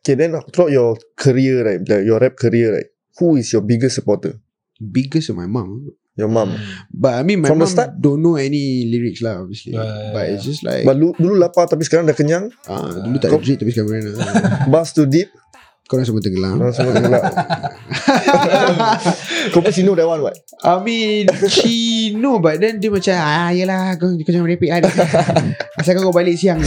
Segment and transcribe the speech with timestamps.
[0.00, 2.88] Okay, then throughout your career, right, like your rap career, right,
[3.20, 4.40] who is your biggest supporter?
[4.80, 5.92] Biggest of my mom.
[6.16, 6.56] Your mom.
[6.88, 7.90] But I mean, my From the mom start?
[8.00, 9.76] don't know any lyrics lah, obviously.
[9.76, 12.48] Yeah, but yeah, it's just like, But dulu, dulu lapar tapi sekarang dah kenyang.
[12.64, 14.16] ah, dulu tak ada Kau- tapi sekarang berenang.
[14.72, 15.28] Bus to deep.
[15.84, 16.54] Korang semua tenggelam.
[16.60, 17.22] Orang semua tenggelam.
[19.50, 20.36] Kau pun know that one, what?
[20.62, 24.82] I mean, she know but then dia macam, ah, yelah, kau, kau jangan merepek kan.
[25.76, 26.62] Asalkan kau balik siang.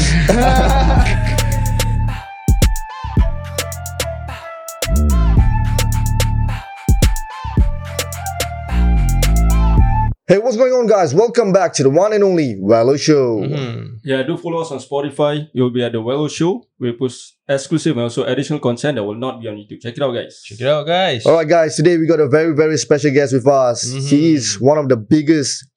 [10.33, 11.13] Hey, what's going on, guys?
[11.13, 13.41] Welcome back to the one and only Wello Show.
[13.41, 13.97] Mm-hmm.
[14.03, 15.47] Yeah, do follow us on Spotify.
[15.53, 16.65] You'll be at the Wello Show.
[16.79, 19.79] We post exclusive and also additional content that will not be on YouTube.
[19.81, 20.41] Check it out, guys.
[20.43, 21.23] Check it out, guys.
[21.27, 21.75] All right, guys.
[21.75, 23.93] Today we got a very, very special guest with us.
[23.93, 24.09] Mhm.
[24.09, 25.67] He is one of the biggest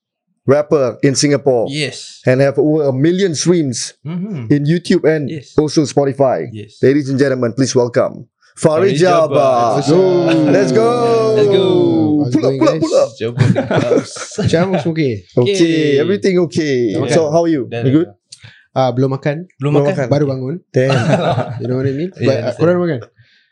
[0.47, 2.23] rapper in Singapore Yes.
[2.25, 4.51] and have over a million streams Mm-hmm.
[4.51, 5.53] in YouTube and Yes.
[5.59, 6.49] also Spotify.
[6.51, 6.79] Yes.
[6.83, 9.77] Ladies and gentlemen, please welcome Farid Jabbar.
[9.77, 10.01] Let's go.
[10.49, 10.89] Let's go.
[11.37, 11.65] Let's go.
[12.25, 13.11] How's Pull up, it pull up, going, pull up.
[13.21, 14.13] Jump in the house.
[14.41, 15.13] Macam okay?
[15.37, 15.81] Okay, Okay.
[16.01, 16.97] everything okay.
[16.97, 17.13] Okay.
[17.13, 17.69] So how are you?
[17.69, 18.09] You good?
[18.73, 19.45] Ah, belum makan.
[19.61, 19.93] Belum Belum makan.
[19.95, 20.07] makan.
[20.09, 20.55] Baru bangun.
[20.73, 20.93] Damn.
[21.61, 22.11] You know what I mean?
[22.17, 22.57] Yeah, But, understand.
[22.61, 23.01] korang dah makan?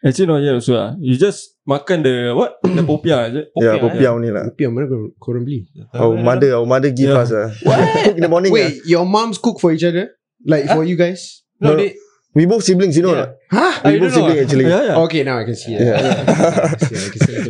[0.05, 0.73] Actually, not yet also.
[0.77, 0.91] Ah.
[1.01, 2.61] You just makan the what?
[2.61, 3.47] the popiah, is it?
[3.57, 4.45] yeah, Popiah, popiah ni lah.
[4.53, 5.65] Kopi yang mana korang, korang beli?
[5.97, 7.25] Our mother, our mother give Yeah.
[7.25, 8.53] us uh, cook in the morning.
[8.53, 10.13] Wait, your moms cook for each other?
[10.45, 11.41] Like for you guys?
[11.57, 11.81] No, No.
[11.81, 11.97] they,
[12.35, 13.15] We both siblings, you know.
[13.15, 13.31] Yeah.
[13.47, 13.81] Huh?
[13.85, 14.29] We I both don't know.
[14.29, 14.67] siblings actually.
[14.67, 15.05] Yeah, yeah.
[15.07, 15.87] Okay, now I can see it.
[15.87, 16.75] Yeah.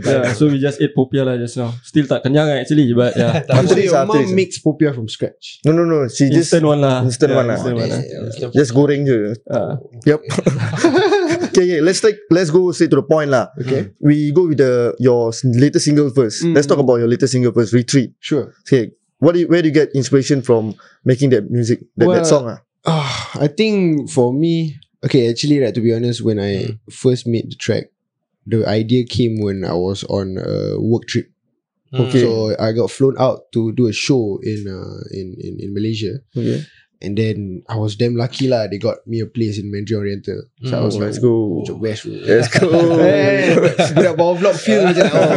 [0.04, 1.72] Yeah, so we just ate popiah lah just now.
[1.80, 3.40] Still tak kenyang ah, actually, but yeah.
[3.64, 5.64] This, your mom makes popiah from scratch.
[5.64, 6.04] No, no, no.
[6.12, 7.00] She just instant one lah.
[7.00, 7.56] instant Yeah, one lah.
[7.56, 8.00] Instant one lah.
[8.04, 8.52] Yeah.
[8.52, 9.32] just goreng je.
[9.48, 9.80] Ah.
[10.04, 10.20] Yep.
[11.48, 11.80] okay, okay.
[11.80, 13.48] Let's take let's go straight to the point lah.
[13.56, 16.44] Okay, We go with the your latest single first.
[16.44, 16.52] Mm.
[16.52, 17.72] Let's talk about your latest single first.
[17.72, 18.12] Retreat.
[18.20, 18.52] sure.
[18.68, 18.92] Okay.
[19.24, 20.74] What do you, where do you get inspiration from
[21.04, 22.60] making that music that, that Well, song ah?
[22.84, 27.50] Ah, I think for me, okay, actually, right, to be honest, when I first made
[27.50, 27.84] the track,
[28.46, 31.30] the idea came when I was on a work trip.
[31.94, 32.20] Okay.
[32.20, 36.18] So I got flown out to do a show in uh in in, in Malaysia.
[36.36, 36.62] Okay.
[37.04, 38.64] And then I was damn lucky lah.
[38.64, 40.40] They got me a place in Mandarin Oriental.
[40.64, 41.60] So I was Oh, like, let's go.
[41.60, 42.16] Macam best bro.
[42.24, 42.64] Let's go.
[43.94, 45.36] Budak bawah vlog feel macam oh,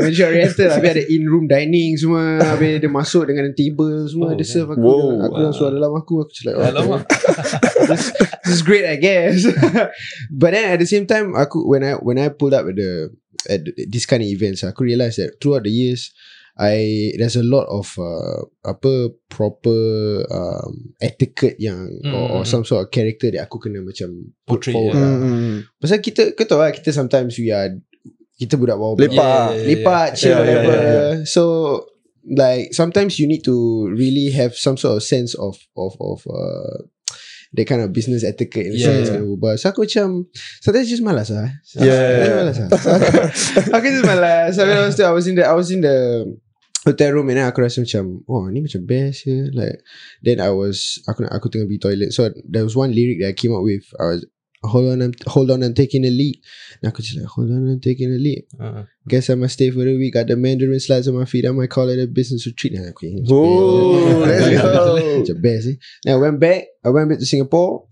[0.00, 4.46] Mandarin Oriental Habis ada in-room dining semua Habis dia masuk dengan table semua Oh, Dia
[4.48, 5.28] serve aku Wow.
[5.28, 7.04] Aku dalam suara dalam aku Aku just like oh, Alamak.
[7.92, 8.08] this,
[8.46, 9.44] this is great I guess
[10.32, 13.12] But then at the same time Aku when I when I pulled up at the
[13.50, 16.10] At the, this kind of events Aku realise that Throughout the years
[16.58, 19.80] I there's a lot of uh, apa proper
[20.28, 24.34] um, etiquette yang Mm, or, or mm, some sort of character that aku kena macam
[24.44, 25.04] put Portray, forward yeah.
[25.06, 25.16] lah.
[25.22, 25.56] Mm.
[25.80, 27.72] Pasal kita kau tahu lah kita sometimes we are
[28.36, 29.14] kita budak bawah Lepak.
[29.14, 29.68] Yeah, yeah, yeah.
[29.70, 31.42] lepak chill Yeah, yeah, whatever yeah, so
[32.26, 36.86] like sometimes you need to really have some sort of sense of of of uh,
[37.52, 39.20] that kind of business etiquette in Yeah, sense yeah.
[39.20, 39.54] kan, berbual.
[39.60, 40.26] so aku macam
[40.62, 41.92] sometimes just malas lah Yeah.
[41.92, 42.88] Sometimes malas lah so,
[43.76, 45.96] aku, just malas so, I was, I was in the I was in the
[46.84, 49.78] hotel room and then aku rasa macam oh ni macam best je like
[50.26, 53.30] then I was aku nak aku tengah pergi toilet so there was one lyric that
[53.30, 54.26] I came up with I was
[54.66, 56.42] hold on I'm, hold on I'm taking a leak
[56.82, 59.70] and aku just like hold on I'm taking a leak Uh, Guess I must stay
[59.74, 60.14] for the week.
[60.14, 61.42] Got the Mandarin slides on my feet.
[61.42, 62.78] I might call it a business retreat.
[62.78, 65.26] Nah, aku ingat Oh, let's go.
[65.26, 65.66] The best.
[65.66, 65.76] Eh?
[66.06, 66.70] Then I went back.
[66.86, 67.90] I went back to Singapore.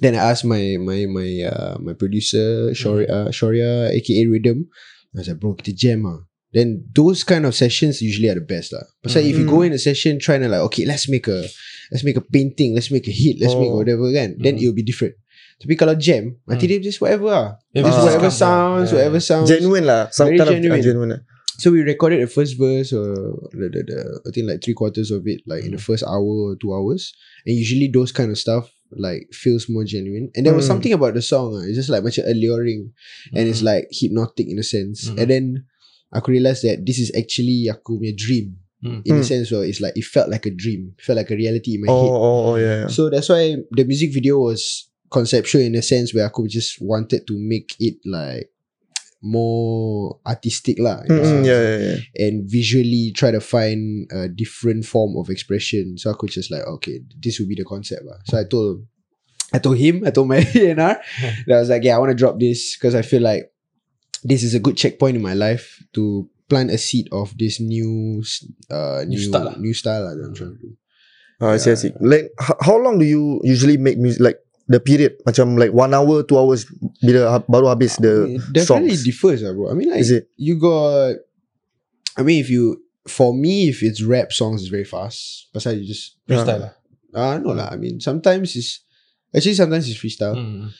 [0.00, 4.72] Then I asked my my my uh, my producer Shoria, uh, Shoria aka Rhythm.
[5.12, 6.24] I was like, bro, kita jam ah.
[6.52, 8.84] Then those kind of sessions usually are the best lah.
[9.04, 9.52] Pasal if you Mm.
[9.52, 11.44] go in a session trying to like, okay, let's make a
[11.92, 13.76] let's make a painting, let's make a hit, let's make Oh.
[13.84, 14.40] whatever kan.
[14.40, 14.60] Then Mm.
[14.64, 15.16] it'll be different.
[15.60, 17.48] Tapi kalau jam, nanti dia just whatever lah.
[17.76, 18.04] Yeah, Just Ah.
[18.08, 18.96] whatever sounds, yeah.
[18.96, 19.48] whatever sounds.
[19.50, 20.08] Genuine lah.
[20.08, 20.78] Some Very kind genuine.
[20.78, 21.10] of uh, genuine.
[21.18, 21.22] lah.
[21.58, 23.10] So we recorded the first verse or
[23.50, 26.54] the, the, the I think like three quarters of it like in the first hour
[26.54, 27.10] or two hours.
[27.44, 30.30] And usually those kind of stuff like feels more genuine.
[30.38, 30.78] And there was Mm.
[30.78, 31.58] something about the song.
[31.58, 32.94] ah, it's just like much alluring
[33.34, 35.10] and it's like hypnotic in a sense.
[35.10, 35.44] And then
[36.12, 38.56] aku realise that this is actually aku punya dream.
[38.78, 39.02] Mm.
[39.10, 39.20] In Mm.
[39.20, 40.94] a sense where it's like it felt like a dream.
[40.94, 42.12] It felt like a reality in my Oh, head.
[42.14, 42.76] oh, oh, yeah.
[42.84, 42.86] yeah.
[42.86, 47.26] So that's why the music video was conceptual in a sense where aku just wanted
[47.26, 48.54] to make it like
[49.22, 51.02] more artistic lah.
[51.10, 51.98] Mm, sense yeah, yeah, yeah.
[52.22, 55.98] and visually try to find a different form of expression.
[55.98, 58.06] So I could just like, okay, this will be the concept.
[58.06, 58.18] lah.
[58.30, 58.86] So I told
[59.50, 60.76] I told him, I told my A&R,
[61.50, 63.50] that I was like, yeah, I want to drop this because I feel like
[64.24, 68.24] this is a good checkpoint in my life to plant a seed of this new
[68.72, 69.54] uh New new style lah.
[69.60, 70.70] new style lah that I'm trying to do.
[71.38, 71.92] Oh, I see, I see.
[72.02, 74.18] Like, h- how long do you usually make music?
[74.18, 75.22] Like, the period?
[75.22, 76.66] Macam like one hour, two hours
[76.98, 79.06] bila ha- baru habis the It definitely songs?
[79.06, 79.70] differs, lah, bro.
[79.70, 80.26] I mean, like Is it?
[80.34, 81.14] you got.
[82.18, 85.46] I mean, if you for me, if it's rap songs, it's very fast.
[85.54, 86.72] Pasal you just Freestyle lah.
[87.14, 87.70] ah no lah.
[87.70, 88.82] I mean, sometimes it's
[89.30, 90.34] actually sometimes it's freestyle.
[90.34, 90.74] Mm.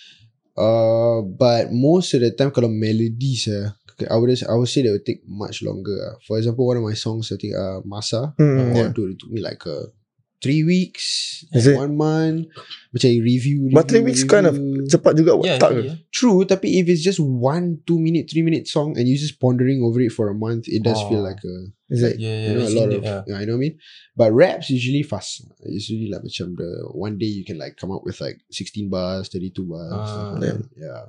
[0.58, 3.70] Uh, but most of the time kalau melodies uh,
[4.10, 5.94] I would I would say they would take much longer.
[6.06, 6.14] ah.
[6.26, 8.34] For example, one of my songs I think uh Masa.
[8.38, 8.90] Hmm, Oh, yeah.
[8.90, 9.90] it took me like uh,
[10.38, 11.74] three weeks, Is it?
[11.74, 12.46] one month.
[12.94, 14.86] Macam review, But three review, weeks kind of review.
[14.86, 15.34] cepat juga.
[15.42, 15.80] Yeah, tak ke?
[15.82, 15.96] yeah.
[16.14, 19.82] True, tapi if it's just one, two minute, three minute song and you just pondering
[19.82, 21.28] over it for a month, it does feel Oh.
[21.28, 21.56] like a
[21.90, 22.16] Is it?
[22.16, 22.54] like, Yeah, you yeah.
[22.54, 23.20] know a lot in of the- yeah.
[23.26, 23.74] yeah, you know what I mean.
[24.14, 25.42] But raps usually fast.
[25.66, 28.88] It's usually like macam the one day you can like come up with like sixteen
[28.88, 29.90] bars, thirty two bars.
[29.90, 30.32] stuff Ah.
[30.36, 30.58] like that.
[30.78, 31.02] yeah.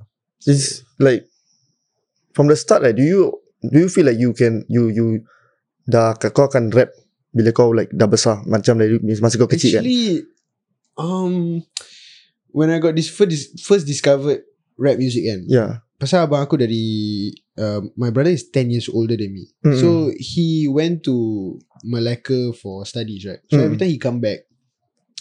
[0.47, 1.27] It's like
[2.33, 5.27] from the start right, do you do you feel like you can you you
[5.83, 6.95] dah kau akan rap
[7.29, 9.83] bila kau like dah besar macam dari masa kau kecil kan?
[9.85, 10.25] Actually,
[10.95, 11.61] um,
[12.49, 14.41] when I got this first first discovered
[14.75, 15.85] rap music kan, Yeah.
[15.95, 19.45] pasal abang aku dari uh, my brother is 10 years older than me.
[19.61, 19.77] Mm.
[19.77, 21.15] So he went to
[21.83, 23.43] Malacca for studies, right?
[23.47, 23.65] So Mm.
[23.65, 24.47] every time he come back,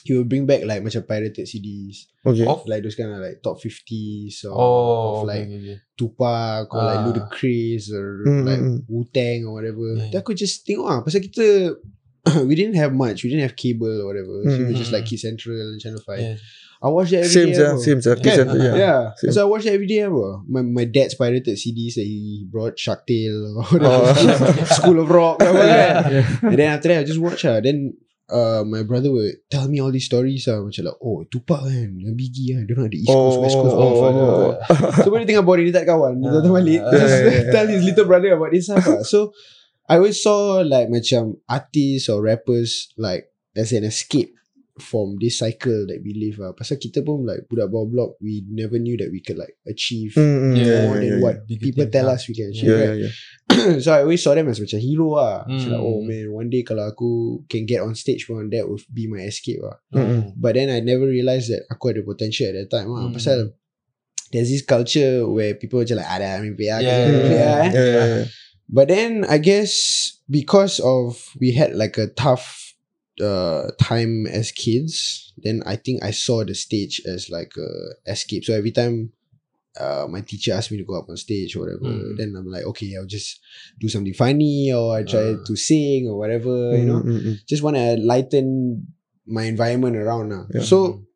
[0.07, 2.47] he will bring back like macam pirated CDs, Okay.
[2.47, 5.77] Of- like those kind of like top 50s or Oh, of like okay, okay.
[5.93, 7.05] Tupac or like Ah.
[7.05, 8.81] Ludacris or Mm, like mm, mm.
[8.87, 9.85] Wu Tang or whatever.
[9.99, 10.15] Yeah.
[10.15, 11.75] Then aku just tengok ah, pasal kita
[12.49, 14.43] we didn't have much, we didn't have cable or whatever.
[14.45, 16.21] So it was just like Kid Central and Channel Five.
[16.21, 16.37] Yeah.
[16.79, 18.15] I watched it every Same day, yeah, same yeah.
[18.15, 18.23] Kan?
[18.23, 18.77] Kids and- Yeah, yeah.
[18.79, 19.03] yeah.
[19.19, 19.33] Same.
[19.35, 20.43] So I watched it every day, bro.
[20.47, 24.65] My my dad's pirated CDs that he brought, Shark Tale or whatever, Oh.
[24.79, 26.23] School of Rock, whatever.
[26.47, 27.59] And then after that, I just watch ah.
[27.59, 27.99] Then
[28.31, 31.99] uh, my brother would tell me all these stories ah, macam like, oh Tupac kan,
[32.15, 34.55] Biggie kan, dia orang ada East Coast, West Coast, Oh, oh, oh.
[35.03, 36.93] So when dia tengah boring dia tak kawan, dia datang balik, Ah.
[36.95, 37.51] Yeah, yeah, yeah.
[37.59, 38.79] tell his little brother about this ah.
[39.03, 39.35] So
[39.89, 44.37] I always saw like macam artists or rappers like as an escape
[44.79, 46.55] from this cycle that we live ah.
[46.55, 50.15] Pasal kita pun like budak bawah block, we never knew that we could like achieve
[50.15, 52.15] Mm, mm, Yeah, yeah, more yeah, than yeah, what Bigger people tell ah.
[52.15, 52.71] us we can achieve.
[52.71, 52.95] Yeah, right?
[52.95, 53.11] yeah,
[53.51, 53.75] yeah.
[53.83, 55.43] so I always saw them as macam hero ah.
[55.51, 55.89] So like, Mm.
[55.89, 59.27] oh man, one day kalau aku can get on stage pun that would be my
[59.27, 59.81] escape ah.
[59.91, 60.37] Mm-mm.
[60.39, 63.09] But then I never realised that aku ada potential at that time ah.
[63.09, 63.17] Mm.
[63.17, 63.51] Pasal
[64.31, 67.71] there's this culture where people macam like ada mimpi ah, Yeah, mimpi yeah, ah, eh.
[67.73, 68.25] Yeah, yeah, yeah.
[68.69, 72.75] But then I guess because of we had like a tough
[73.21, 77.71] uh time as kids, then I think I saw the stage as like a
[78.13, 78.45] escape.
[78.45, 79.13] So every time
[79.79, 82.17] uh my teacher asked me to go up on stage or whatever, Mm.
[82.19, 83.41] then I'm like, okay, I'll just
[83.81, 85.45] do something funny or I try Ah.
[85.45, 87.01] to sing or whatever, you know.
[87.03, 87.37] Mm, mm, mm.
[87.47, 88.87] Just wanna lighten
[89.27, 90.47] my environment around now.
[90.53, 90.63] Yeah.
[90.63, 91.08] So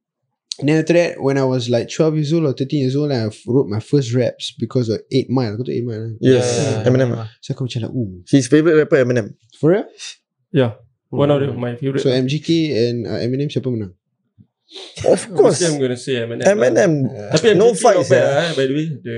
[0.61, 3.31] then after that, when I was like 12 years old or 13 years old, I
[3.47, 5.55] wrote my first raps because of 8 Mile.
[5.57, 6.07] Aku tahu 8 Mile.
[6.21, 6.85] Yes, Yeah.
[6.85, 7.11] Eminem.
[7.41, 9.33] So aku macam like, ooh, His favorite rapper Eminem.
[9.57, 9.89] for real?
[10.53, 10.77] Yeah.
[11.09, 12.05] One of the, my favorite.
[12.05, 13.93] So MGK and uh, Eminem siapa menang?
[15.05, 15.61] Of course.
[15.61, 16.45] I'm gonna say Eminem.
[16.49, 16.93] Eminem.
[17.33, 18.33] Tapi No no fights, fight not bad yeah.
[18.33, 18.87] lah, by the way.
[19.01, 19.17] The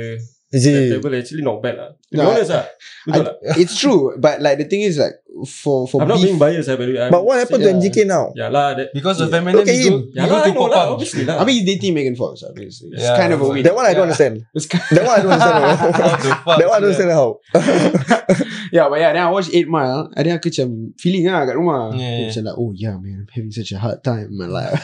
[0.54, 0.90] Is the he?
[0.94, 1.90] table actually not bad lah.
[1.90, 2.64] To be No, I- honest lah.
[3.10, 3.34] Lah.
[3.58, 5.18] It's true, but like the thing is like
[5.50, 7.76] for for I'm not beef, being biased lah, by the But what happened to Yeah.
[7.82, 8.30] MGK now?
[8.38, 8.78] Yeah lah.
[8.78, 9.42] That, Because of Yeah.
[9.42, 9.94] Eminem, Look at go, him.
[9.98, 10.92] you yeah lah, to I know lah, Popeye.
[10.94, 11.36] obviously lah.
[11.36, 12.46] I mean he's dating Megan Fox.
[12.46, 13.66] Obviously, it's Yeah, kind of a weird.
[13.66, 14.46] That one I don't understand.
[14.54, 15.58] It's kind That one I don't understand.
[16.14, 17.28] The that one I don't understand how.
[18.70, 19.10] yeah, but yeah.
[19.10, 20.06] Then I watched Eight Mile.
[20.14, 20.68] And then aku macam
[21.02, 21.90] feeling ah kat rumah.
[21.98, 22.30] Yeah, yeah.
[22.30, 24.78] Macam like, oh yeah, man, I'm having such a hard time in my life.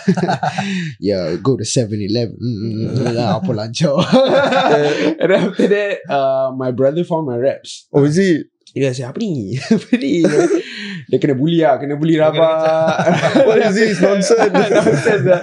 [0.99, 2.35] yeah, go to 7-Eleven.
[2.43, 3.95] Mm, mm, mm, lah, apa lancar.
[5.61, 7.85] After that, uh, my brother found my raps.
[7.93, 8.45] Oh, is he?
[8.73, 9.59] Dia kata, apa ni?
[9.75, 10.23] apa ni?
[11.11, 11.77] Dia kena bully lah.
[11.83, 13.45] Kena bully rabak.
[13.45, 14.55] What is this nonsense?
[14.55, 15.43] Nonsense lah.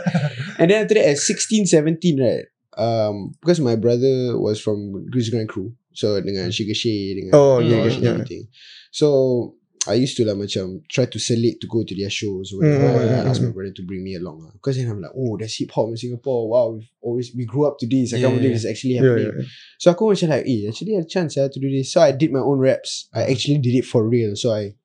[0.57, 2.47] And then after that, at 16, 17, right?
[2.77, 5.75] Um, because my brother was from Grease Grand Crew.
[5.91, 8.13] So dengan Sugar Shay, dengan Oh, yeah, yeah, yeah.
[8.15, 8.47] everything.
[8.93, 9.57] So
[9.87, 12.99] I used to like macam try to select to go to their shows or whatever.
[12.99, 13.53] mm, and I asked my mm.
[13.53, 14.49] brother to bring me along.
[14.51, 16.49] Because then I'm like, oh, there's hip hop in Singapore.
[16.49, 18.11] Wow, we've always we grew up to this.
[18.13, 18.59] I Yeah, can't believe yeah.
[18.59, 19.31] it's actually Yeah, happening.
[19.37, 19.45] yeah.
[19.79, 21.91] So aku macam like, eh, actually I had a chance yeah, to do this.
[21.91, 23.07] So I did my own raps.
[23.13, 24.35] I actually did it for real.
[24.35, 24.75] So I,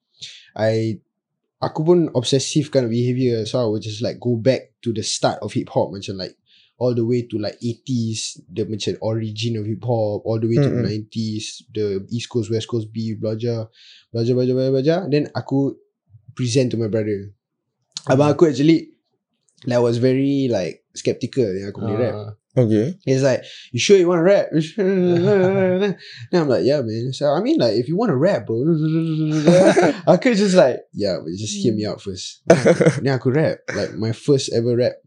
[0.55, 1.01] I,
[1.63, 3.43] aku pun obsessive kind of behavior.
[3.47, 6.35] So I would just like go back to the start of hip hop, macam like
[6.79, 10.59] all the way to like 80s, the macam origin of hip hop, all the way
[10.59, 10.87] to Mm-mm.
[10.87, 13.69] 90s, the East Coast, West Coast beef, belajar,
[14.11, 14.99] belajar, belajar, belajar, belajar.
[15.11, 15.77] Then aku
[16.35, 17.31] present to my brother.
[18.11, 18.93] Abang aku actually
[19.67, 22.15] like was very like skeptical yang aku boleh rap.
[22.15, 22.31] Ah.
[22.53, 22.99] Okay.
[23.07, 24.53] He's like, you sure you want to rap?
[24.77, 25.97] then
[26.37, 27.13] I'm like, yeah, man.
[27.13, 28.61] So I mean, like, if you want to rap, bro,
[30.07, 32.43] I could just like, yeah, but just hear me out first.
[33.01, 35.01] Then I could rap, like my first ever rap.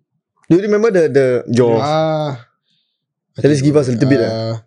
[0.50, 2.46] Do you remember the the your Ah,
[3.38, 4.62] At least give us a little bit, Uh,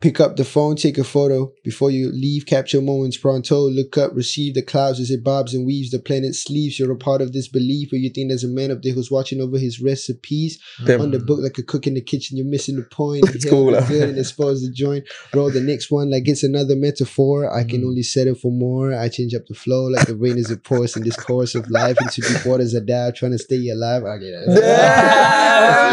[0.00, 2.44] pick up the phone, take a photo before you leave.
[2.46, 3.62] Capture moments pronto.
[3.68, 5.90] Look up, receive the clouds as it bobs and weaves.
[5.90, 6.78] The planet sleeps.
[6.78, 9.10] You're a part of this belief, or you think there's a man up there who's
[9.10, 11.00] watching over his recipes Damn.
[11.00, 12.36] on the book like a cook in the kitchen.
[12.36, 13.24] You're missing the point.
[13.34, 13.88] It's Inhale cool, the lah.
[13.88, 15.04] good and expose the joint.
[15.34, 17.50] Roll the next one like it's another metaphor.
[17.50, 17.86] I can Mm.
[17.88, 18.92] only settle for more.
[18.94, 21.68] I change up the flow like the rain is a pours in this course of
[21.70, 21.96] life.
[22.00, 24.02] Into deep waters I dive, trying to stay alive.
[24.04, 25.90] Okay, that's Yeah.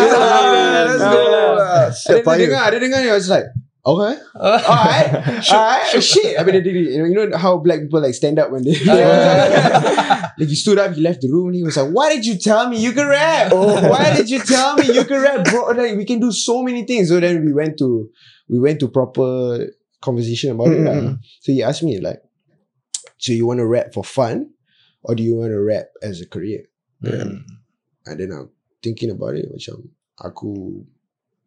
[0.88, 1.54] let's Nah, go lah.
[1.56, 1.88] lah.
[1.88, 2.40] Ada Siap dia fire.
[2.40, 3.10] dengar, ada dengar ni.
[3.10, 3.46] I was like,
[3.86, 4.22] okay.
[4.36, 5.50] Alright.
[5.50, 6.04] Alright.
[6.04, 6.40] Shit.
[6.40, 6.72] I mean, they.
[6.72, 8.74] You know, you know how black people like stand up when they.
[10.38, 12.38] like he stood up, he left the room, and he was like, "Why did you
[12.38, 13.52] tell me you can rap?
[13.54, 13.90] Oh.
[13.90, 15.68] Why did you tell me you can rap, bro?
[15.72, 18.10] Like we can do so many things." So then we went to
[18.48, 19.68] we went to proper
[20.02, 20.84] conversation about it.
[20.84, 20.94] lah.
[20.94, 21.20] Mm-mm.
[21.42, 22.24] So he asked me like,
[23.18, 24.52] "So you want to rap for fun,
[25.04, 26.68] or do you want to rap as a career?"
[27.04, 27.12] Mm.
[27.12, 27.32] Yeah.
[28.06, 28.50] And then I'm
[28.84, 30.84] thinking about it, macam aku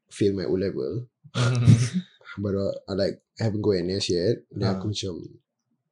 [0.09, 1.09] fail my O level.
[2.39, 4.37] but uh, I like I haven't got NS yet.
[4.53, 4.79] Then Ah.
[4.79, 5.15] aku macam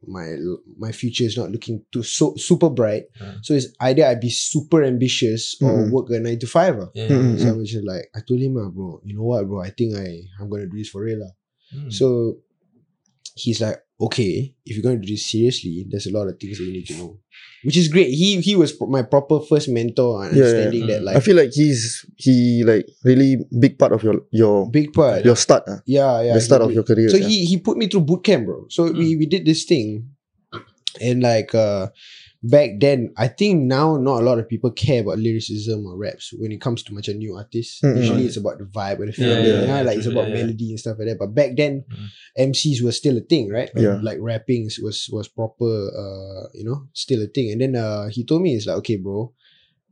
[0.04, 0.36] my
[0.76, 3.08] my future is not looking too so super bright.
[3.20, 3.40] Ah.
[3.40, 5.90] So it's either I be super ambitious or Mm.
[5.90, 6.76] work a nine to five.
[6.76, 6.90] ah.
[6.92, 7.08] Yeah.
[7.08, 7.40] Mm-mm.
[7.40, 9.64] So I'm just like I told him, ah, bro, you know what, bro?
[9.64, 11.24] I think I I'm gonna do this for real.
[11.24, 11.32] ah."
[11.72, 11.88] Mm.
[11.92, 12.38] So
[13.34, 16.64] he's like, okay, if you're gonna do this seriously, there's a lot of things that
[16.64, 17.18] you need to know.
[17.64, 18.12] Which is great.
[18.12, 20.45] He he was my proper first mentor on Yeah, yeah.
[20.45, 21.05] understanding that Mm.
[21.09, 25.25] like I feel like he's he like really big part of your your big part.
[25.25, 25.64] your start.
[25.69, 25.81] ah.
[25.88, 26.35] Yeah, yeah.
[26.37, 27.09] the start of your career.
[27.09, 27.25] So yeah.
[27.26, 28.69] he he put me through boot camp, bro.
[28.69, 30.12] So we we did this thing,
[31.00, 31.88] and like uh
[32.44, 36.28] back then, I think now not a lot of people care about lyricism or raps
[36.36, 37.80] when it comes to much a new artist.
[37.82, 37.96] Mm-mm.
[37.96, 40.06] Usually it's about the vibe or the feel, Yeah, yeah, you know, yeah, like it's
[40.06, 40.40] about yeah, yeah.
[40.44, 41.18] melody and stuff like that.
[41.18, 42.52] But back then, Mm.
[42.52, 43.70] MCs were still a thing, right?
[43.74, 43.98] Yeah.
[44.02, 47.50] Like rapping was was proper, uh, you know, still a thing.
[47.50, 49.32] And then uh, he told me it's like, okay, bro,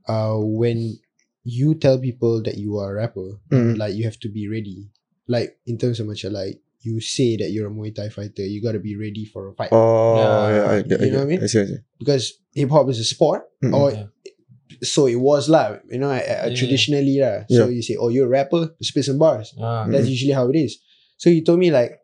[0.07, 0.99] uh, when
[1.43, 3.75] you tell people that you are a rapper, Mm.
[3.79, 4.91] like you have to be ready.
[5.27, 8.63] Like in terms of macam like you say that you're a Muay Thai fighter, you
[8.63, 9.71] gotta be ready for a fight.
[9.73, 10.55] Oh Yeah.
[10.57, 11.43] yeah, I, get- I, You know get- what I mean?
[11.43, 11.77] I see, I see.
[11.99, 13.75] Because hip hop is a sport, Mm-mm.
[13.75, 14.07] or Yeah.
[14.83, 15.79] so it was lah.
[15.91, 16.55] You know, uh, Yeah.
[16.55, 17.45] traditionally lah.
[17.49, 17.75] So Yeah.
[17.77, 19.55] you say, oh, you're a rapper, spit some bars.
[19.61, 19.87] Ah.
[19.89, 20.79] That's usually how it is.
[21.19, 21.99] So he told me like,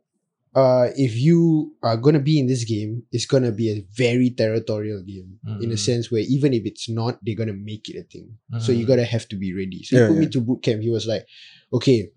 [0.55, 5.03] uh, if you are gonna be in this game, it's gonna be a very territorial
[5.03, 5.79] game in a Mm.
[5.79, 8.39] sense where even if it's not, they're gonna make it a thing.
[8.59, 8.89] So you Mm.
[8.89, 9.83] gotta have to be ready.
[9.85, 10.83] So he Yeah, put me to boot camp.
[10.83, 11.27] He was like,
[11.73, 12.11] okay,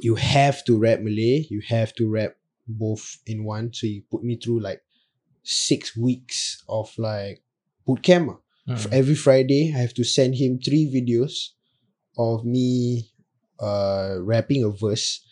[0.00, 3.72] you have to rap Malay, you have to rap both in one.
[3.72, 4.82] So he put me through like
[5.42, 7.42] six weeks of like
[7.86, 8.30] boot camp.
[8.30, 8.38] ah.
[8.72, 8.92] Mm.
[8.92, 11.50] Every Friday, I have to send him three videos
[12.18, 13.10] of me
[13.60, 15.24] uh rapping a verse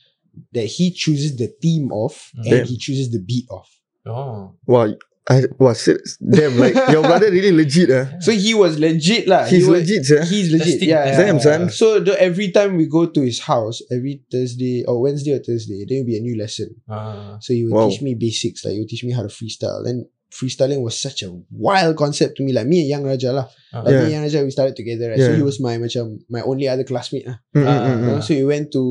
[0.53, 2.39] that he chooses the theme of Mm.
[2.41, 2.67] and Damn.
[2.67, 3.67] he chooses the beat of.
[4.07, 4.55] Oh.
[4.67, 4.95] Wow,
[5.29, 5.89] I was
[6.23, 7.91] damn like your brother really legit.
[7.91, 8.07] Uh.
[8.23, 9.45] So he was legit lah.
[9.51, 10.23] He's he was, legit, sir.
[10.25, 10.79] He's legit.
[10.79, 10.89] Testing.
[10.89, 11.43] Yeah, yeah, Damn, yeah.
[11.43, 11.61] son.
[11.71, 15.83] So the, every time we go to his house, every Thursday or Wednesday or Thursday,
[15.89, 16.71] there will be a new lesson.
[16.89, 17.39] Ah.
[17.43, 17.91] So he would Wow.
[17.91, 19.83] teach me basics, like he would teach me how to freestyle.
[19.83, 22.53] And freestyling was such a wild concept to me.
[22.55, 23.47] Like me and Young Raja lah.
[23.75, 23.83] Ah.
[23.83, 24.03] Like me Yeah.
[24.07, 25.11] and Young Raja, we started together.
[25.11, 25.19] Right?
[25.19, 25.37] So Yeah.
[25.37, 27.43] he was my macam my only other classmate lah.
[27.51, 27.75] Mm, mm, Ah.
[27.83, 28.19] mm, You know?
[28.19, 28.23] mm.
[28.23, 28.83] So we went to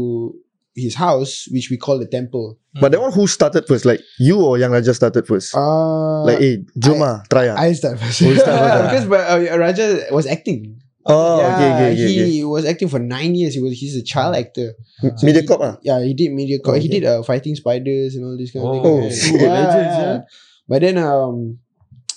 [0.76, 2.60] his house, which we call the temple.
[2.82, 3.86] But the one who started first?
[3.86, 5.56] Like you or Young Raja started first?
[5.56, 7.56] Uh, like, hey, jom ah, try ah.
[7.56, 8.22] I start first.
[8.22, 8.84] Oh, start first, ah.
[8.92, 10.82] because but, uh, Raja was acting.
[11.08, 12.14] Oh, yeah, okay, okay, okay.
[12.14, 12.44] he okay.
[12.50, 13.54] was acting for nine years.
[13.54, 14.74] He was he's a child actor.
[15.00, 15.76] So Mediacorp he, ah.
[15.86, 16.76] Yeah, he did Mediacorp.
[16.76, 18.84] Oh, He did uh, fighting spiders and all this kind of Oh, thing.
[18.84, 20.02] oh, yeah, legends, yeah.
[20.02, 20.20] yeah.
[20.68, 21.60] But then um,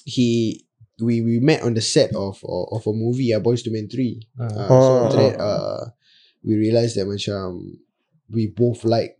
[0.08, 0.64] he
[1.04, 3.86] we we met on the set of of, of a movie, uh, Boys to Men
[3.92, 4.24] Three.
[4.40, 4.66] Uh, Ah.
[4.66, 5.04] So Oh.
[5.06, 5.80] after that, uh,
[6.42, 7.76] we realized that macam
[8.30, 9.18] we both like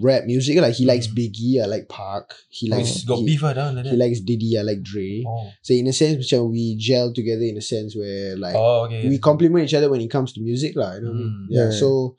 [0.00, 0.58] rap music.
[0.58, 1.16] Like he likes Mm.
[1.16, 2.32] Biggie, I like Pac.
[2.48, 5.24] He likes got he, beef ah, down like he likes Diddy, I like Dre.
[5.26, 5.50] Oh.
[5.62, 9.08] So in a sense, macam we gel together in a sense where like Oh, okay.
[9.08, 10.94] we complement each other when it comes to music, lah.
[10.94, 11.32] You know what I mean?
[11.32, 11.46] Mm.
[11.50, 11.64] Yeah.
[11.68, 11.70] Yeah.
[11.76, 12.16] So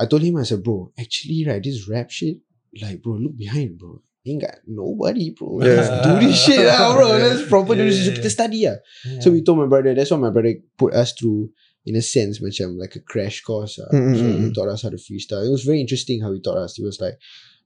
[0.00, 2.38] I told him, I said, bro, actually, right, this rap shit,
[2.82, 4.02] like, bro, look behind, bro.
[4.26, 5.60] Ain't got nobody, bro.
[5.60, 5.84] Yeah.
[5.84, 7.08] Let's do this shit, lah, bro.
[7.20, 7.98] Let's proper do this.
[7.98, 8.14] yeah, shit.
[8.18, 8.34] Kita yeah.
[8.34, 8.76] study, ah.
[9.04, 9.20] Yeah.
[9.20, 9.94] So we told my brother.
[9.94, 11.52] That's why my brother put us through,
[11.84, 13.76] in a sense, macam like a crash course.
[13.78, 13.92] ah.
[13.92, 15.44] Mm, mm, So he taught us how to freestyle.
[15.44, 16.76] It was very interesting how he taught us.
[16.76, 17.20] He was like,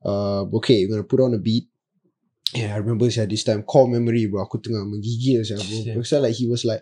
[0.05, 1.69] uh, okay, you're gonna put on a beat.
[2.55, 4.43] Yeah, I remember sia, this time core memory, bro.
[4.43, 5.79] Aku tengah menggigil sia, bro.
[5.85, 5.95] Shit.
[5.95, 6.81] Because like he was like,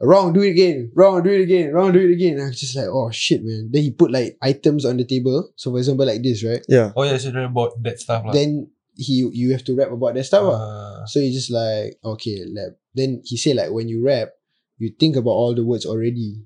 [0.00, 2.40] wrong, do it again, wrong, do it again, wrong, do it again.
[2.40, 3.68] I was just like, oh shit, man.
[3.74, 5.50] Then he put like items on the table.
[5.58, 6.62] So for example, like this, right?
[6.70, 6.94] Yeah.
[6.96, 8.32] Oh yeah, so they bought that stuff lah.
[8.32, 10.46] Then he you have to rap about that stuff.
[10.46, 10.56] ah.
[10.56, 11.04] Ah.
[11.10, 12.78] So he just like, okay, lap.
[12.94, 14.30] Then he said like when you rap,
[14.78, 16.38] you think about all the words already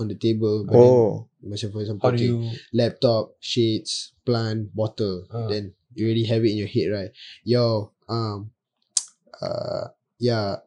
[0.00, 0.64] on the table.
[0.66, 1.28] But Oh.
[1.44, 2.52] then, macam for example, okay, you?
[2.72, 5.24] laptop, shades, plant, bottle.
[5.32, 5.48] Ah.
[5.48, 7.10] Then you already have it in your head, right?
[7.44, 8.50] Yo, um,
[9.42, 9.88] uh,
[10.18, 10.60] yeah,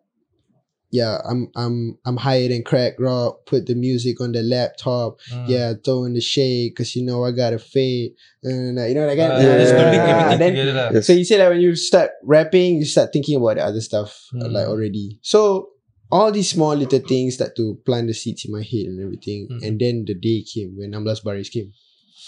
[0.92, 1.22] yeah.
[1.26, 3.46] I'm I'm I'm higher than crack rock.
[3.46, 5.20] Put the music on the laptop.
[5.32, 5.48] Mm.
[5.50, 8.14] Yeah, throw in the shade, cause you know I got a fade.
[8.44, 10.32] And uh, you know that kind Ah, of Yeah, just to yeah, yeah.
[10.34, 10.54] everything Then.
[10.98, 11.08] Yes.
[11.08, 14.30] so you say that when you start rapping, you start thinking about the other stuff
[14.34, 14.52] uh, Mm.
[14.54, 15.20] like already.
[15.22, 15.73] So
[16.14, 19.48] all these small little things start to plant the seeds in my head and everything.
[19.52, 19.60] Mm.
[19.68, 21.70] And then the day came when Namblas Baris came.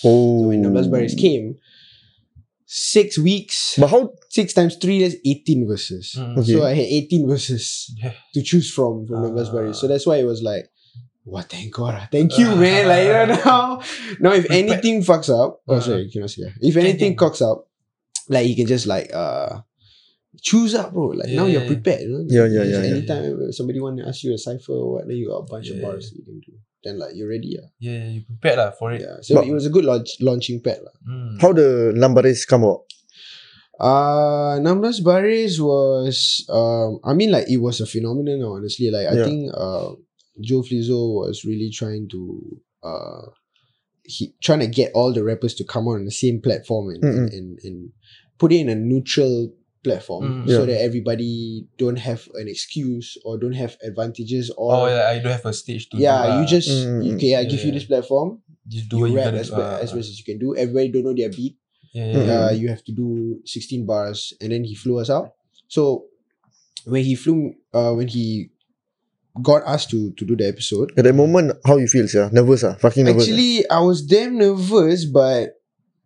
[0.03, 0.41] Oh.
[0.41, 1.55] So when Namblas Baris came,
[2.65, 4.13] six weeks, But how?
[4.29, 6.15] six times three, that's 18 verses.
[6.17, 6.37] Mm.
[6.39, 6.53] Okay.
[6.53, 8.13] So I had 18 verses Yeah.
[8.33, 9.79] to choose from from Namblas Baris.
[9.79, 9.89] So Ah.
[9.89, 10.65] that's why it was like,
[11.23, 11.93] what thank God.
[11.97, 12.07] ah.
[12.11, 12.87] Thank you, man.
[12.87, 13.81] Like, you know, now,
[14.19, 15.81] now if Prepare- anything fucks up, oh, Uh.
[15.81, 16.53] sorry, you cannot say that.
[16.61, 17.67] If anything cocks up,
[18.29, 19.61] like, you can just, like, uh,
[20.41, 21.07] choose up, bro.
[21.15, 22.25] Like, now you're prepared, you know?
[22.27, 22.95] Yeah, yeah, Just yeah, yeah.
[22.95, 25.69] Anytime somebody want to ask you a cipher or what, then you got a bunch
[25.69, 26.53] of bars you can do.
[26.83, 27.67] Then, like, you're ready, yeah.
[27.79, 29.01] Yeah, you prepared lah for it.
[29.01, 29.17] Yeah.
[29.21, 30.93] So, But- it was a good launch, launching pad, lah.
[31.07, 31.41] Mm.
[31.41, 32.85] How the numbers come out?
[33.79, 38.89] Uh Namdas Baris was um I mean like it was a phenomenon honestly.
[38.89, 39.25] Like I Yeah.
[39.27, 39.91] think uh
[40.39, 42.21] Joe Flizzo was really trying to
[42.83, 43.27] uh
[44.03, 47.29] he trying to get all the rappers to come on the same platform and and,
[47.29, 47.37] Mm-mm.
[47.37, 47.77] and, and
[48.39, 49.51] put it in a neutral
[49.87, 50.49] platform Mm.
[50.49, 50.65] so Yeah.
[50.69, 51.33] that everybody
[51.81, 55.53] don't have an excuse or don't have advantages or Oh, yeah, I don't have a
[55.53, 56.35] stage to yeah, do lah.
[56.41, 58.29] you just Mm, okay, I give you this platform.
[58.67, 59.57] just do You what you rap gotta as, do.
[59.61, 59.83] be- ah.
[59.85, 60.49] as best as you can do.
[60.57, 61.55] Everybody don't know their beat
[61.95, 62.27] Yeah, Mm.
[62.27, 65.27] yeah, uh, you have to do 16 bars and then he flew us out
[65.75, 65.83] so
[66.93, 67.39] when he flew
[67.77, 68.25] uh, when he
[69.41, 72.25] got us to to do the episode At that moment, how you feel, sir?
[72.31, 72.75] Nervous ah?
[72.83, 73.23] Fucking nervous.
[73.23, 73.31] ah?
[73.31, 75.55] actually i was damn nervous but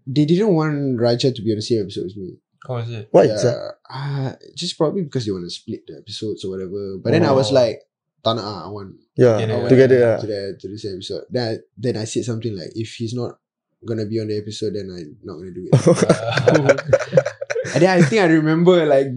[0.05, 2.38] they didn't want raja to be on the same episode as me
[2.68, 3.08] How was it?
[3.12, 3.56] Why, yeah, sir?
[3.89, 7.32] uh, just probably because they want to split the episodes or whatever but then i
[7.32, 7.56] was Oh.
[7.56, 7.80] like
[8.20, 9.56] tak nak ah, I want Yeah, Together.
[9.56, 10.04] I want together.
[10.20, 13.16] to the to the same episode then I, then I said something like if he's
[13.16, 13.39] not
[13.88, 15.72] gonna be on the episode then I'm not gonna do it.
[17.75, 19.07] And then I think I remember like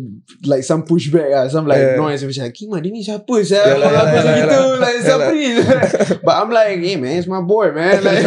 [0.45, 1.97] like some pushback lah, some like Yeah.
[1.97, 5.47] noise macam like, Kima ni siapa lah, Kalau aku macam gitu, like siapa ni?
[6.27, 8.03] But I'm like, hey man, it's my boy man.
[8.05, 8.23] Like,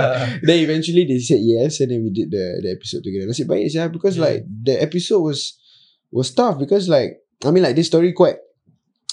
[0.46, 3.26] then eventually they said yes and then we did the the episode together.
[3.30, 4.26] Nasib baik sah because Yeah.
[4.26, 5.54] like the episode was
[6.10, 8.40] was tough because like I mean like this story quite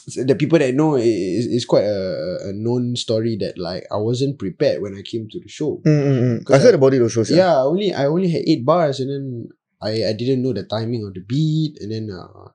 [0.05, 4.38] the people that know is, is quite a, a known story that like I wasn't
[4.38, 5.81] prepared when I came to the show.
[5.81, 6.51] Mm, mm, mm.
[6.53, 7.25] I heard about it also.
[7.25, 9.50] Yeah, only I only had eight bars and then
[9.86, 12.50] I I didn't know the timing of the beat and then uh,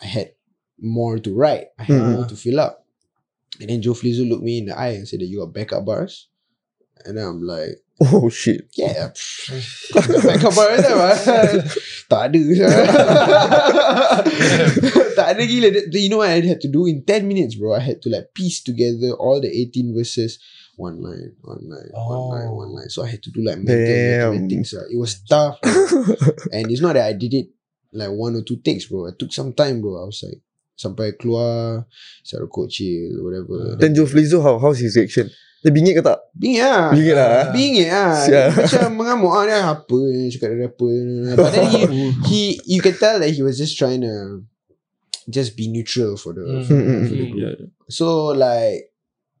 [0.00, 0.32] I had
[0.80, 1.68] more to write.
[1.78, 2.12] I had Mm.
[2.16, 2.86] more to fill up.
[3.60, 5.84] And then Joe Flizzo looked me in the eye and said that you got backup
[5.84, 6.28] bars.
[7.04, 8.70] And then I'm like, Oh shit.
[8.78, 9.10] yeah,
[10.22, 11.14] backup bars lah.
[12.10, 12.38] tak ada.
[15.18, 15.68] tak ada gila.
[15.90, 17.74] You know what I had to do in 10 minutes, bro?
[17.74, 20.38] I had to like piece together all the 18 verses.
[20.78, 22.88] One line, one line, one line, one line.
[22.88, 24.30] So I had to do like mental Damn.
[24.30, 24.78] mathematics.
[24.78, 24.86] ah.
[24.86, 25.58] It was tough.
[25.58, 25.74] bro.
[26.54, 27.50] and it's not that I did it
[27.90, 29.10] like one or two takes, bro.
[29.10, 29.98] I took some time, bro.
[29.98, 30.38] I was like,
[30.78, 31.82] sampai keluar,
[32.22, 33.74] secara kecil, whatever.
[33.74, 35.26] Then Joe Flizzo, how how's his reaction?
[35.58, 36.22] Dia bingit ke tak?
[36.38, 36.94] Bingit lah.
[36.94, 37.30] Bingit lah.
[37.34, 37.46] eh?
[37.50, 38.14] Bingit lah.
[38.22, 38.46] Sial.
[38.54, 40.88] Macam mengamuk ah dia apa ni cakap dia apa.
[41.34, 41.80] But then he,
[42.30, 44.46] he you can tell that he was just trying to
[45.26, 46.62] just be neutral for the, Mm.
[46.62, 46.78] for,
[47.10, 47.42] for the group.
[47.42, 47.58] Yeah.
[47.90, 48.94] So like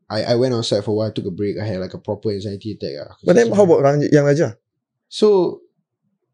[0.08, 1.56] I I went outside for a while, took a break.
[1.60, 2.96] I had like a proper anxiety attack.
[3.04, 3.12] ah.
[3.24, 4.48] But then how about Ran- Yang Raja?
[5.08, 5.60] So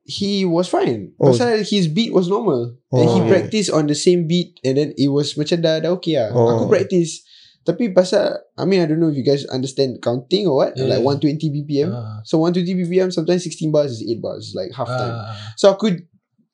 [0.04, 1.12] he was fine.
[1.18, 1.32] Oh.
[1.32, 2.76] Pasal his beat was normal.
[2.92, 3.28] And he Oh.
[3.28, 6.30] practiced on the same beat and then it was macam dah, dah okay lah.
[6.30, 6.54] Oh.
[6.54, 7.24] Aku practice.
[7.64, 10.76] Tapi pasal, I mean I don't know if you guys understand counting or what.
[10.76, 10.84] Yeah.
[10.94, 11.90] Like 120 BPM.
[11.90, 12.20] Ah.
[12.22, 14.52] So 120 BPM sometimes 16 bars is 8 bars.
[14.52, 15.16] Like half time.
[15.16, 15.32] Ah.
[15.56, 16.04] So aku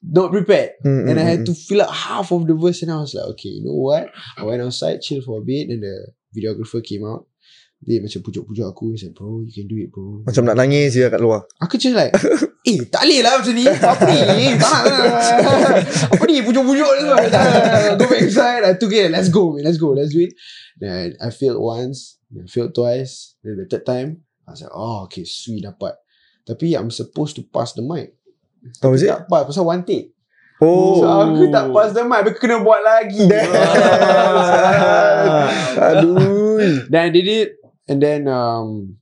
[0.00, 0.78] not prepared.
[0.86, 1.48] Mm, And mm, I had mm.
[1.50, 4.08] to fill up half of the verse and I was like, okay, you know what?
[4.38, 7.26] I went outside, chill for a bit and the videographer came out.
[7.80, 8.92] Dia macam pujuk-pujuk aku.
[8.92, 10.20] He said, bro, you can do it, bro.
[10.28, 11.48] Macam nak nangis je kat luar.
[11.64, 12.12] Aku just like
[12.60, 15.24] Eh tak boleh lah macam ni Apa ni Tak nak nak.
[16.12, 17.04] Apa ni pujuk-pujuk ni.
[17.96, 20.36] Go back inside I took it Let's go man Let's go Let's do it
[20.76, 24.76] Then I failed once Then I failed twice Then the third time I was like
[24.76, 25.96] Oh okay sweet dapat
[26.44, 28.12] Tapi I'm supposed to pass the mic
[28.84, 29.08] Oh, it?
[29.08, 30.12] Tak pass Pasal one take
[30.60, 31.00] Oh.
[31.00, 33.24] So aku tak pass the Aku kena buat lagi.
[35.88, 36.84] Aduh.
[36.92, 37.56] Then I did it.
[37.88, 39.00] And then um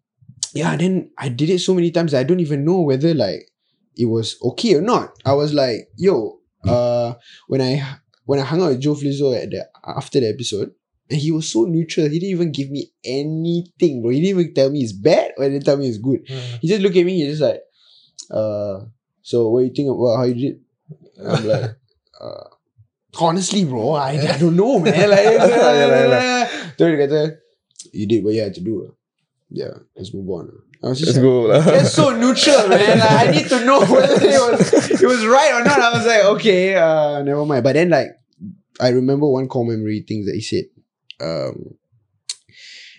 [0.55, 3.51] Yeah then I did it so many times I don't even know whether like
[3.99, 5.19] It was okay or not.
[5.27, 7.19] I was like Yo uh
[7.51, 7.83] When I
[8.23, 10.71] When I hung out with Joe Flizzo at the After the episode
[11.11, 14.15] And he was so neutral He didn't even give me anything bro.
[14.15, 16.23] He didn't even tell me it's bad Or he didn't tell me it's good.
[16.23, 16.63] Mm.
[16.63, 17.67] He just looked at me He just like
[18.31, 18.87] uh
[19.27, 20.68] So what you think about how you did
[21.19, 21.77] I'm like
[22.21, 22.49] uh,
[23.21, 26.77] Honestly bro I, I don't know man like, Yalah, yalah.
[26.77, 27.33] Terus
[27.93, 28.95] You did what you had to do
[29.51, 30.53] Yeah Let's move on
[30.83, 31.61] I was just Let's like, go lah.
[31.75, 32.99] That's so neutral, man.
[32.99, 35.81] Like, I need to know whether it was it was right or not.
[35.81, 37.65] I was like, okay, uh, never mind.
[37.65, 38.15] But then, like,
[38.81, 40.71] I remember one core memory thing that he said.
[41.21, 41.75] Um,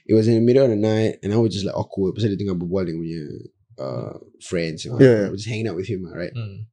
[0.06, 2.16] it was in the middle of the night, and I was just like awkward.
[2.20, 3.24] Pasal dia tengah berbual dengan punya
[3.80, 4.84] uh, friends.
[4.84, 5.00] and all.
[5.00, 5.30] Yeah.
[5.30, 6.36] I was just hanging out with him, right?
[6.36, 6.68] Mm.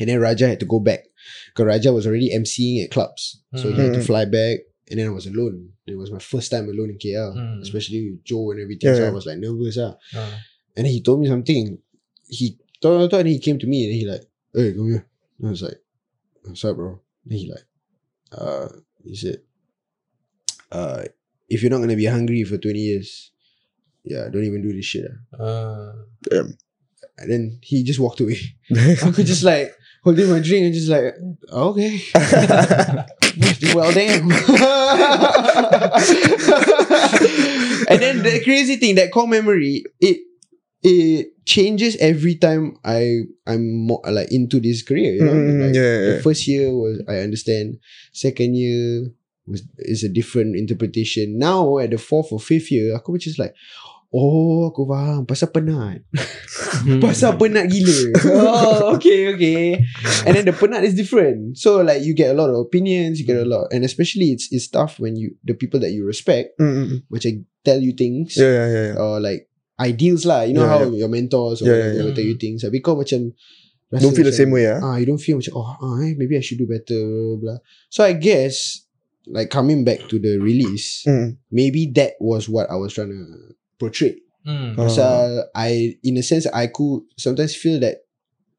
[0.00, 1.00] And then Raja had to go back.
[1.48, 3.42] Because Raja was already emceeing at clubs.
[3.56, 4.06] So he had to Mm.
[4.06, 4.60] fly back.
[4.90, 5.70] And then I was alone.
[5.86, 7.34] It was my first time alone in KL.
[7.36, 7.60] Mm.
[7.62, 8.90] Especially with Joe and everything.
[8.90, 9.78] Yeah, so I was like nervous.
[9.78, 9.96] Ah.
[10.14, 10.40] Ah.
[10.76, 11.78] And then he told me something.
[12.28, 14.24] He thought, thought and he came to me and he like,
[14.54, 15.06] hey, come here.
[15.38, 15.80] And I was like,
[16.44, 17.00] what's up, bro?
[17.24, 17.64] And he like,
[18.32, 18.68] uh,
[19.04, 19.42] he said,
[20.70, 21.04] uh,
[21.48, 23.30] if you're not gonna be hungry for 20 years,
[24.04, 25.04] yeah, don't even do this shit.
[25.38, 25.92] ah."
[26.30, 26.44] Uh,
[27.18, 28.38] And then he just walked away.
[28.74, 31.14] I could just like holding my drink and just like,
[31.50, 32.00] okay.
[33.74, 34.30] well, damn.
[37.88, 40.18] and then the crazy thing, that core memory, it
[40.82, 45.14] it changes every time I I'm more like into this career.
[45.14, 47.78] You know, Mm, like, yeah, yeah, the first year was I understand.
[48.12, 49.06] Second year
[49.46, 51.38] was is a different interpretation.
[51.38, 53.54] Now at the fourth or fifth year, aku just like,
[54.12, 56.04] oh aku faham pasal penat.
[57.00, 58.12] Pasal penat gila.
[58.44, 59.62] oh, okay, okay.
[60.28, 61.56] And then the penat is different.
[61.56, 64.52] So like you get a lot of opinions, you get a lot, and especially it's
[64.52, 66.98] it's tough when you the people that you respect, Mm, mm, mm.
[67.08, 68.96] which I tell you things, Yeah, yeah, yeah, yeah.
[69.00, 69.48] or like
[69.80, 70.44] ideals lah.
[70.44, 72.62] You know Yeah, how your mentors or Yeah, whatever yeah, will tell you things.
[72.62, 73.32] Tapi kau macam
[73.88, 74.78] rasa Don't feel the macam, same way, ah.
[74.82, 77.04] Ah, you don't feel macam oh, ah, eh, maybe I should do better,
[77.40, 77.58] blah.
[77.88, 78.84] So I guess
[79.30, 81.38] like coming back to the release, Mm.
[81.48, 83.22] maybe that was what I was trying to
[83.82, 84.22] portray.
[84.46, 84.78] mm.
[84.78, 88.06] Pasal I in a sense I could sometimes feel that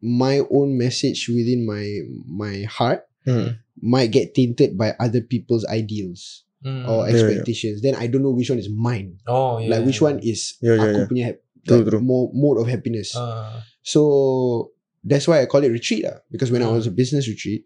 [0.03, 1.87] my own message within my
[2.27, 3.55] my heart Mm.
[3.79, 6.83] might get tainted by other people's ideals Mm.
[6.87, 7.11] or Yeah, yeah.
[7.15, 7.79] expectations.
[7.79, 9.19] Then I don't know which one is mine.
[9.27, 9.71] Oh, yeah.
[9.79, 11.07] Like which one is Yeah, yeah, aku yeah.
[11.07, 11.27] punya
[11.63, 12.03] True, like, true.
[12.03, 13.15] more mode of happiness.
[13.15, 14.71] Uh, So
[15.03, 16.19] that's why I call it retreat lah.
[16.31, 16.75] Because when I Mm.
[16.79, 17.63] was a business retreat,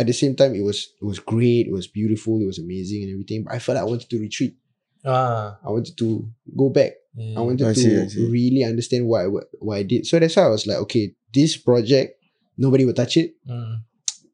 [0.00, 3.04] at the same time it was it was great, it was beautiful, it was amazing
[3.04, 3.44] and everything.
[3.44, 4.56] But I felt like I wanted to retreat.
[5.04, 6.92] Ah, I wanted to go back.
[7.18, 8.30] I wanted I to I see.
[8.30, 10.06] really understand what I, what, what I did.
[10.06, 12.14] So that's why I was like, okay, this project,
[12.56, 13.34] nobody will touch it.
[13.48, 13.82] Mm.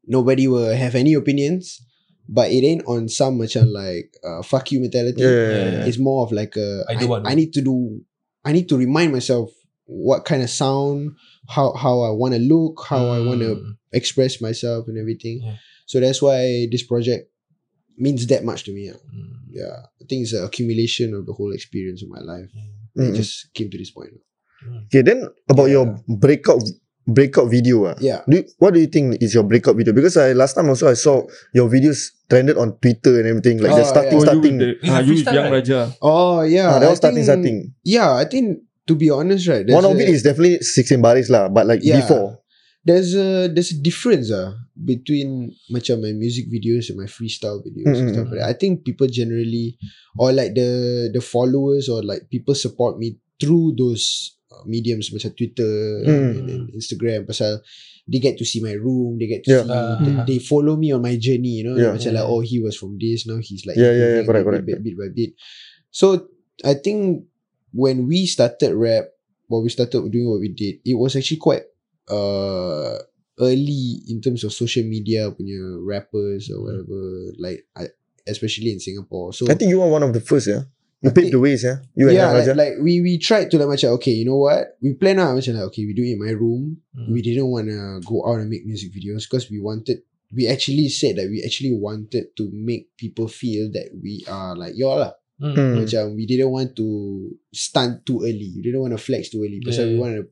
[0.07, 1.81] Nobody will have any opinions.
[2.29, 5.21] But it ain't on some macam like uh, fuck you mentality.
[5.21, 5.85] Yeah, yeah, yeah, yeah.
[5.89, 8.01] It's more of like a I do what I, need to do
[8.45, 9.53] I need to remind myself
[9.85, 11.13] what kind of sound,
[11.49, 13.77] how how I want to look, how I want to Mm.
[13.93, 15.41] express myself and everything.
[15.45, 15.57] Yeah.
[15.85, 17.29] So that's why this project
[18.01, 18.89] means that much to me.
[18.89, 18.97] ah.
[19.13, 19.34] Mm.
[19.55, 22.51] Yeah, I think it's an accumulation of the whole experience of my life.
[22.51, 23.17] Mm, It mm.
[23.17, 24.19] just came to this point.
[24.91, 25.79] Okay, then about Yeah.
[25.79, 26.63] your breakout
[27.07, 27.95] breakout video, ah.
[28.01, 28.25] Yeah.
[28.27, 29.93] Do you, what do you think is your breakout video?
[29.93, 33.77] Because I last time also I saw your videos trended on Twitter and everything, like
[33.77, 34.19] the Oh, starting yeah.
[34.19, 34.57] Oh, you starting.
[34.59, 35.49] the, It's a ah, you with Young?
[35.53, 35.81] Raja.
[36.01, 37.59] Oh yeah, Ah, that I was starting think- starting.
[37.85, 39.69] Yeah, I think to be honest, right.
[39.69, 42.01] One of it is definitely 16 baris lah, but like Yeah.
[42.01, 42.41] before.
[42.85, 47.97] There's a there's a difference ah between macam my music videos and my freestyle videos
[47.97, 48.51] and Mm, stuff like that.
[48.53, 49.77] I think people generally
[50.21, 55.33] or like the the followers or like people support me through those uh, mediums macam
[55.35, 56.33] Twitter Mm.
[56.39, 57.65] and, and Instagram pasal
[58.05, 59.65] they get to see my room, they get to Yeah.
[59.65, 59.97] see Ah.
[60.05, 61.97] they, they follow me on my journey, you know, Yeah.
[61.97, 64.69] macam like oh he was from this, now he's like Yeah, yeah, yeah, correct, correct,
[64.69, 65.33] bit, bit by bit.
[65.89, 66.29] So
[66.61, 67.25] I think
[67.73, 69.09] when we started rap,
[69.49, 71.65] when we started doing what we did, it was actually quite
[72.09, 72.99] uh
[73.41, 77.03] early in terms of social media punya rappers or whatever
[77.43, 77.91] like I,
[78.31, 80.71] especially in Singapore so I think you are one of the first, yeah.
[81.05, 81.85] You paved the ways, yeah.
[81.93, 84.41] You and yeah Young like, like we we tried to like macam okay you know
[84.41, 87.11] what we plan out macam like okay we do it in my room Mm.
[87.11, 90.01] we didn't want to go out and make music videos because we wanted
[90.33, 94.73] we actually said that we actually wanted to make people feel that we are like
[94.79, 95.13] y'all lah
[95.43, 95.51] Mm.
[95.59, 95.75] Hmm.
[95.83, 96.87] Macam we didn't want to
[97.51, 98.55] stunt too early.
[98.55, 99.59] We didn't want to flex too early.
[99.59, 99.99] We Yeah.
[99.99, 100.31] want to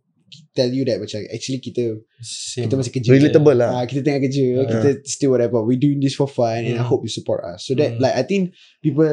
[0.52, 2.66] tell you that macam actually kita Same.
[2.68, 3.08] kita masih kerja.
[3.12, 3.70] Relatable lah.
[3.80, 4.44] Ah, kita tengah kerja.
[4.44, 4.68] Yeah.
[4.68, 5.60] Kita still whatever.
[5.62, 6.88] We doing this for fun and I Mm.
[6.88, 7.64] hope you support us.
[7.66, 8.00] So that Mm.
[8.00, 9.08] like I think people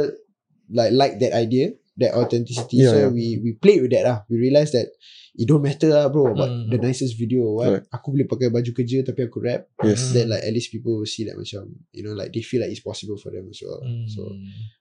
[0.69, 2.85] like like that idea, that authenticity.
[2.85, 3.09] Yeah, so yeah.
[3.11, 4.17] we we played with that lah.
[4.29, 4.93] We realized that
[5.39, 6.67] it don't matter lah bro about Mm.
[6.69, 7.67] the nicest video or what.
[7.71, 7.85] Correct.
[7.95, 9.65] Aku boleh pakai baju kerja tapi aku rap.
[9.81, 10.09] Yes.
[10.09, 10.13] Mm.
[10.13, 12.69] Then like at least people will see that macam you know like they feel like
[12.69, 13.79] it's possible for them as well.
[13.81, 14.05] Mm.
[14.11, 14.21] So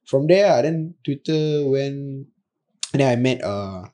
[0.04, 2.26] from there ah, then Twitter when
[2.92, 3.84] and then I met uh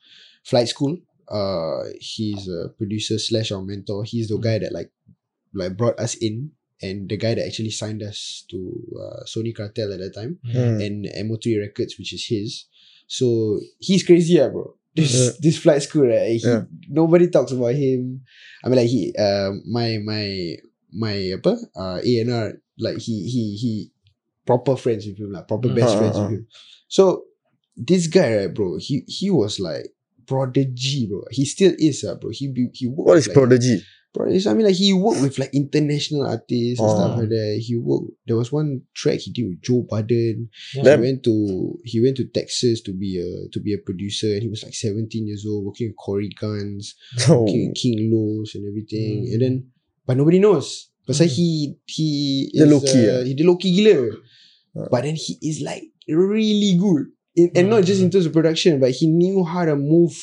[0.44, 4.90] flight school uh he's a producer slash our mentor he's the guy that like
[5.54, 6.50] like brought us in
[6.82, 8.58] and the guy that actually signed us to
[8.98, 10.80] uh, Sony Cartel at that time Hmm.
[10.80, 12.66] and MO3 Records which is his
[13.06, 15.30] so he's crazy ah bro this Yeah.
[15.40, 16.64] this flight school right he, Yeah.
[16.88, 18.22] nobody talks about him
[18.64, 20.56] I mean like he uh, my my
[20.92, 23.72] my apa uh, A&R like he he he
[24.46, 25.76] proper friends with him like proper Mm.
[25.78, 26.44] best Ah, friends with him
[26.90, 27.24] so
[27.78, 29.93] this guy right bro he he was like
[30.26, 33.82] prodigy bro he still is uh, bro he be- he worked What is like, prodigy?
[34.14, 37.58] Prodigy, I mean, like he worked with like international artists and stuff like that.
[37.66, 38.14] He worked.
[38.28, 40.50] There was one track he did with Joe Budden.
[40.72, 40.94] Yeah.
[40.94, 41.34] He went to
[41.82, 44.70] he went to Texas to be a to be a producer, and he was like
[44.78, 46.94] seventeen years old, working with Cory Gunz,
[47.28, 47.42] Oh.
[47.42, 49.26] working with King Los and everything.
[49.26, 49.32] Mm.
[49.34, 49.54] And then,
[50.06, 50.94] but nobody knows.
[51.10, 51.34] Pasal Mm.
[51.34, 51.46] he
[51.90, 52.06] he
[52.54, 53.22] Dia is, low-key, uh, ah.
[53.26, 54.14] he did low key gila.
[54.78, 54.87] Ah.
[54.94, 58.79] But then he is like really good, in, and not just in terms of production,
[58.81, 60.14] but he knew how to move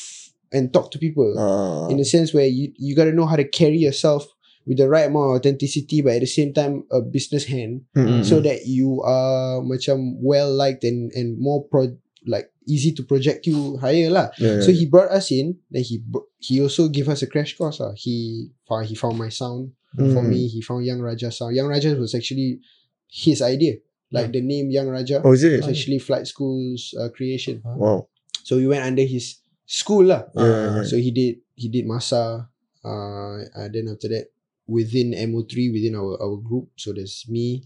[0.52, 1.88] and talk to people Ah.
[1.88, 4.26] in a sense where you you got to know how to carry yourself
[4.66, 8.22] with the right amount of authenticity, but at the same time a business hand, Mm-mm.
[8.24, 11.90] so that you are macam well liked and and more pro
[12.28, 14.30] like easy to project you higher lah.
[14.38, 14.78] Yeah, So yeah.
[14.78, 15.58] he brought us in.
[15.74, 15.98] Then he
[16.38, 17.82] he also gave us a crash course.
[17.82, 20.30] Ah, he found he found my sound for Mm.
[20.30, 20.46] me.
[20.46, 21.56] He found Young Raja sound.
[21.58, 22.62] Young Raja was actually
[23.10, 23.82] his idea.
[24.12, 25.56] Like the name Young Raja Oh, is it?
[25.64, 27.62] was actually Flight School's uh, creation.
[27.64, 28.08] Wow.
[28.44, 30.28] So we went under his school lah.
[30.36, 30.82] Yeah, yeah.
[30.84, 32.48] So he did he did masa.
[32.84, 34.28] Uh, uh, then after that,
[34.66, 37.64] within MO3 within our our group, so there's me,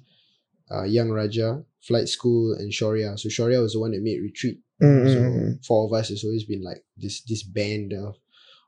[0.71, 3.17] uh, Young Raja, Flight School, and Sharia.
[3.19, 4.61] So Sharia was the one that made Retreat.
[4.83, 5.53] Mm, So mm, mm.
[5.65, 8.21] four of us has always been like this this band of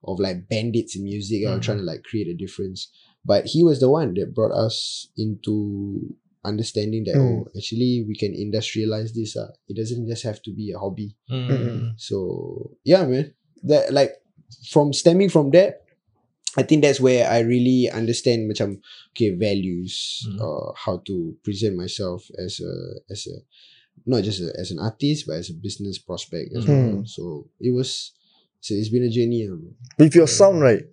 [0.03, 1.63] of like bandits in music uh, Mhm.
[1.63, 2.89] trying to like create a difference.
[3.29, 6.01] But he was the one that brought us into
[6.49, 7.45] understanding that Mm.
[7.45, 9.37] oh actually we can industrialize this.
[9.37, 9.53] Uh.
[9.69, 11.13] It doesn't just have to be a hobby.
[11.31, 11.95] Mm.
[12.01, 13.37] So yeah, man.
[13.69, 14.17] That like
[14.73, 15.85] from stemming from that,
[16.57, 18.81] I think that's where I really understand macam
[19.13, 20.39] okay values, Mm.
[20.41, 22.73] uh, how to present myself as a
[23.13, 23.37] as a
[24.07, 27.03] not just a, as an artist but as a business prospect as well.
[27.03, 27.09] Mm.
[27.11, 28.15] So it was
[28.63, 29.47] so it's been a journey.
[29.47, 29.75] bro.
[29.99, 30.87] With your sound, right?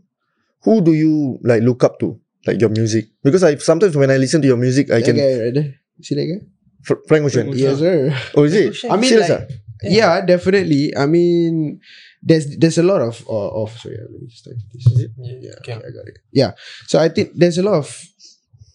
[0.65, 2.17] Who do you like look up to?
[2.45, 3.05] Like your music?
[3.23, 5.75] Because I sometimes when I listen to your music, I that can guy right there.
[6.01, 6.45] See that guy?
[6.83, 7.49] Fr- Frank Ocean.
[7.53, 8.13] Yes, sir.
[8.35, 8.77] Oh, is it?
[8.91, 9.53] I mean, Serious like, ah?
[9.83, 10.21] yeah.
[10.21, 10.95] definitely.
[10.95, 11.79] I mean,
[12.21, 14.85] there's there's a lot of uh, of sorry, let me just type this.
[15.17, 15.77] Yeah, Yeah, can.
[15.79, 16.17] okay, I got it.
[16.31, 16.51] Yeah.
[16.85, 17.87] So I think there's a lot of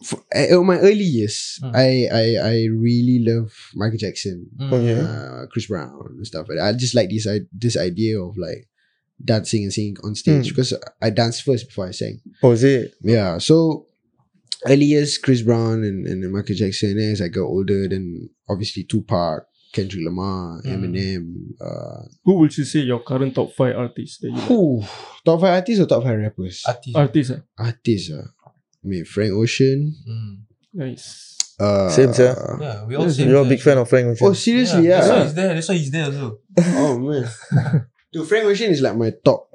[0.02, 1.72] f- uh, in my early years, Mm.
[1.76, 4.72] I, I I really love Michael Jackson, Mm.
[4.72, 6.66] Uh, Chris Brown, and stuff like that.
[6.66, 8.66] I just like this I, this idea of like
[9.24, 10.48] dancing and singing on stage Mm.
[10.50, 12.20] because I danced first before I sang.
[12.42, 12.94] Oh, is it?
[13.02, 13.38] Yeah.
[13.38, 13.86] So
[14.66, 16.96] early years, Chris Brown and, and then Michael Jackson.
[16.96, 20.72] Then as I got older, then obviously Tupac, Kendrick Lamar, Mm.
[20.72, 21.24] Eminem.
[21.60, 24.48] Uh, Who would you say your current top five artists that you like?
[24.48, 24.82] whew,
[25.24, 26.62] top five artists or top five rappers?
[26.66, 26.96] Artist.
[26.96, 27.64] Artists, ah?
[27.64, 28.10] artists.
[28.10, 29.94] Uh, I mean, Frank Ocean.
[30.08, 30.36] Mm.
[30.72, 31.36] Nice.
[31.60, 32.58] Uh, Same, sir.
[32.58, 33.28] Yeah, we all Yes, same.
[33.28, 34.26] You're a big fan of Frank Ocean.
[34.28, 34.88] Oh, seriously?
[34.88, 35.00] Yeah.
[35.00, 35.24] That's why Yeah.
[35.24, 35.54] he's there.
[35.54, 36.38] That's why he's there also.
[36.58, 37.86] oh man.
[38.12, 39.48] Dude, Frank Ocean is like my top,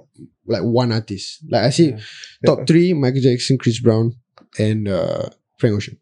[0.45, 1.43] like one artist.
[1.49, 1.99] Like I see, Yeah.
[2.45, 4.13] top three: Michael Jackson, Chris Brown,
[4.59, 5.97] and uh, Frank Ocean.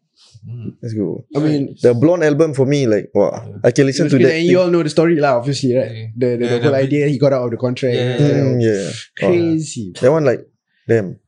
[0.46, 0.76] Mm.
[0.82, 1.24] Let's go.
[1.34, 3.32] I mean, The Blonde album for me, like, wow,
[3.64, 4.24] I can listen to that.
[4.24, 4.50] and that.
[4.50, 5.38] you all know the story, lah.
[5.40, 5.90] Obviously, right?
[5.90, 6.06] Yeah.
[6.16, 7.96] The the, the whole idea he got out of the contract.
[7.96, 8.84] Yeah, you Mm, know, yeah.
[9.24, 9.28] Wow.
[9.28, 9.92] Crazy.
[10.00, 10.46] That one, like,
[10.86, 11.18] damn.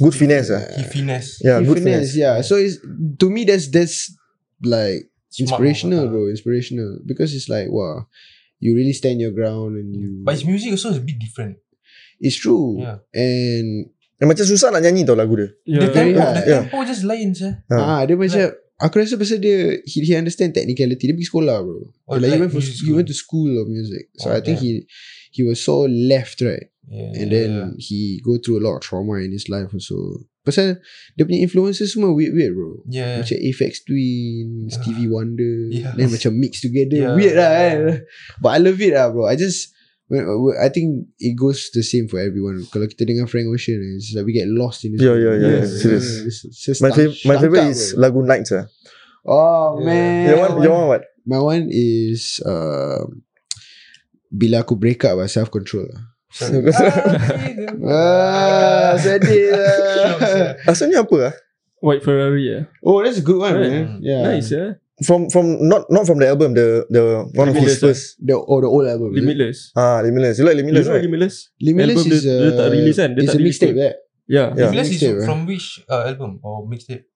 [0.00, 0.50] Good finesse.
[0.52, 0.60] ah.
[0.76, 1.40] He finesse.
[1.44, 2.16] Yeah, He good finesse, finesse.
[2.16, 2.40] yeah.
[2.42, 2.76] So it's
[3.20, 4.12] to me that's that's
[4.62, 6.28] like Smart inspirational, move, bro.
[6.28, 8.06] Inspirational because it's like wow,
[8.60, 10.22] you really stand your ground and you.
[10.22, 11.56] But his music also is a bit different.
[12.20, 13.00] it's true, Yeah.
[13.16, 13.88] and
[14.20, 15.48] Eh, macam susah nak nyanyi tau lagu dia.
[15.64, 15.80] Yeah.
[15.80, 16.62] The tempo, yeah, the yeah.
[16.68, 17.48] tempo just lain je.
[17.72, 17.80] Ah.
[17.80, 21.08] ah dia macam aku rasa pasal dia he, he understand technicality.
[21.08, 21.88] Dia pergi sekolah, bro.
[22.04, 24.12] Oh, like, he like went for he went to school of music.
[24.20, 24.68] So Oh, I think damn.
[24.68, 24.84] he
[25.32, 27.68] he was so left right, Yeah, and yeah, then yeah.
[27.80, 30.28] he go through a lot of trauma in his life also.
[30.40, 30.80] Pasal
[31.14, 32.80] dia punya influences semua weird weird, bro.
[32.88, 33.20] yeah.
[33.20, 35.92] Macam Aphex Twin, Stevie Wonder, Yeah.
[35.92, 36.96] then macam mix together.
[36.96, 37.12] Yeah.
[37.12, 37.78] Weird lah kan.
[38.40, 39.28] But I love it lah bro.
[39.28, 39.76] I just,
[40.58, 42.64] I think it goes the same for everyone.
[42.72, 45.04] Kalau kita dengar Frank Ocean, it's like we get lost in this.
[45.04, 46.08] Yeah, yeah, yeah, yeah, serious.
[46.26, 48.00] It's- it's just My, fav- my favorite up, is bro.
[48.02, 48.50] lagu Nights.
[48.50, 48.66] Ah.
[49.22, 49.86] Oh Yeah.
[49.86, 50.20] man.
[50.26, 51.02] Your one, your one what?
[51.28, 53.04] My one is uh,
[54.30, 56.09] Bila aku break up lah, self control lah.
[57.90, 60.54] Ah, sedih lah.
[60.66, 61.34] Asalnya apa ah?
[61.80, 62.62] White Ferrari, yeah.
[62.84, 63.72] Oh, that's a good one, Right.
[63.72, 64.04] man.
[64.04, 64.22] Yeah.
[64.28, 64.76] Nice, yeah.
[65.00, 67.86] From from not not from the album, the the one of his Limitless, ah.
[67.88, 68.04] first.
[68.20, 69.16] The, oh, the old album.
[69.16, 69.72] Limitless.
[69.72, 70.36] Ah, Limitless.
[70.36, 71.04] You like You Limitless, know right?
[71.08, 71.34] Limitless?
[71.56, 73.10] Limitless Album is dia- a, dia tak release kan?
[73.16, 73.96] Dia it's tak a release mixtape, right?
[74.30, 74.46] Yeah.
[74.54, 74.68] Yeah.
[74.70, 75.24] Endless is eh?
[75.26, 77.09] from which uh, album or mixtape?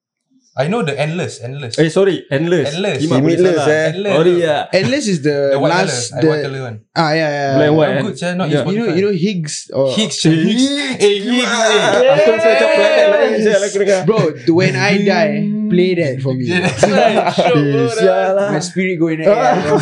[0.54, 1.74] I know the Endless, Endless.
[1.82, 2.30] Eh, sorry.
[2.30, 2.78] Endless.
[2.78, 3.02] Endless.
[3.02, 3.90] Limitless, eh.
[3.90, 4.14] Endless.
[4.14, 4.70] Sorry, yeah.
[4.70, 6.76] Endless is the, The white last color, the, white color one.
[6.94, 7.52] ah yeah yeah.
[7.58, 7.90] Black and white.
[7.90, 8.02] Eh?
[8.06, 8.30] good, sir.
[8.38, 8.62] Not Yeah.
[8.70, 10.66] You know you know Higgs or Higgs, Higgs, Higgs.
[11.02, 11.58] Eh, Higgs.
[12.06, 14.00] Aku rasa macam planet lain je aku dengar.
[14.06, 14.18] bro
[14.54, 15.34] when I die
[15.74, 16.46] play that for me.
[16.46, 16.70] Yeah.
[17.34, 19.58] Sure, My spirit go in the air.
[19.66, 19.78] bro.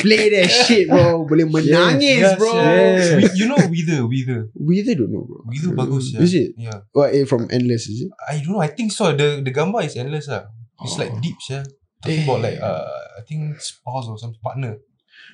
[0.00, 1.28] Play that shit bro.
[1.28, 2.50] Boleh menangis Yes, bro.
[2.56, 3.04] yes.
[3.20, 4.40] We- You know Wither, Wither.
[4.56, 5.44] Wither don't know bro.
[5.46, 6.24] Wither bagus, yeah.
[6.24, 6.48] Is it?
[6.56, 6.78] Yeah.
[6.96, 8.10] What eh, from Endless is it?
[8.24, 8.62] I don't know.
[8.64, 9.12] I think so.
[9.12, 10.48] The the gambar is endless lah.
[10.82, 11.20] It's like Oh.
[11.20, 11.62] deep, yeah.
[12.02, 14.80] Talking about like uh, I think spouse or some partner.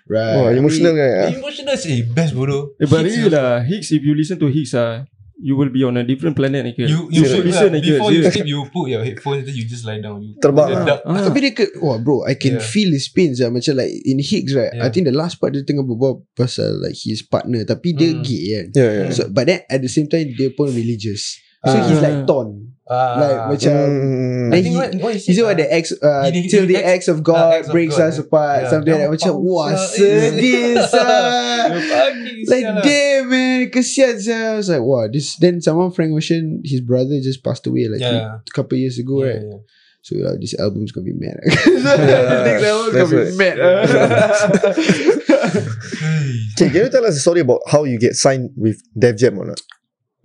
[0.09, 0.37] Right.
[0.41, 1.29] Oh, emotional ah.
[1.33, 2.73] Emotional, eh, best bodoh.
[2.81, 3.37] Eh, but Hits, really yeah.
[3.37, 5.05] lah, Higgs, if you listen to Higgs, ah,
[5.39, 6.91] you will be on a different planet, Nikhil.
[6.91, 7.95] You you should listen, lah, Nikhil.
[8.03, 10.19] before you sleep you put your headphones then you just lie down.
[10.19, 10.99] You Terbang the lah.
[11.07, 11.31] Ah.
[11.31, 12.67] Tapi dia ke, oh bro, I can Yeah.
[12.67, 13.47] feel his pains lah.
[13.49, 14.91] Macam like in Higgs right, I Yeah.
[14.91, 17.63] think the last part dia tengah berbual pasal like his partner.
[17.63, 18.23] Tapi dia Mm.
[18.27, 18.67] gay kan.
[18.75, 19.09] Yeah, yeah.
[19.15, 21.39] So, but then at the same time dia pun religious.
[21.63, 21.87] So Ah.
[21.87, 22.75] he's like torn.
[22.89, 23.19] Ah.
[23.21, 25.77] Like macam Mm, I Then think he- what, what is it, what the ah?
[25.77, 27.95] ex uh, He- he- till he the ex- ex of God ah, ex of breaks
[28.01, 28.25] God, us yeah.
[28.25, 28.71] apart Yeah.
[28.73, 30.09] something like that macam wah sia.
[30.33, 31.69] sedih sah.
[32.49, 32.85] Like sial lah.
[32.87, 34.53] damn man man, kesian saya.
[34.53, 35.37] I was like, wow, this.
[35.37, 38.39] Then someone Frank Ocean, his brother just passed away like Yeah.
[38.47, 39.43] a couple years ago, Yeah, right?
[39.43, 39.59] yeah.
[40.03, 41.37] So uh, this album's gonna be mad.
[41.53, 43.59] so, the next album's that's gonna be right.
[43.59, 45.29] mad.
[46.59, 49.39] Okay, can you tell us a story about how you get signed with Def Jam
[49.39, 49.61] or not?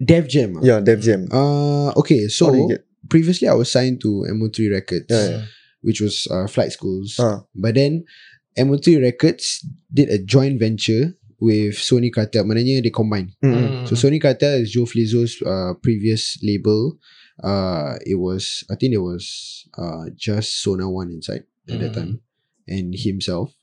[0.03, 0.57] Def Jam.
[0.57, 0.61] ah?
[0.63, 1.27] Yeah, Def Jam.
[1.31, 2.85] Uh, okay, so How did you get?
[3.09, 5.41] previously I was signed to MO3 Records, Yeah, yeah.
[5.81, 7.15] which was uh, Flight Schools.
[7.19, 7.43] Ah.
[7.55, 8.03] But then
[8.57, 12.43] MO3 Records did a joint venture with Sony Cartel.
[12.45, 13.33] Maknanya they combine.
[13.43, 13.87] Mm.
[13.87, 16.97] So Sony Cartel is Joe Flizzo's uh, previous label.
[17.41, 21.95] Uh, it was I think it was uh, just Sona One inside at that Mm.
[21.95, 22.13] time,
[22.67, 23.53] and himself.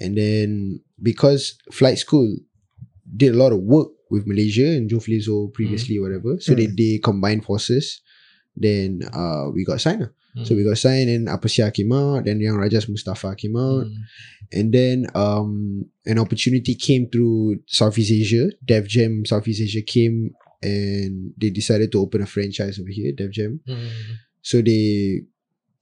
[0.00, 2.26] And then because Flight School
[3.16, 6.40] did a lot of work with Malaysia and Joe Flizzo previously, whatever.
[6.40, 8.02] So they they combined forces.
[8.56, 10.10] Then uh, we got signed.
[10.34, 10.44] Lah.
[10.44, 12.24] So we got signed and Apasia came out.
[12.24, 13.86] Then Young Rajas Mustafa came out.
[13.86, 13.96] Mm.
[14.52, 18.50] And then um, an opportunity came through Southeast Asia.
[18.64, 23.30] Def Jam Southeast Asia came and they decided to open a franchise over here, Def
[23.30, 23.60] Jam.
[23.68, 23.90] Mm.
[24.42, 25.22] So they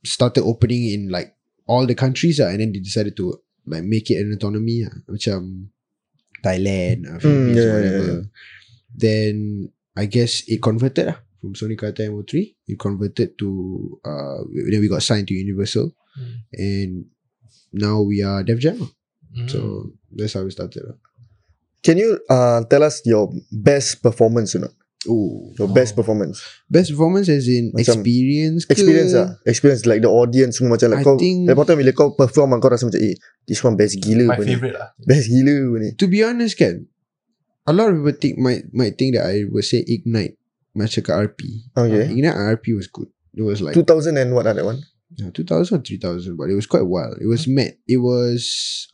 [0.04, 1.34] started opening in like
[1.66, 4.92] all the countries uh, and then they decided to like make it an autonomy uh,
[5.08, 5.70] macam
[6.42, 8.04] Thailand, uh, Philippines, yeah, yeah, whatever.
[8.04, 8.22] yeah.
[8.92, 9.34] Then
[9.96, 12.54] I guess it converted uh, from Sony Cartel MO3.
[12.70, 13.48] It converted to
[14.06, 16.34] uh, then we got signed to Universal Mm.
[16.60, 16.90] and
[17.72, 18.76] now we are Def Jam.
[19.32, 19.48] Mm.
[19.48, 20.84] So that's how we started.
[21.80, 24.76] Can you uh, tell us your best performance or not?
[25.08, 26.38] Oh, Your best performance.
[26.70, 28.76] best performance as in Macam experience ke?
[28.76, 29.34] Experience lah.
[29.48, 31.16] Experience like the audience semua macam like I kau.
[31.18, 33.16] think- Lepas tu bila kau perform kau rasa macam eh
[33.48, 34.92] this one best gila My favorite lah.
[35.02, 35.90] Best gila pun ni.
[35.96, 36.86] To be honest kan,
[37.64, 40.38] a lot of people think might might think that I would say Ignite
[40.72, 41.40] macam kat RP.
[41.76, 42.04] Okay.
[42.12, 43.08] Ignite RP was good.
[43.32, 44.80] It was like 2000 and what are that one?
[45.16, 47.20] yeah, 2000 or 3000 but it was quite wild.
[47.20, 47.76] It was mad.
[47.88, 48.40] It was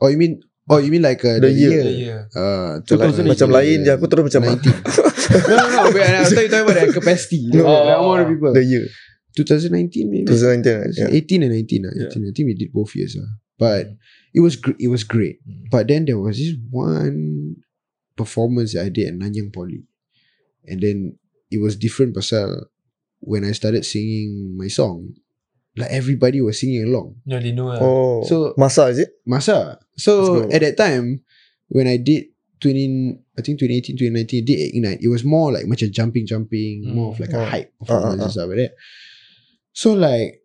[0.02, 1.70] oh you mean oh you mean like uh, The the, year.
[1.70, 1.86] year.
[1.86, 2.22] Yeah, yeah.
[2.34, 3.34] Uh, Macam, like, 2008.
[3.34, 4.66] macam lain je aku terus macam 19.
[5.50, 5.80] no, no, no.
[5.94, 7.38] But I thought you talking about the capacity.
[7.54, 7.62] No.
[7.62, 8.52] No, the amount of people.
[8.54, 8.84] the year
[9.38, 10.26] 2019 maybe.
[10.26, 10.94] 2019 right?
[10.98, 11.10] Yeah.
[11.14, 11.86] 18 and 19.
[11.86, 12.10] Uh, Yeah.
[12.10, 13.14] I think we did both years.
[13.14, 13.26] Uh.
[13.54, 13.94] But
[14.34, 15.38] it was gr- it was great.
[15.46, 15.70] Mm.
[15.70, 17.58] But then there was this one
[18.18, 19.86] performance that I did at Nanyang Poly.
[20.66, 20.96] And then
[21.50, 22.68] it was different pasal
[23.20, 25.14] when I started singing my song,
[25.76, 27.18] like everybody was singing along.
[27.26, 27.78] Yeah, they know lah.
[27.82, 28.22] Oh.
[28.26, 29.11] So- masa is it?
[29.26, 29.78] Masa.
[29.98, 31.22] So at that time,
[31.68, 32.30] when I did
[32.61, 36.94] 20, I think 2018, 2019, did Ignite, it was more like macam jumping, jumping, Mm.
[36.94, 37.46] more of like a Oh.
[37.46, 38.24] hype performance uh, uh.
[38.24, 38.72] and stuff like that.
[39.74, 40.38] So like,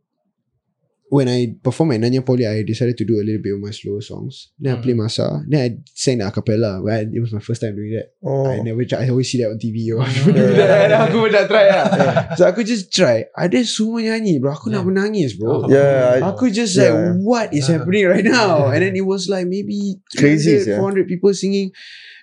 [1.14, 3.70] when I performed at Nanyang Poly, I decided to do a little bit of my
[3.70, 4.50] slower songs.
[4.58, 4.82] Then I Mm.
[4.82, 5.46] play Masa.
[5.46, 6.82] Then I sang the acapella.
[6.82, 8.18] Where I, it was my first time doing that.
[8.26, 8.50] Oh.
[8.50, 9.06] I never try.
[9.06, 9.94] I always see that on TV.
[9.94, 10.90] Or do that.
[10.90, 11.86] And aku pun nak try lah.
[12.42, 13.30] So aku just try.
[13.38, 14.58] Ada semua nyanyi bro.
[14.58, 14.90] Aku nak Yeah.
[14.90, 15.70] menangis bro.
[15.70, 16.90] Yeah, I- Aku just Yeah.
[16.90, 18.66] like, what is happening right now?
[18.74, 20.82] And then it was like maybe Crazy, 300, yeah.
[20.82, 21.70] 400 people singing.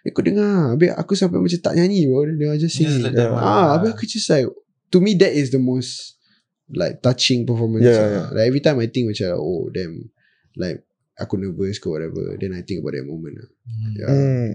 [0.02, 0.74] Aku dengar.
[0.74, 2.26] Habis aku sampai macam tak nyanyi bro.
[2.26, 3.06] They were just singing.
[3.06, 3.38] Yeah.
[3.38, 3.66] Ah, ah.
[3.78, 4.50] habis aku just like,
[4.90, 6.18] to me that is the most
[6.72, 7.84] like touching performance.
[7.84, 8.08] Yeah, ah.
[8.08, 8.26] yeah.
[8.34, 10.06] Like every time I think macam, oh damn,
[10.56, 10.82] like
[11.16, 12.36] aku nervous ke whatever.
[12.38, 13.34] Then I think about that moment.
[13.38, 13.48] lah.
[13.68, 13.92] Mm.
[13.94, 14.50] Yeah, Hmm.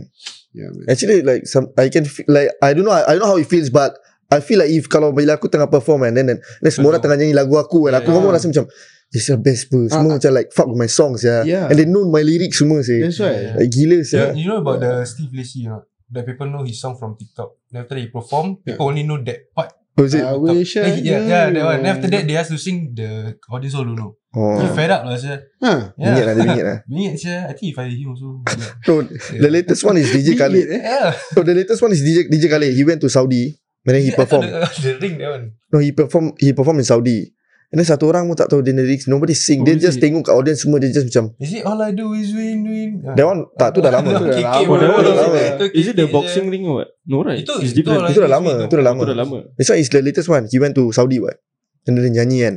[0.55, 0.85] yeah man.
[0.89, 3.41] Actually like some I can feel, like I don't know I, I don't know how
[3.41, 3.95] it feels but
[4.33, 7.03] I feel like if kalau bila aku tengah perform and then then, then semua orang
[7.05, 8.33] tengah nyanyi lagu aku and Yeah, aku yeah.
[8.33, 8.65] rasa macam
[9.13, 9.85] this is the best pun.
[9.85, 11.45] Semua Ah, macam like fuck with my songs ya.
[11.45, 11.69] Yeah.
[11.69, 13.05] And they know my lyrics semua sih.
[13.05, 13.53] That's why.
[13.61, 14.25] Like gila know, sia.
[14.33, 15.85] you know about the Steve Lacy, you know?
[16.09, 17.53] That people know his song from TikTok.
[17.69, 18.73] Then after that he perform, Yeah.
[18.73, 19.73] people only know that part.
[19.95, 20.23] Is it?
[20.27, 21.79] I wish I he- yeah, yeah, that one.
[21.79, 24.19] Then after that, they has to sing the all don't know.
[24.35, 24.59] Oh.
[24.59, 25.39] He fed up lah, sia.
[25.63, 25.95] Huh.
[25.95, 26.25] Bingit Yeah.
[26.27, 26.77] lah, dia bingit lah.
[26.91, 27.35] Bingit sia.
[27.47, 28.43] I think if I him also.
[28.59, 28.71] Yeah.
[28.83, 29.07] Bro,
[29.39, 30.67] the latest one is DJ Khaled.
[30.67, 30.81] Bingit, eh?
[30.83, 31.11] yeah.
[31.31, 32.75] So the latest one is DJ DJ Khaled.
[32.75, 33.55] He went to Saudi.
[33.87, 34.51] And then he performed.
[34.51, 35.45] The, the ring that one.
[35.71, 37.31] No, he perform he perform in Saudi.
[37.73, 39.09] And then satu orang pun tak tahu dia lyrics.
[39.09, 39.61] Nobody sing.
[39.61, 40.05] Oh, dia just it?
[40.05, 40.77] tengok kat audience semua.
[40.77, 41.33] Dia just macam.
[41.41, 42.91] Is it all I do is win win?
[43.17, 44.09] That one, tak, tu dah lama.
[44.15, 44.53] Tu dah.
[44.63, 46.89] Oh, is, it, the boxing ring or what?
[47.09, 47.41] No right.
[47.41, 48.69] Itu- it's itu Itu dah lama.
[48.69, 49.01] Itu dah lama.
[49.01, 49.37] Itu dah lama.
[49.57, 50.45] This one is the latest one.
[50.49, 51.41] He went to Saudi what?
[51.85, 52.55] And then dia nyanyi kan.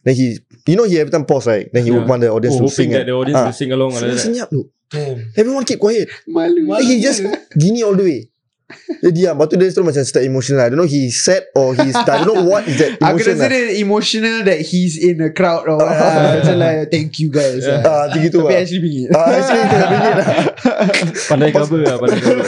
[0.00, 1.68] Then he, you know he every time pause right?
[1.68, 2.10] Then he would Yeah.
[2.10, 3.12] want the audience Oh, to sing hoping that kan.
[3.12, 3.46] the audience Ah.
[3.52, 3.90] will sing along.
[4.00, 4.64] Senyap tu.
[4.90, 5.30] Damn.
[5.36, 6.08] Everyone keep quiet.
[6.26, 6.66] Malu.
[6.66, 7.20] Then he just
[7.52, 8.20] gini all the way.
[9.00, 9.34] Dia diam.
[9.38, 10.60] Lepas tu dia terus macam start emotional.
[10.62, 13.34] I don't know he sad or he's, I don't know what is that Aku emotion
[13.36, 15.90] rasa dia emotional that he's in a crowd or what.
[15.90, 16.36] lah.
[16.40, 17.64] Macam like, thank you guys.
[17.64, 17.82] Yeah.
[17.82, 18.60] Ah, macam gitu Tapi lah.
[18.62, 19.08] actually bingit.
[19.12, 20.28] Ah, actually bingit lah.
[21.30, 21.96] Pandai cover lah.
[21.98, 22.46] Pandai cover.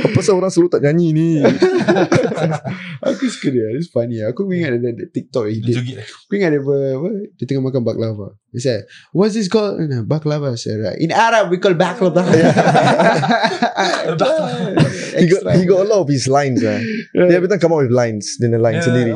[0.00, 1.28] Apa pasal orang selalu tak nyanyi ni?
[3.04, 3.66] Aku suka dia.
[3.76, 4.20] It's funny.
[4.24, 5.80] Aku ingat ada TikTok he did.
[6.26, 8.36] Aku ingat dia apa, apa, dia tengah makan baklava.
[8.52, 8.82] He said,
[9.12, 9.78] what's this called?
[10.10, 10.52] Baklava.
[10.52, 10.98] I said, right.
[10.98, 12.24] In Arab, we call baklava.
[15.20, 16.78] He got, he got a lot of his lines lah.
[17.14, 18.36] Dia every time come out with lines.
[18.38, 19.12] Then the lines Yeah, sendiri.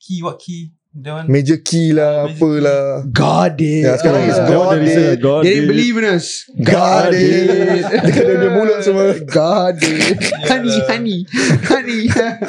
[0.00, 0.72] Key, what key?
[0.90, 1.26] That one.
[1.30, 2.60] Major key lah, Major apa key.
[2.66, 2.82] lah.
[3.14, 3.82] God it.
[3.86, 4.30] Ya, sekarang Ah.
[4.34, 5.20] is God, God it.
[5.22, 5.42] God.
[5.46, 6.26] They didn't believe in us.
[6.50, 7.46] God it.
[8.06, 9.14] Dia kena dia mulut semua.
[9.22, 10.18] God it.
[10.50, 11.18] honey, honey,
[11.70, 12.02] honey.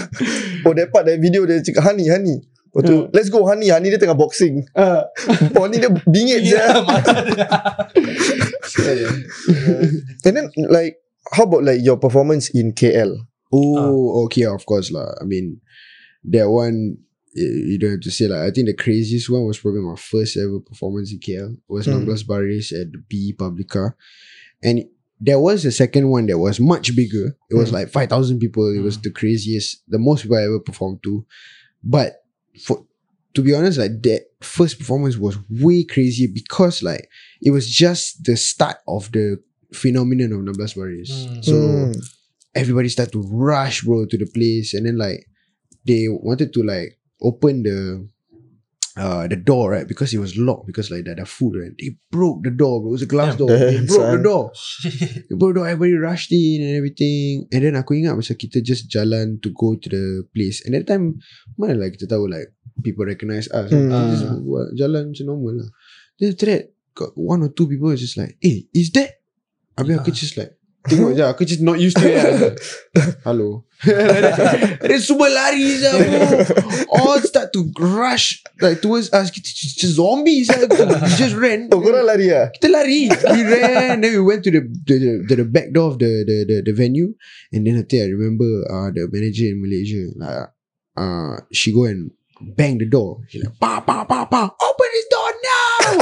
[0.65, 2.41] Oh, that part, that video dia cakap, honey, honey.
[2.71, 3.67] Lepas tu, let's go honey.
[3.67, 4.63] Honey dia tengah boxing.
[4.79, 5.03] uh,
[5.59, 6.55] Oh, ni dia bingit je.
[6.55, 6.79] Yeah,
[7.27, 7.47] dia.
[10.25, 10.97] And then, like,
[11.33, 13.15] how about like your performance in KL?
[13.53, 15.11] oh, okay, of course lah.
[15.19, 15.59] I mean,
[16.31, 16.97] that one
[17.35, 20.35] you don't have to say like I think the craziest one was probably my first
[20.37, 21.51] ever performance in KL.
[21.55, 22.03] It was Hmm.
[22.07, 23.95] Namblas Baris at the B Publica.
[24.63, 24.85] And
[25.19, 27.35] there was a second one that was much bigger.
[27.49, 27.75] It was Hmm.
[27.83, 28.71] like 5,000 people.
[28.75, 31.25] It was the craziest, the most people I ever performed to.
[31.83, 32.20] But
[32.65, 32.85] for
[33.33, 37.07] to be honest, like that first performance was way crazier because like
[37.41, 39.37] it was just the start of the
[39.73, 41.09] phenomenon of Namblas Baris.
[41.29, 41.41] Hmm.
[41.41, 41.91] So Hmm.
[42.55, 45.25] everybody started to rush bro to the place and then like
[45.85, 48.09] they wanted to like open the
[48.97, 49.87] uh the door right?
[49.87, 51.71] Because it was locked because like the, the food right?
[51.79, 52.89] They broke the door bro.
[52.91, 53.47] It was a glass Damn.
[53.47, 53.57] door.
[53.57, 54.45] They broke the door.
[55.29, 55.67] They broke the door.
[55.67, 57.47] Everybody rushed in and everything.
[57.51, 60.59] And then aku ingat macam kita just jalan to go to the place.
[60.67, 61.23] And that time
[61.55, 62.51] mana like kita tahu like
[62.83, 63.71] people recognize us.
[63.71, 63.87] Hmm.
[63.87, 64.25] Kita just
[64.75, 65.69] jalan macam normal lah.
[66.19, 66.63] Then after that
[66.93, 69.23] got one or two people just like eh is that?
[69.79, 72.53] Habis aku just like Tengok je Aku just not used to it lah.
[73.27, 73.69] Hello.
[74.81, 75.89] Then semua lari je
[76.89, 79.29] All start to rush Like towards us.
[79.29, 80.65] Kita just, zombies lah.
[80.65, 82.49] We just ran Oh, korang lari lah?
[82.49, 83.13] Kita lari.
[83.13, 84.01] We ran.
[84.01, 84.95] Then we went to the the,
[85.29, 87.13] the, the, back door of the, the, the, the venue.
[87.53, 90.49] And then nanti I remember uh, The manager in Malaysia like,
[90.97, 92.09] uh, She go and
[92.41, 93.21] Bang the door.
[93.29, 94.49] She like Pa pa pa pa.
[94.49, 95.20] Open this door
[95.81, 95.97] now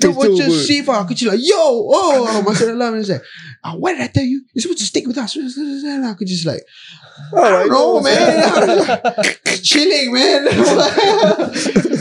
[0.00, 0.64] Dia Kecoh macam pun.
[0.64, 1.60] safe lah Aku just like Yo
[1.92, 3.22] Oh Masuk dalam And it's like
[3.62, 4.40] uh, What did I tell you?
[4.56, 5.36] You're supposed to stick with us.
[6.16, 6.64] Aku just like
[7.32, 8.40] Oh, I don't know man.
[9.62, 10.48] Chilling man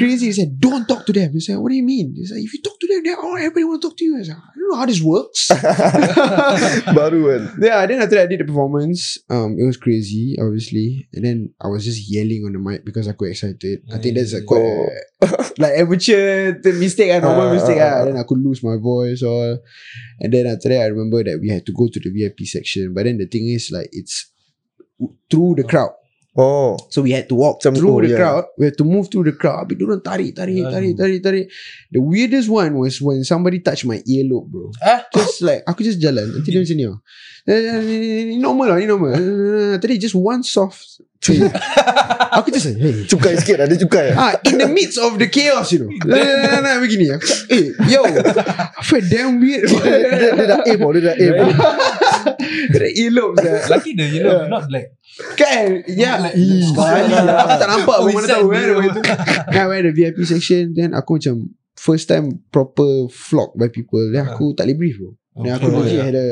[0.00, 2.40] crazy He said Don't talk to them He said What do you mean He said
[2.40, 4.36] If you talk to them Then oh, everybody want to talk to you I said
[4.40, 5.50] I don't know how this works
[6.96, 7.42] Baru kan?
[7.60, 9.18] Yeah, then after that I did the performance.
[9.28, 13.08] Um, it was crazy, obviously, and then I was just yelling on the mic because
[13.08, 13.82] I got excited.
[13.92, 14.88] I think that's a quite
[15.62, 17.78] like amateur the mistake, a normal Ah, mistake.
[17.82, 17.98] ah, ah.
[18.00, 18.04] ah.
[18.06, 19.58] Then I could lose my voice all,
[20.22, 22.94] and then after that I remember that we had to go to the VIP section.
[22.94, 24.30] But then the thing is, like, it's
[25.30, 25.94] through the crowd.
[26.38, 26.78] Oh.
[26.94, 28.18] So we had to walk Macam- through oh, the yeah.
[28.22, 28.44] crowd.
[28.54, 29.66] We had to move through the crowd.
[29.66, 31.44] Habis diorang tarik, tarik, tarik, tarik, tarik.
[31.90, 34.70] The weirdest one was when somebody touched my earlobe, bro.
[34.78, 35.10] Ah?
[35.10, 36.30] Just like, aku just jalan.
[36.30, 36.86] Nanti dia macam ni.
[36.86, 36.98] oh.
[37.50, 39.10] Eh, Ni normal lah, ni normal.
[39.18, 41.02] Eh, Tadi just one soft.
[42.32, 42.96] aku just like, hey.
[43.10, 43.66] Cukai sikit lah.
[43.66, 44.06] Dia cukai.
[44.14, 45.90] Ah, in the midst of the chaos, you know.
[46.06, 47.10] Nah, nah, nah, nah, begini.
[47.10, 48.06] Aku eh, yo.
[48.06, 49.66] I feel damn weird.
[49.66, 51.34] dia, dia dah aim Dia dah aim.
[52.70, 53.66] Dia earlobe, sia.
[53.66, 54.94] Lucky the yellow not black.
[55.36, 55.84] Kan?
[55.90, 56.16] Ya
[56.64, 57.44] sekali lah.
[57.44, 58.46] Aku tak nampak pun Mana tahu
[59.54, 61.50] kan I went the VIP section Then aku macam
[61.80, 64.04] First time proper flocked by people.
[64.12, 65.16] Then aku tak boleh breathe bro.
[65.40, 66.04] Then aku legit yeah.
[66.04, 66.28] had a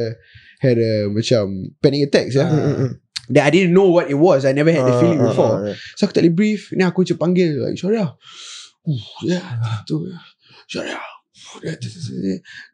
[0.60, 2.44] Had a macam Panic attack ya.
[2.44, 2.52] Ah.
[2.52, 2.90] Mm.
[3.32, 4.44] Then I didn't know what it was.
[4.44, 5.54] I never had the Ah, feeling ah, before.
[5.64, 5.76] ah, yeah.
[5.96, 9.40] So aku tak boleh breathe Then aku macam panggil like Syariah uh, Ya
[9.88, 10.04] tu
[10.68, 11.00] Syariah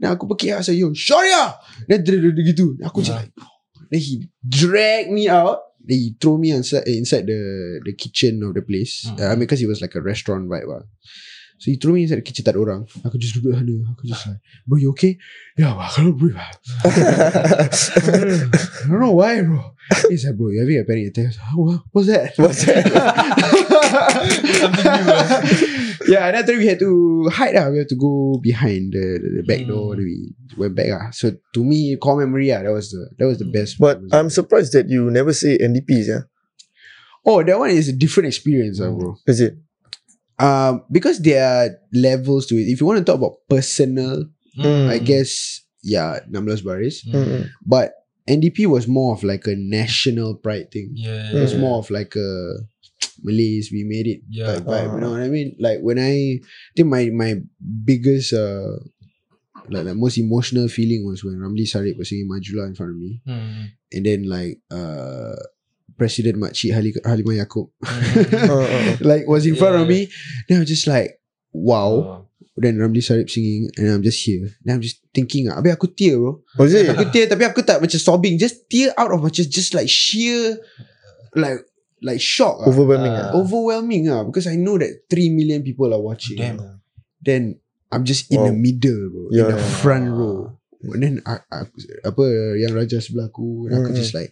[0.02, 1.54] Then aku pergi lah saya Syariah
[1.86, 2.02] Then
[2.42, 2.74] gitu.
[2.82, 3.20] Aku macam Ah.
[3.22, 3.30] like
[3.90, 8.42] Then he drag me out Then he throw me inside eh, inside the the kitchen
[8.42, 9.06] of the place.
[9.08, 9.20] Hmm.
[9.20, 10.82] Uh, I mean, because it was like a restaurant vibe lah.
[11.64, 12.84] So he threw me inside the kitchen tak ada orang.
[13.08, 13.72] Aku just duduk sana.
[13.96, 14.36] Aku just like,
[14.68, 15.16] bro, you okay?
[15.56, 16.36] Yeah, but I cannot breathe.
[16.36, 16.52] ah."
[16.84, 17.72] I
[18.84, 19.72] don't know why, bro.
[20.12, 21.32] He said, bro, you having a panic attack.
[21.56, 22.34] "What- What's that?
[22.36, 22.84] What's that?
[26.08, 27.70] yeah, and after we had to hide lah.
[27.72, 29.96] We had to go behind the, the, the back door.
[29.96, 31.10] Then we went back lah.
[31.16, 33.78] So to me, core memory ah, that was the that was the best.
[33.80, 34.00] But.
[34.12, 36.22] I'm surprised that you never say NDPs, yeah?
[37.24, 39.16] oh, that one is a different experience, ah, bro.
[39.26, 39.56] Is it?
[40.38, 42.66] Um, because there are levels to it.
[42.66, 44.86] If you want to talk about personal, Mm.
[44.88, 47.02] I guess yeah, 16 baris.
[47.10, 47.44] Mm, mm.
[47.66, 47.92] But
[48.30, 50.94] NDP was more of like a national pride thing.
[50.94, 51.34] Yeah.
[51.34, 51.60] It was Mm.
[51.60, 52.30] more of like a
[53.26, 54.46] Malays, we made it Yeah.
[54.54, 54.94] type vibe.
[54.94, 55.18] You know Ah.
[55.18, 55.56] what I mean?
[55.58, 56.38] Like when I
[56.78, 58.78] think my my biggest uh
[59.70, 62.98] like the most emotional feeling was when Ramli Sarip was singing Majulah in front of
[62.98, 63.22] me.
[63.26, 63.74] Hmm.
[63.90, 65.34] And then like uh
[65.96, 68.96] President Makcik Hali- Halimah Yaakob Uh, uh, uh.
[69.02, 69.92] like was in front of Yeah.
[69.94, 70.00] me.
[70.48, 71.18] Then I was just like,
[71.54, 71.90] wow.
[71.92, 72.20] Oh.
[72.54, 74.46] Then Ramli Sarip singing and I'm just here.
[74.62, 76.38] Then I'm just thinking ah, Habis aku tear bro.
[76.54, 76.86] Oh, is it?
[76.86, 78.38] Aku tear tapi aku tak macam sobbing.
[78.38, 80.62] Just tear out of macam just like sheer
[81.34, 81.66] like
[81.98, 82.62] like shock.
[82.62, 83.10] Overwhelming.
[83.10, 83.34] Ah.
[83.34, 83.38] ah.
[83.42, 86.38] Overwhelming ah because I know that 3 million people are watching.
[86.38, 86.78] Damn.
[87.18, 87.58] Then
[87.90, 88.62] I'm just in the Wow.
[88.62, 89.22] middle bro.
[89.34, 89.50] Yeah.
[89.50, 90.54] In the front row.
[90.84, 91.64] And then I, I,
[92.04, 92.24] apa
[92.60, 94.30] yang Raja sebelah aku, then aku Mm, just like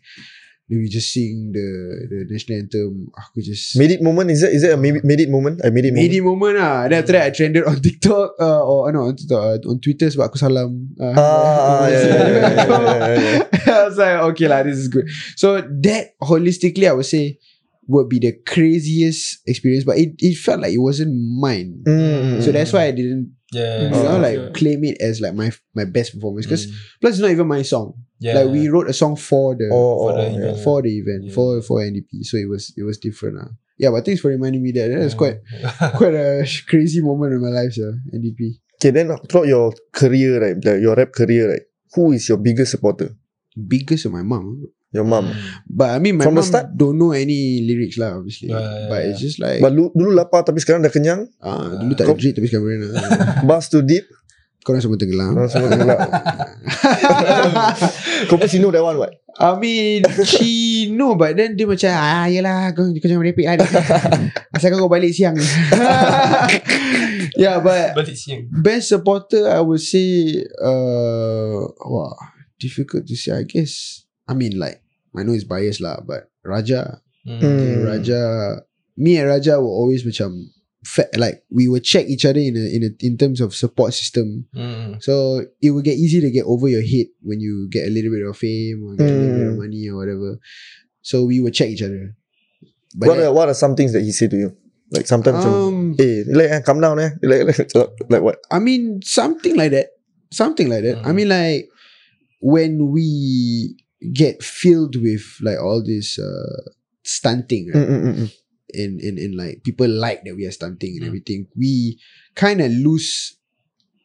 [0.73, 1.69] Then we just sing the
[2.09, 3.13] the national anthem.
[3.13, 5.61] Aku just Made it moment is that is that a made, made it moment?
[5.61, 6.17] I made it made moment.
[6.17, 6.89] it moment ah.
[6.89, 10.09] Then after that I trended on TikTok uh, or no on TikTok, uh, on Twitter
[10.09, 10.89] sebab aku salam.
[10.97, 13.77] Uh, Ah, yeah, yeah, yeah, yeah, yeah, yeah.
[13.77, 15.05] I was like, okay lah, this is good.
[15.37, 17.37] So that holistically, I would say
[17.91, 21.83] would be the craziest experience, but it, it felt like it wasn't mine.
[21.85, 22.41] Mm.
[22.41, 23.85] So that's why I didn't, Yeah.
[23.85, 24.49] you know, like yeah.
[24.57, 26.49] claim it as like my my best performance.
[26.49, 26.79] Because Mm.
[27.05, 27.93] plus, it's not even my song.
[28.23, 28.39] Yeah.
[28.39, 30.39] Like we wrote a song for the Oh, For oh, the yeah.
[30.39, 30.57] event.
[30.63, 31.35] for the event Yeah.
[31.35, 32.23] for for NDP.
[32.23, 33.43] So it was it was different.
[33.43, 33.51] Uh.
[33.83, 34.95] Yeah, but thanks for reminding me that.
[34.95, 35.19] That's Yeah.
[35.19, 35.37] quite
[35.99, 37.99] quite a crazy moment in my life, sir.
[38.15, 38.63] NDP.
[38.79, 42.75] Okay, then throughout your career, right, the, your rap career, right, who is your biggest
[42.75, 43.15] supporter?
[43.55, 44.67] Biggest of my mom.
[44.93, 45.31] Your mom.
[45.65, 46.69] But I mean, my From mom start?
[46.77, 48.53] don't know any lyrics lah, obviously.
[48.53, 49.09] Yeah, yeah, but yeah.
[49.09, 51.33] it's just like But dulu, dulu lapar tapi sekarang dah kenyang.
[51.41, 52.93] ah, dulu tak ada tapi sekarang berenang.
[53.49, 54.05] Bus too deep.
[54.63, 55.35] Korang semua tenggelam.
[55.35, 55.99] Korang semua tenggelam.
[58.31, 59.13] Kau pun know that one, what?
[59.33, 63.65] I mean She know But then dia macam Ah yelah Kau, kau jangan merepek lah
[64.55, 65.33] Asalkan kau balik siang
[67.41, 68.45] Yeah but Balik siang.
[68.53, 72.13] Best supporter I would say uh, Wah
[72.61, 74.85] Difficult to say I guess I mean like
[75.17, 77.87] I know it's biased lah But Raja Mm.
[77.87, 78.19] Raja
[78.99, 80.43] Me and Raja were always macam
[81.17, 84.47] Like we will check each other in a, in a, in terms of support system
[84.55, 84.99] Mm.
[85.03, 88.11] So it will get easy to get over your head when you get a little
[88.11, 89.63] bit of fame or get a little bit of Mm.
[89.63, 90.39] money or whatever.
[91.03, 92.15] So we will check each other.
[92.97, 94.51] But what then- are, what are some things that he said to you?
[94.91, 97.11] Like sometimes macam, um, eh, like, eh, calm down eh.
[97.23, 98.37] Like, like, like what?
[98.53, 99.89] I mean something like that.
[100.31, 100.99] Something like that.
[101.07, 101.15] I Mm.
[101.17, 101.69] mean like
[102.45, 103.79] when we
[104.13, 106.69] get filled with like all this uh,
[107.07, 108.29] stunting, right?
[108.75, 111.09] In in in like people like that we are stunting and Mm.
[111.09, 111.47] everything.
[111.57, 111.99] We
[112.35, 113.37] kind of lose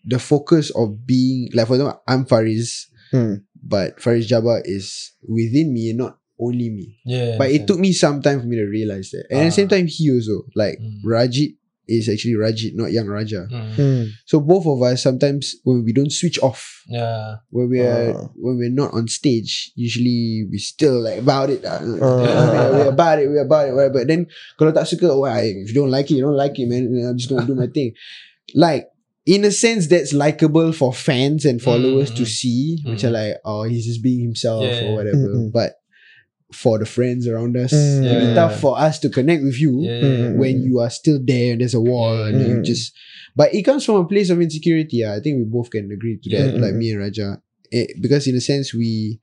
[0.05, 3.43] the focus of being like for example, I'm Fariz, Mm.
[3.63, 6.99] but Fariz Jabba is within me and not only me.
[7.05, 7.35] Yeah.
[7.37, 9.25] But it took me some time for me to realize that.
[9.31, 9.75] And at the same Ah.
[9.79, 11.03] time, he also like Mm.
[11.03, 11.55] Rajit
[11.87, 13.47] is actually Rajit, not young Raja.
[13.49, 13.75] Mm.
[13.75, 14.03] Mm.
[14.27, 17.41] So both of us sometimes when we don't switch off, Yeah.
[17.49, 18.27] when we are Ah.
[18.35, 21.63] when we're not on stage, usually we still like about it.
[21.63, 21.79] Uh,
[22.75, 24.03] we're about it, we're about it, whatever.
[24.03, 24.27] But then
[24.59, 25.47] kalau tak suka, why?
[25.63, 26.91] If you don't like it, you don't like it, man.
[27.07, 27.95] I'm just gonna do my thing.
[28.55, 28.87] Like
[29.27, 32.79] in a sense, that's likable for fans and followers to Mm, see.
[32.79, 32.95] mm.
[32.95, 35.27] Macam like, oh, he's just being himself Yeah, or whatever.
[35.51, 35.75] But
[36.51, 38.05] for the friends around us, Mm.
[38.05, 38.35] it'll be Yeah.
[38.35, 40.01] tough for us to connect with you Yeah.
[40.01, 40.35] Mm.
[40.37, 42.63] when you are still there and there's a wall and you Mm.
[42.63, 42.93] just
[43.35, 45.13] but it comes from a place of insecurity Yeah.
[45.13, 46.61] I think we both can agree to that Mm.
[46.61, 47.41] like me and Raja
[47.71, 49.19] Eh, because in a sense we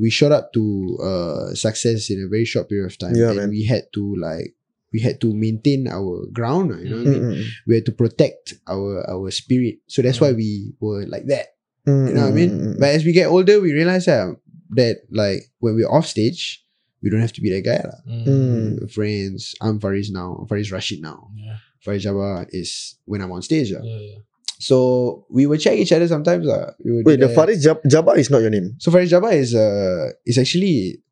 [0.00, 3.36] we shot up to uh success in a very short period of time Yeah, and
[3.36, 3.50] man.
[3.50, 4.56] we had to like
[4.94, 7.84] we had to maintain our ground you know what I mean Mm, mm, we had
[7.84, 11.48] to protect our our spirit so that's why we were like that
[11.86, 12.78] mm, you know what I mm, mean mm, mm.
[12.80, 14.32] but as we get older we realize ah,
[14.72, 16.64] that like when we're off stage
[17.02, 17.98] we don't have to be that guy lah.
[18.08, 18.90] Mm.
[18.92, 21.56] Friends I'm Faris now I'm Fariz Rashid now Yeah.
[21.84, 23.72] Fariz Jabba is when I'm on stage.
[23.74, 23.82] ah.
[23.82, 23.98] Yeah.
[23.98, 24.18] yeah.
[24.62, 26.46] So we would check each other sometimes.
[26.46, 26.70] Uh.
[26.84, 27.28] We will Wait, the.
[27.28, 28.76] Faris Jab- Jabba is not your name.
[28.78, 31.02] So Fariz Jabba is uh is actually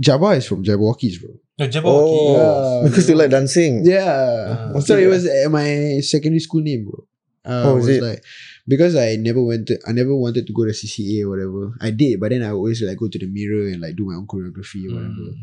[0.00, 1.36] Jabba is from Jabbawockeez, bro.
[1.58, 1.84] No, Jabberwocky.
[1.84, 2.88] Oh, Yeah.
[2.88, 3.84] because you like dancing.
[3.84, 4.72] Yeah.
[4.74, 4.80] Ah.
[4.80, 5.04] so Okay.
[5.04, 7.04] it was uh, my secondary school name, bro.
[7.44, 8.02] Uh, Oh, it is was it?
[8.02, 8.24] like
[8.68, 11.72] because I never went to, I never wanted to go to CCA or whatever.
[11.80, 14.14] I did, but then I always like go to the mirror and like do my
[14.18, 15.26] own choreography or whatever.
[15.32, 15.40] Mm.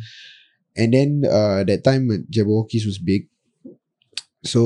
[0.75, 3.29] And then uh, that time uh, Jabberwockies was big.
[4.43, 4.59] So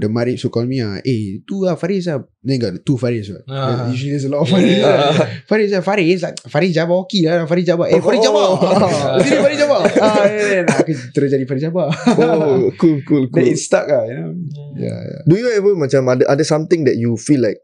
[0.00, 2.24] the Marib so call me ah, eh, tu lah Faris lah.
[2.40, 3.28] Then got two Faris.
[3.28, 3.44] Right?
[3.52, 3.84] Ah.
[3.92, 4.64] Usually there's a lot of Yeah.
[4.64, 4.80] Faris.
[4.80, 5.04] lah.
[5.44, 7.84] Faris lah, Faris like Faris Jabberwocky lah, Faris Jabba.
[7.92, 8.40] Eh, Faris Jabba.
[8.40, 8.56] Oh.
[9.20, 9.76] Sini Faris Jabba.
[10.00, 10.72] Ah, yeah, yeah.
[10.72, 11.92] Aku terus jadi Faris Jabba.
[12.16, 13.52] Oh, cool, cool, Then cool.
[13.52, 14.32] it stuck lah, you know.
[14.80, 15.22] Yeah, yeah.
[15.28, 17.60] Do you ever macam ada ada something that you feel like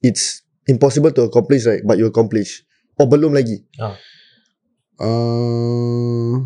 [0.00, 2.62] it's impossible to accomplish right, but you accomplish?
[2.98, 3.62] Or belum lagi?
[4.98, 6.42] Uh,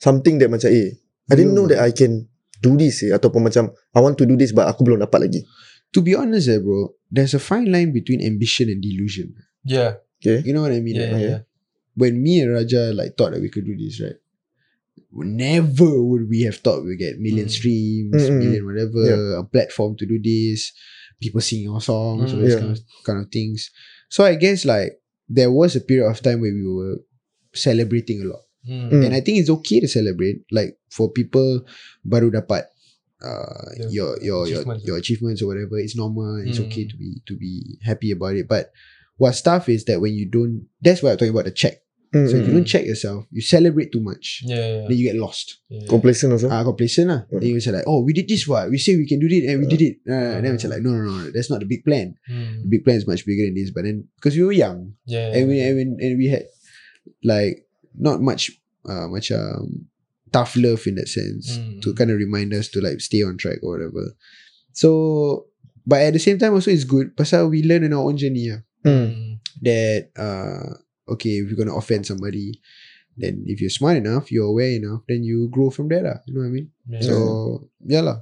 [0.00, 0.96] Something that macam eh,
[1.28, 2.24] I didn't know that I can
[2.64, 3.12] do this eh.
[3.12, 5.40] Ataupun macam I want to do this but aku belum dapat lagi.
[5.92, 9.34] to be honest, eh, bro, there's a fine line between ambition and delusion.
[10.22, 10.40] Yeah.
[10.46, 10.96] You know what I mean?
[10.96, 11.10] Yeah.
[11.12, 11.20] right?
[11.20, 11.40] Yeah.
[11.98, 14.16] When me and Raja like thought that we could do this, right?
[15.10, 17.56] Never would we have thought we get million Mm.
[17.58, 19.02] streams, Mm, mm, million whatever,
[19.42, 20.70] a platform to do this,
[21.20, 22.60] people singing our songs, all Mm, these yeah.
[22.60, 23.70] kind, of, kind of things.
[24.08, 24.98] So I guess like
[25.28, 26.98] there was a period of time where we were
[27.54, 28.42] celebrating a lot.
[28.68, 29.06] Mm.
[29.06, 30.44] And I think it's okay to celebrate.
[30.52, 31.64] Like for people
[32.04, 32.68] baru dapat
[33.24, 33.88] uh, Yeah.
[33.92, 34.84] your your your Achievements.
[34.86, 35.76] your achievements or whatever.
[35.80, 36.40] It's normal.
[36.44, 36.66] It's Mm.
[36.68, 38.48] okay to be to be happy about it.
[38.48, 38.72] But
[39.16, 40.68] what's tough is that when you don't.
[40.80, 41.80] That's why I'm talking about the check.
[42.10, 44.42] Mm, So if you mm, don't check yourself, you celebrate too much.
[44.42, 44.90] Yeah.
[44.90, 45.62] Then you get lost.
[45.70, 45.86] yeah.
[45.86, 46.50] Complacent also.
[46.50, 47.20] Ah, complacent lah.
[47.30, 47.38] Mm.
[47.38, 48.66] Then you say like, oh, we did this what?
[48.66, 50.02] We say we can do it and we did it.
[50.02, 50.58] Uh, and then Mm.
[50.58, 52.18] it's like, no, no, no, that's not the big plan.
[52.26, 52.66] Mm.
[52.66, 53.70] The big plan is much bigger than this.
[53.70, 55.30] But then because we were young, Yeah.
[55.38, 56.50] and we and we, and we had
[57.22, 57.62] like
[57.94, 58.50] not much
[58.90, 59.86] uh, macam
[60.34, 61.78] tough love in that sense Mm.
[61.82, 64.18] to kind of remind us to like stay on track or whatever.
[64.74, 65.46] So,
[65.86, 68.50] but at the same time also it's good pasal we learn in our own journey
[68.50, 69.38] lah, Hmm.
[69.62, 70.74] that uh,
[71.16, 72.60] okay if you're gonna offend somebody,
[73.16, 76.18] then if you're smart enough, you're aware enough, then you grow from there lah.
[76.26, 76.68] You know what I mean?
[76.88, 77.02] Yeah.
[77.02, 77.14] So
[77.84, 78.18] yeah lah.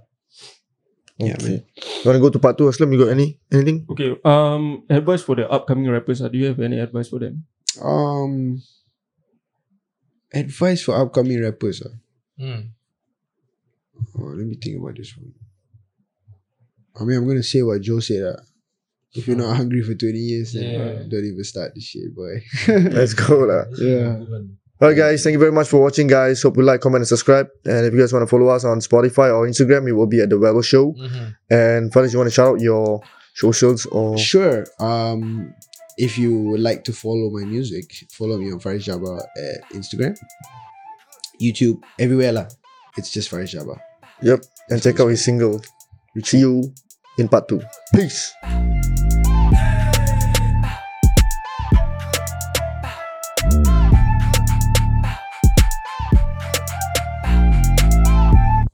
[1.19, 1.67] Yeah, Okay.
[1.67, 2.95] You want to go to part two, Aslam?
[2.95, 3.83] You got any anything?
[3.91, 4.15] Okay.
[4.23, 6.23] Um, advice for the upcoming rappers.
[6.23, 7.43] Uh, do you have any advice for them?
[7.83, 8.63] Um,
[10.31, 11.83] advice for upcoming rappers.
[11.83, 11.91] ah.
[12.39, 12.71] Mm.
[14.15, 15.35] Oh, let me think about this one.
[16.95, 18.23] I mean, I'm gonna say what Joe said.
[18.23, 18.43] Uh.
[19.15, 21.03] If you're not hungry for 20 years, then Yeah.
[21.09, 22.43] don't even start this shit, boy.
[22.69, 23.65] Let's go lah.
[23.81, 24.21] Yeah.
[24.81, 26.43] Alright guys, thank you very much for watching guys.
[26.43, 27.49] Hope you like, comment and subscribe.
[27.65, 30.21] And if you guys want to follow us on Spotify or Instagram, it will be
[30.21, 30.93] at The Wello Show.
[30.95, 31.35] Mhm.
[31.51, 33.01] And Faris, you want to shout out your
[33.35, 34.17] socials or...
[34.19, 34.67] Sure.
[34.79, 35.53] Um,
[35.97, 40.15] if you would like to follow my music, follow me on Fariz Jabba at Instagram,
[41.43, 42.47] YouTube, everywhere lah.
[42.97, 43.79] It's just Fariz Jabba.
[44.23, 44.45] Yep.
[44.71, 45.61] And check out his single.
[46.23, 46.73] See you
[47.19, 47.61] in part two.
[47.95, 48.35] Peace.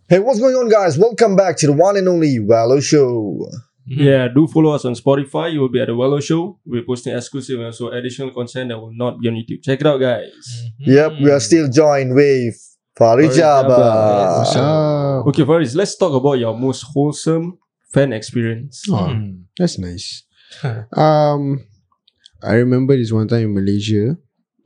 [0.06, 0.98] Hey, what's going on, guys?
[0.98, 3.48] Welcome back to the one and only Wello Show.
[3.86, 5.52] Yeah, do follow us on Spotify.
[5.52, 6.58] You will be at the Wello Show.
[6.64, 9.62] We're posting exclusive and also additional content that will not be on YouTube.
[9.62, 10.30] Check it out, guys.
[10.78, 12.54] Yep, we are still joined with
[12.96, 14.44] Farid Fariz Jabba.
[14.46, 14.56] Jabba.
[14.56, 17.58] Ah, Okay, Faris, let's talk about your most wholesome
[17.94, 18.82] fan experience.
[18.90, 19.46] oh, Mm.
[19.56, 20.26] that's nice.
[20.92, 21.64] Um,
[22.42, 24.18] I remember this one time in Malaysia.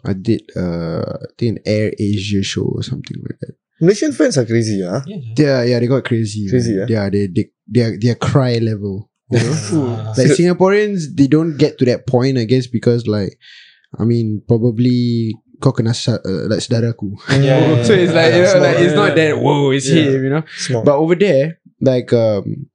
[0.04, 3.54] I did uh, I think an Air Asia show or something like that.
[3.80, 5.02] Malaysian fans are crazy, huh?
[5.06, 5.20] Yeah.
[5.36, 6.48] Yeah, yeah, they got crazy.
[6.48, 6.88] Crazy, man.
[6.88, 7.04] yeah?
[7.04, 9.10] Yeah, they they they are, they are cry level.
[9.30, 10.16] You know, Ah.
[10.16, 13.36] like Singaporeans, they don't get to that point, I guess, because like,
[14.00, 17.12] I mean, probably kau kena uh, like saudaraku.
[17.36, 17.82] Yeah.
[17.86, 19.20] so it's like you know, Small, like it's not yeah.
[19.20, 20.16] that whoa, it's Yeah.
[20.16, 20.44] him, you know.
[20.56, 20.80] Small.
[20.82, 22.72] But over there, like um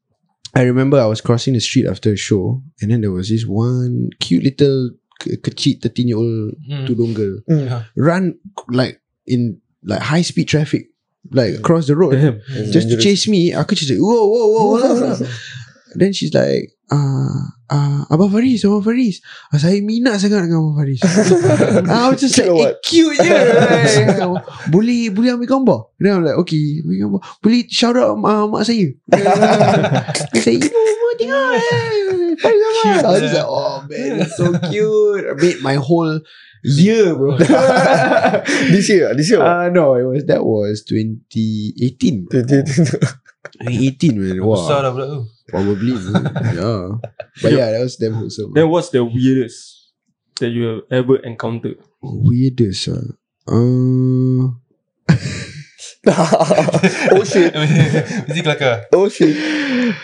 [0.56, 3.46] I remember I was crossing the street after a show and then there was this
[3.46, 6.86] one cute little ke- kecil 13 year old Mm.
[6.88, 7.84] tudung girl Yeah.
[7.98, 8.38] run
[8.70, 10.90] like in like high speed traffic
[11.32, 12.38] like across the road Damn.
[12.72, 15.26] Just to chase me aku just like whoa whoa whoa, whoa.
[15.96, 19.22] then she's like uh, uh, Abang Faris Abang Faris.
[19.50, 21.02] Ah, Saya minat sangat dengan Abang Faris.
[21.90, 22.74] I was just like eh?
[22.86, 23.30] Cute je
[24.22, 25.80] like, Boleh Boleh ambil gambar.
[25.98, 27.22] Then I'm like okay Ambil gambar.
[27.42, 28.94] Boleh shout out uh, mak saya.
[30.34, 34.54] Dia say Ibu ibu tengok eh, Abang I was just like Oh man it's so
[34.70, 35.26] cute.
[35.26, 36.22] I made my whole
[36.64, 37.38] year bro.
[37.38, 39.42] This year, this year.
[39.42, 42.28] Uh, no, it was that was 2018.
[42.32, 44.40] 2018, man.
[44.40, 45.20] Besar Wow, dah pula tu.
[45.54, 45.92] Probably.
[45.94, 46.90] yeah,
[47.42, 48.54] but yeah, that was damn wholesome.
[48.54, 49.92] Then what's the weirdest
[50.40, 51.78] that you have ever encountered?
[52.02, 52.94] Weirdest, uh,
[53.48, 54.50] uh
[56.08, 57.56] oh shit.
[57.56, 59.96] Is it like a Oh shit.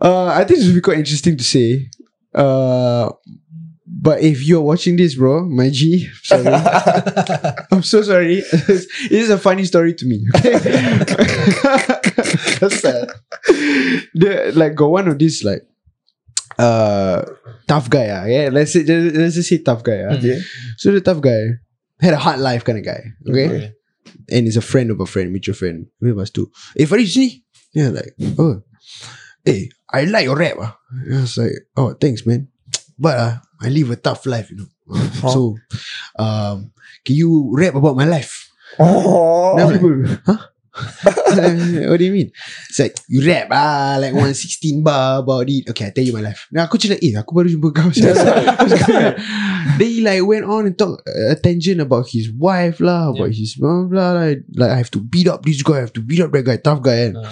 [0.00, 1.90] uh, I think this would be quite interesting to say.
[2.34, 3.10] Uh,
[3.86, 6.46] but if you're watching this, bro, my G, sorry.
[7.70, 8.38] I'm so sorry.
[8.38, 10.24] it is a funny story to me.
[12.62, 13.06] Uh,
[14.14, 15.62] the like got one of these like
[16.58, 17.24] uh
[17.66, 18.48] tough guy, uh, yeah.
[18.52, 20.00] Let's say let's just say tough guy.
[20.00, 20.16] Uh.
[20.16, 20.40] Okay.
[20.76, 21.58] So the tough guy
[22.00, 23.12] had a hard life kind of guy.
[23.28, 23.72] Okay.
[24.30, 25.86] And he's a friend of a friend, mutual friend.
[26.00, 26.50] We must do.
[26.76, 27.44] Hey Faris ni.
[27.72, 28.62] Yeah, like, oh.
[29.44, 30.56] Hey, I like your rap.
[30.58, 30.76] Ah.
[30.90, 32.48] I was like, oh, thanks, man.
[32.98, 34.66] But uh, I live a tough life, you know.
[35.30, 35.56] So,
[36.18, 36.72] um,
[37.04, 38.50] can you rap about my life?
[38.78, 39.56] Oh.
[39.56, 40.38] Then I'm like, huh?
[41.90, 42.32] what do you mean?
[42.68, 45.68] It's like you rap ah like 116 bar about it.
[45.70, 46.48] Okay, I tell you my life.
[46.50, 47.88] Then aku like, eh, aku baru jumpa kau.
[49.78, 53.30] then he like went on and talk uh, a tangent about his wife lah, about
[53.30, 54.16] his blah blah.
[54.16, 56.44] Like, like I have to beat up this guy, I have to beat up that
[56.48, 57.12] guy, tough guy.
[57.12, 57.20] Kan?
[57.20, 57.30] Ah,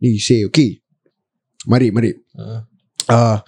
[0.00, 0.80] Then you say, okay,
[1.68, 2.16] mari, mari.
[2.40, 2.64] ah.
[3.06, 3.38] Uh,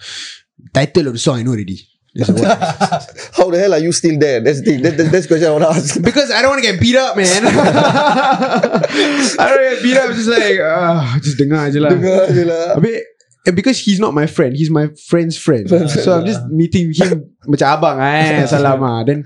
[0.71, 1.88] title of the song I know already.
[3.37, 4.41] How the hell are you still there?
[4.41, 4.77] That's the.
[4.81, 6.01] That, that, that's the question I want to ask.
[6.01, 7.27] Because I don't want to get beat up, man.
[7.45, 10.09] I don't get beat up.
[10.17, 11.93] Just like, ah, just dengar je lah.
[11.93, 12.81] Dengar je lah.
[12.81, 13.05] Habis
[13.47, 15.69] And because he's not my friend, he's my friend's friend.
[15.69, 18.99] so I'm just meeting him macam abang eh, salam ah.
[19.07, 19.23] Then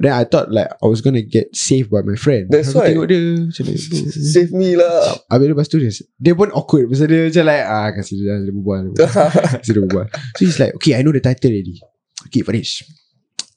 [0.00, 2.48] then I thought like I was gonna get saved by my friend.
[2.48, 2.94] That's why.
[2.94, 3.76] Tengok dia macam ni.
[4.10, 5.20] Save me lah.
[5.28, 8.54] Habis lepas tu dia, dia pun awkward Pasal dia macam like ah, Kasih dia, dia
[8.54, 9.30] berbual dia berbual.
[9.60, 11.78] Kasih dia berbual So he's like Okay I know the title already
[12.26, 12.82] Okay Faris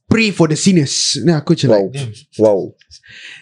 [0.08, 1.20] pray for the sinners.
[1.20, 1.84] Then aku macam Wow.
[1.92, 2.16] like.
[2.40, 2.60] Wow.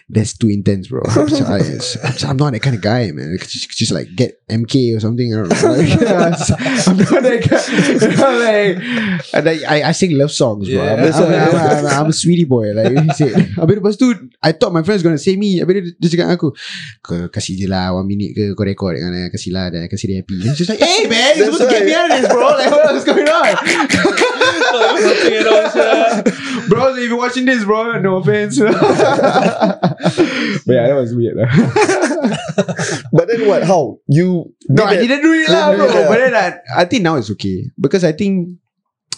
[0.08, 1.02] That's too intense, bro.
[1.08, 3.36] I'm, just- I, am not that kind of guy, man.
[3.40, 5.34] Just, just like get MK or something.
[5.34, 5.56] I don't know.
[6.16, 6.38] Like,
[6.86, 7.58] I'm not that guy.
[8.38, 8.78] Like,
[9.34, 10.78] and I, I, sing love songs, bro.
[10.78, 11.10] I'm, Yeah.
[11.10, 12.70] I'm, I'm, I'm, I'm a sweetie boy.
[12.72, 13.34] Like he said.
[13.58, 15.58] Habis lepas tu, I thought my friend's gonna say me.
[15.58, 16.48] Habis dia, dia cakap dengan aku,
[17.02, 19.26] kau kasih je lah one minute ke kau record dengan dia.
[19.34, 20.38] Kasih lah dan kasih dia happy.
[20.46, 22.46] It's just like, hey man, you're supposed to get me out of this, bro.
[22.54, 23.54] Like what's going on?
[26.70, 28.62] bro, if you're watching this, bro, no offense.
[30.66, 31.36] But yeah, that was weird.
[31.36, 31.48] lah.
[33.12, 33.62] But then what?
[33.64, 33.98] How?
[34.08, 35.86] You No, I didn't do it lah, bro.
[36.08, 38.58] But then I, I think now it's okay because I think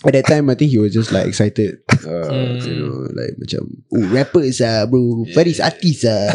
[0.06, 1.78] at that time I think he was just like excited.
[2.08, 2.62] Uh, Mm.
[2.64, 3.62] You know, like macam,
[3.92, 5.26] oh rappers ah, bro.
[5.34, 6.30] Faris artist ah.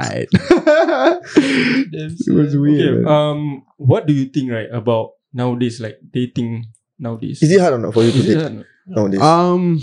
[0.00, 0.26] Alright.
[1.14, 3.04] it was Okay, weird.
[3.04, 3.12] man.
[3.12, 6.66] um, what do you think, right, about nowadays, like dating
[6.98, 7.42] nowadays?
[7.42, 9.20] Is it hard or not for you to date nowadays?
[9.20, 9.80] um,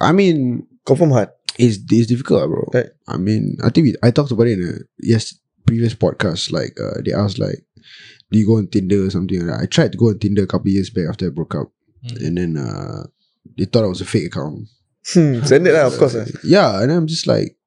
[0.00, 1.28] I mean, Confirm hard.
[1.58, 2.64] It's it's difficult, bro.
[2.72, 2.90] Right.
[3.08, 5.34] I mean, I think we, I talked about it in a yes
[5.66, 6.52] previous podcast.
[6.52, 7.66] Like, uh, they asked like,
[8.30, 9.62] do you go on Tinder or something like that?
[9.62, 11.68] I tried to go on Tinder a couple years back after I broke up,
[12.06, 12.26] Mm.
[12.26, 13.04] and then uh,
[13.58, 14.68] they thought I was a fake account.
[15.12, 15.42] Hmm.
[15.42, 16.14] Send it lah, of course.
[16.14, 16.26] lah.
[16.46, 17.57] Yeah, and I'm just like,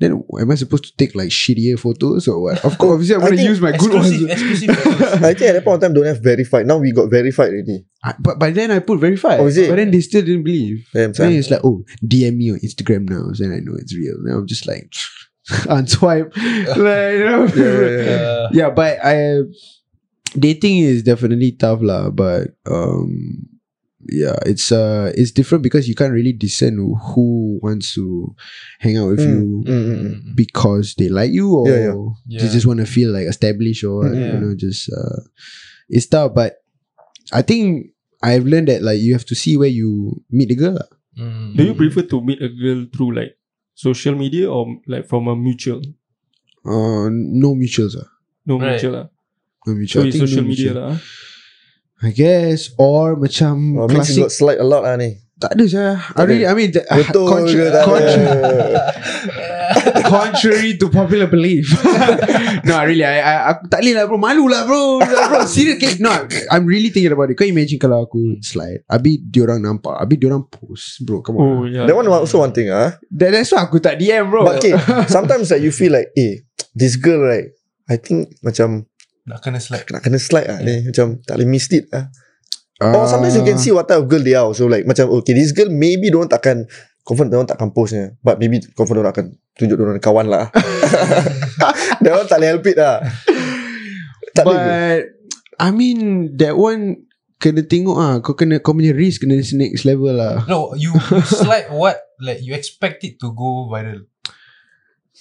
[0.00, 2.64] then am I supposed to take like shittier photos or what?
[2.64, 4.22] Of course, obviously I'm I gonna think use my good ones.
[4.22, 4.76] Exclusive, exclusive.
[4.98, 5.12] photos.
[5.22, 6.66] I think at that point of time don't have verified.
[6.66, 7.84] Now we got verified already.
[8.04, 9.40] I- but by then I put verified.
[9.40, 9.68] Oh, is it?
[9.68, 10.86] But then they still didn't believe.
[10.94, 13.26] Damn, Then it's like, oh, DM me on Instagram now.
[13.36, 14.14] Then I know it's real.
[14.22, 14.92] Now I'm just like,
[15.66, 16.30] unswipe.
[16.36, 17.46] like, you know?
[17.56, 18.48] Yeah, yeah, yeah.
[18.52, 19.42] Yeah, but I
[20.38, 22.10] dating is definitely tough lah.
[22.10, 23.48] But um,
[24.10, 28.34] yeah, it's uh, it's different because you can't really discern who wants to
[28.80, 30.14] hang out with Mm, you mm, mm, mm.
[30.24, 31.94] mm, because they like you or Yeah, yeah.
[32.40, 32.52] they Yeah.
[32.52, 35.20] just want to feel like established or what, you know just uh,
[35.88, 36.32] it's tough.
[36.34, 36.56] But
[37.32, 37.92] I think
[38.22, 40.78] I've learned that like you have to see where you meet the girl.
[41.18, 41.54] mm.
[41.56, 43.36] Do you prefer to meet a girl through like
[43.74, 45.82] social media or like from a mutual?
[46.64, 47.96] Uh, no mutuals.
[47.96, 48.08] ah.
[48.46, 48.72] No Right.
[48.80, 49.06] mutual lah.
[49.66, 50.02] No mutual.
[50.02, 50.82] So I think social no media mutual.
[50.82, 50.96] lah.
[50.96, 50.98] ah.
[51.98, 55.18] I guess or macam Oh, classic slide a lot lah ni.
[55.38, 55.92] Tak ada saya.
[56.18, 58.90] I really, I mean, the, Betul contra- ke contra-
[60.10, 61.70] contrary to popular belief.
[62.66, 64.18] no, really, I, I, aku tak boleh lah bro.
[64.18, 64.98] Malu lah bro.
[64.98, 65.78] bro serious.
[65.78, 66.10] Okay, no,
[66.50, 67.38] I'm really thinking about it.
[67.38, 68.82] Kau imagine kalau aku slide.
[68.90, 69.94] Abi diorang nampak.
[69.94, 71.06] Abi diorang post.
[71.06, 71.46] Bro, come on.
[71.46, 71.86] Oh yeah.
[71.86, 72.98] That one also one thing ah.
[73.14, 74.42] That, that's why aku tak DM bro.
[74.42, 74.74] But okay,
[75.06, 76.42] sometimes like you feel like, eh,
[76.74, 77.54] this girl right,
[77.86, 78.90] I think macam
[79.28, 79.84] Nak kena slide.
[79.92, 82.08] nak kena slide ah ni macam tak boleh miss it ah.
[82.78, 84.46] Uh, Or sometimes you can see what type of girl they are.
[84.54, 86.64] So like macam okay, this girl maybe diorang takkan
[87.02, 89.26] confirm diorang takkan postnya, but maybe confirm diorang akan
[89.58, 90.48] tunjuk diorang kawan lah.
[92.02, 93.02] diorang tak boleh help it lah.
[94.30, 94.62] Tak boleh.
[94.62, 95.00] But
[95.58, 97.10] I mean that one
[97.42, 98.14] kena tengok ah.
[98.22, 100.46] Kau kena kau punya risk kena next level lah.
[100.46, 101.98] No, you, you slide what?
[102.22, 104.06] Like you expect it to go viral.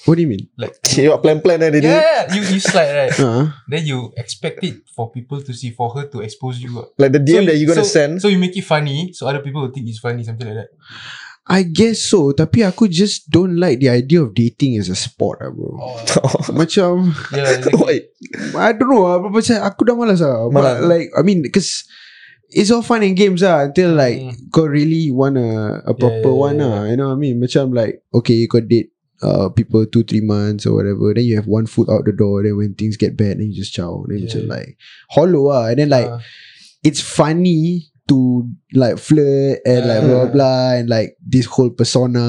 [0.07, 0.47] What do you mean?
[0.55, 1.91] Like You got plan-plan eh, dia ni.
[1.91, 3.11] yeah, you you slide right.
[3.27, 6.71] Uh, Then you expect it for people to see, for her to expose you.
[6.79, 6.87] ah.
[6.95, 8.23] Like the DM that you gonna so, send.
[8.23, 10.71] So you make it funny, so other people will think it's funny, something like that.
[11.47, 12.35] I guess so.
[12.35, 15.79] Tapi aku just don't like the idea of dating as a sport lah bro.
[15.79, 15.95] Oh,
[16.59, 17.79] Macam yeah, exactly.
[17.79, 17.95] Why?
[18.67, 20.83] I don't know lah Macam aku dah malas lah Malas.
[20.83, 21.87] But like I mean Because
[22.51, 24.51] It's all fun and games lah Until like Mm.
[24.51, 27.39] Kau really want a, a proper yeah, one yeah, lah You know what I mean
[27.39, 28.91] Macam like Okay kau date
[29.21, 32.43] uh, People two three months Or whatever Then you have one foot out the door
[32.43, 34.29] Then when things get bad Then you just chow Then Yeah.
[34.29, 34.69] macam like
[35.09, 36.19] Hollow lah And then like Uh,
[36.85, 42.23] It's funny To like flirt And like blah blah blah And like This whole persona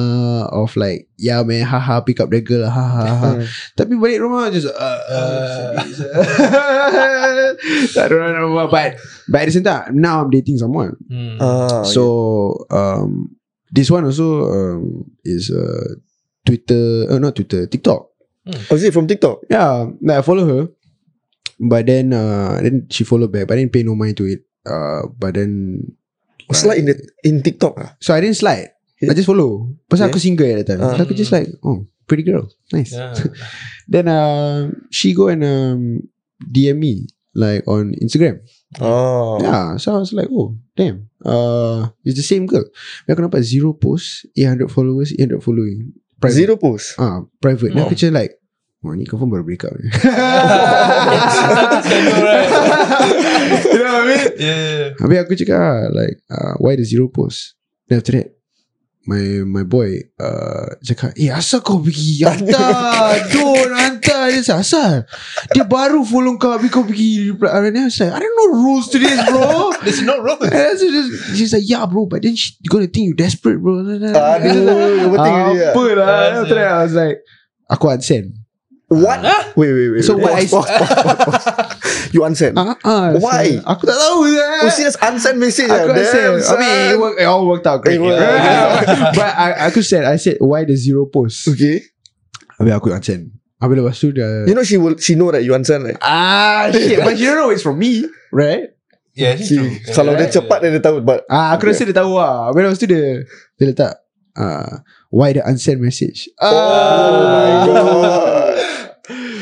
[0.50, 3.46] Of like Yeah man Haha pick up that girl Haha haha Hmm.
[3.78, 5.78] tapi balik rumah just uh, uh, Uh.
[7.94, 8.96] I don't know but
[9.28, 11.38] but at the same time now I'm dating someone mm.
[11.40, 13.36] Ah, so um
[13.70, 15.94] this one also um is uh
[16.48, 18.08] Twitter uh, not Twitter TikTok
[18.48, 19.44] Oh, is it from TikTok?
[19.52, 20.62] yeah like I follow her
[21.60, 24.40] but then uh then she follow back but I didn't pay no mind to it
[24.64, 25.84] uh but then
[26.48, 26.96] Oh, slide in the
[27.28, 27.92] in TikTok ah.
[28.00, 28.72] so I didn't slide
[29.04, 30.16] I just follow Pasal Yeah.
[30.16, 30.96] aku single at that time Ah.
[30.96, 33.12] So aku just like Oh pretty girl Nice Yeah.
[33.92, 35.80] Then uh, she go and um,
[36.40, 36.94] DM me
[37.36, 38.40] like on Instagram.
[38.84, 39.40] Oh.
[39.40, 42.68] Yeah, so I was like, oh damn, uh, it's the same girl.
[43.08, 45.96] Aku nampak zero post, 800 followers, 800 following.
[46.18, 46.34] Private.
[46.34, 46.98] Zero post.
[46.98, 47.70] Ah, private.
[47.74, 47.86] Then Oh.
[47.86, 48.34] aku macam like,
[48.82, 49.74] oh ni confirm baru break up.
[49.74, 49.86] ni.
[53.72, 54.26] you know what I mean?
[54.38, 54.94] yeah.
[54.98, 57.54] Habis aku cakap like, uh, why the zero post?
[57.88, 58.37] Then after that,
[59.08, 64.28] my my boy uh, cakap, eh asal kau pergi hantar, don't hantar.
[64.28, 64.92] Dia cakap, asal?
[65.56, 67.48] Dia baru follow kau, habis kau pergi reply.
[67.72, 69.72] And I I don't know rules to this, bro.
[69.84, 70.20] There's no.
[70.20, 73.56] And I was just, she's like, yeah, bro, but then she gonna think you desperate,
[73.64, 73.80] bro.
[73.80, 74.12] Aduh.
[75.16, 76.44] Apa lah?
[76.44, 77.24] After that, I was like,
[77.72, 78.36] aku unsend.
[78.92, 79.20] What?
[79.56, 80.04] Wait, wait, wait.
[80.04, 80.24] So wait.
[80.24, 81.76] what I- Pause, pause, pause, pause, pause.
[82.10, 82.56] You unsend?
[82.56, 83.60] Ah, ah, Why?
[83.60, 84.64] Aku tak tahu lah.
[84.64, 85.96] Oh, serious unsend message Aku ah?
[85.96, 86.40] unsend.
[86.40, 88.00] I mean, it, work, it all worked out great.
[88.00, 88.86] Worked out.
[89.18, 91.44] but I, aku said, I said, why the zero post?
[91.46, 91.84] Okay.
[92.56, 93.32] Habis aku unsend.
[93.58, 95.98] Habis lepas tu dia, You know she will she know that you unsend right?
[96.00, 97.02] ah, shit.
[97.02, 98.70] But you don't know it's from me, right?
[99.18, 99.74] Yeah, She, true.
[99.90, 102.54] kalau dia cepat dia, dia tahu but Ah, aku rasa dia tahu lah.
[102.54, 103.26] Habis lepas tu dia,
[103.58, 103.92] dia letak,
[104.38, 106.30] ah, why the unsend message?
[106.38, 107.66] Oh my Ah.
[107.66, 108.54] god.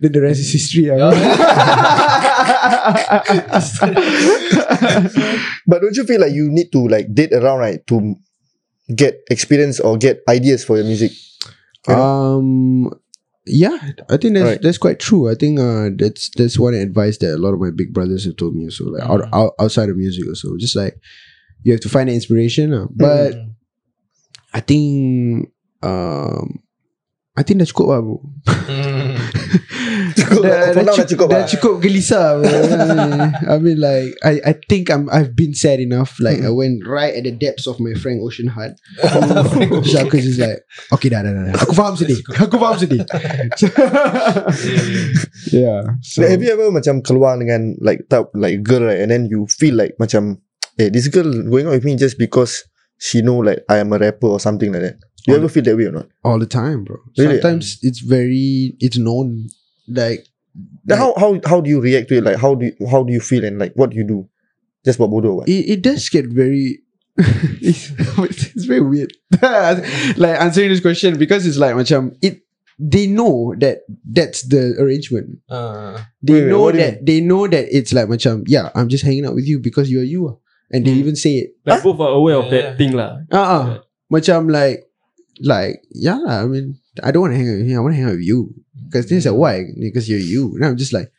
[0.00, 1.10] Then the rest is history lah.
[5.66, 8.14] But don't you feel like you need to like date around right to
[8.94, 11.12] get experience or get ideas for your music?
[11.88, 12.90] Um,
[13.46, 13.78] yeah,
[14.10, 14.62] I think that's Right.
[14.62, 15.28] that's quite true.
[15.30, 18.36] I think uh, that's that's one advice that a lot of my big brothers have
[18.36, 19.28] told me also, like out, Mm.
[19.32, 20.94] out, outside of music also, just like
[21.64, 22.72] you have to find the inspiration.
[22.72, 22.86] Uh.
[22.90, 23.50] But Mm.
[24.54, 25.50] I think
[25.82, 26.60] um,
[27.38, 28.18] I think dah cukup lah bro.
[28.66, 29.14] Mm.
[30.18, 30.74] Cukup lah.
[30.74, 31.46] For now dah cukup dah lah.
[31.46, 32.42] cukup gelisah.
[32.42, 32.50] bro.
[33.54, 36.18] I mean like I I think I'm I've been sad enough.
[36.18, 38.74] Like I went right at the depths of my Frank Ocean heart.
[39.86, 41.42] so aku just like okay dah dah dah.
[41.46, 41.54] dah.
[41.62, 42.18] Aku faham sedih.
[42.42, 43.06] Aku faham sedih.
[45.54, 45.94] yeah.
[46.02, 49.30] So Like, have you ever macam keluar dengan like type like girl right and then
[49.30, 50.42] you feel like macam
[50.74, 52.66] eh this girl going out with me just because
[52.98, 54.98] she know like I am a rapper or something like that.
[55.28, 56.08] You ever feel that way or not?
[56.24, 56.96] all the time, bro.
[57.16, 57.40] Really?
[57.40, 59.48] Sometimes it's very it's known
[59.86, 60.24] like
[60.88, 62.24] Then how how how do you react to it?
[62.24, 64.26] Like how do you, how do you feel and like what do you do?
[64.84, 65.48] Just buat bodoh what?
[65.48, 66.80] it, it does get very
[67.60, 67.90] it's,
[68.54, 69.12] it's very weird
[70.16, 72.46] like answering this question because it's like macam it
[72.78, 77.46] they know that that's the arrangement Uh, they Wait, wait, know what that they know
[77.50, 80.36] that it's like macam yeah I'm just hanging out with you because you're you ah.
[80.70, 81.02] and they Hmm.
[81.02, 82.74] even say it Like both are aware of Yeah.
[82.74, 83.18] that thing lah.
[83.34, 83.82] uh-uh.
[84.14, 84.87] macam like
[85.42, 87.96] like yeah I mean I don't want to hang out with you I want to
[87.96, 88.54] hang out with you
[88.86, 91.12] because this is why because you're you and I'm just like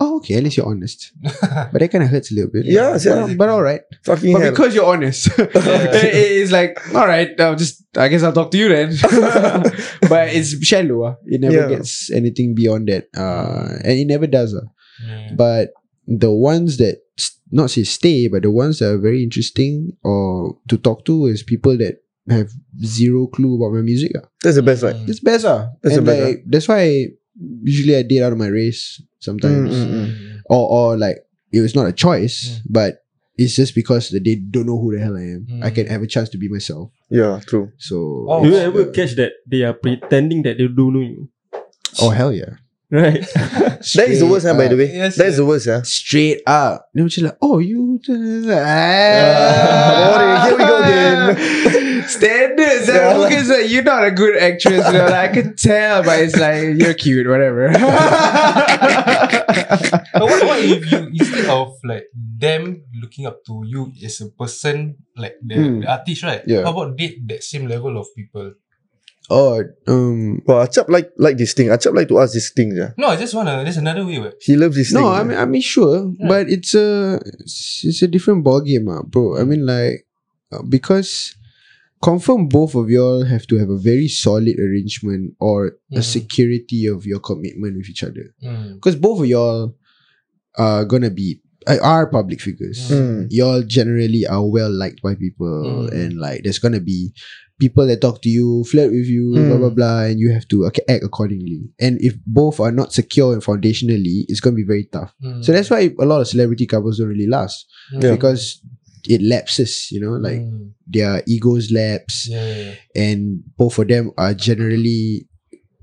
[0.00, 2.92] oh okay at least you're honest but that kind of hurts a little bit Yeah,
[2.92, 3.34] but, yeah.
[3.36, 4.50] but all right Fucking but hell.
[4.52, 5.50] because you're honest, it-
[6.40, 8.96] it's like, all right, I'll just, I guess I'll talk to you then.
[10.08, 11.04] but it's shallow.
[11.04, 11.14] ah.
[11.26, 11.68] It never Yeah.
[11.68, 13.08] gets anything beyond that.
[13.16, 14.54] Uh, and it never does.
[14.54, 15.36] mm.
[15.36, 15.72] But
[16.06, 17.02] the ones that,
[17.52, 21.42] not say stay, but the ones that are very interesting or to talk to is
[21.42, 21.98] people that
[22.28, 22.50] have
[22.84, 24.12] zero clue about my music.
[24.16, 24.28] ah.
[24.42, 24.94] That's the best, right?
[24.96, 25.08] Mm.
[25.08, 25.44] It's best.
[25.46, 25.70] ah.
[25.82, 27.06] That's and the best, like, that's why
[27.64, 29.74] usually I date out of my race sometimes.
[29.74, 30.10] Mm, mm,
[30.46, 31.16] Or, or like,
[31.52, 32.62] it was not a choice, Mm.
[32.70, 33.04] but
[33.38, 35.46] it's just because they don't know who the hell I am.
[35.62, 35.74] I Mm.
[35.74, 36.90] can have a chance to be myself.
[37.10, 37.72] Yeah, true.
[37.78, 38.42] So Oh.
[38.44, 41.28] Do you ever catch that they are pretending that they don't know you?
[42.02, 42.54] oh hell yeah.
[42.90, 43.24] Right?
[43.96, 44.92] That is the worst, huh, by the way.
[44.92, 45.80] Yes, That is the worst, yeah.
[45.82, 46.86] Straight up.
[46.92, 47.98] They were just like, oh, you.
[48.06, 48.44] boring.
[50.44, 52.02] Here we go again.
[52.08, 52.88] Standards.
[52.88, 53.16] Yeah.
[53.16, 53.24] Yeah.
[53.24, 54.84] Okay, so you're not a good actress.
[54.86, 57.70] You know, like, I can tell, but it's like, you're cute, whatever.
[57.70, 57.80] But
[60.28, 64.96] what, what if you instead of like them looking up to you as a person,
[65.16, 65.80] like the, Hmm.
[65.80, 66.42] the artist, right?
[66.46, 66.62] Yeah.
[66.64, 68.54] How about date that same level of people?
[69.30, 71.68] Oh, um, Well, Achap like like this thing.
[71.68, 72.90] Achap like to ask these things, yeah.
[72.98, 73.62] No, I just wanna.
[73.64, 74.18] There's another way.
[74.18, 74.34] What?
[74.40, 75.20] He loves these no, things.
[75.20, 76.28] I mean, I mean, sure, Yeah.
[76.28, 79.38] but it's a, it's, it's a different ball game, ah, bro.
[79.40, 80.06] I mean, like,
[80.52, 81.34] uh, because
[82.02, 86.02] confirm both of y'all have to have a very solid arrangement or a Mhm.
[86.04, 88.34] security of your commitment with each other.
[88.42, 88.74] Mm.
[88.76, 89.76] because both of y'all
[90.56, 92.90] are gonna be uh, are public figures.
[92.90, 93.26] Mm.
[93.30, 95.92] Y'all generally are well liked by people, Mm.
[95.92, 97.12] and like there's gonna be
[97.60, 99.58] people that talk to you, flirt with you, blah Mm.
[99.60, 101.60] blah blah, and you have to ac- act accordingly.
[101.78, 105.12] And if both are not secure and foundationally, it's gonna be very tough.
[105.22, 105.44] Mm.
[105.44, 108.12] So that's why a lot of celebrity couples don't really last Yeah.
[108.16, 108.60] because
[109.08, 109.88] it lapses.
[109.92, 110.72] You know, like Mm.
[110.88, 112.74] their egos lapse, yeah, yeah, yeah.
[113.04, 115.28] and both of them are generally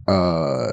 [0.07, 0.71] uh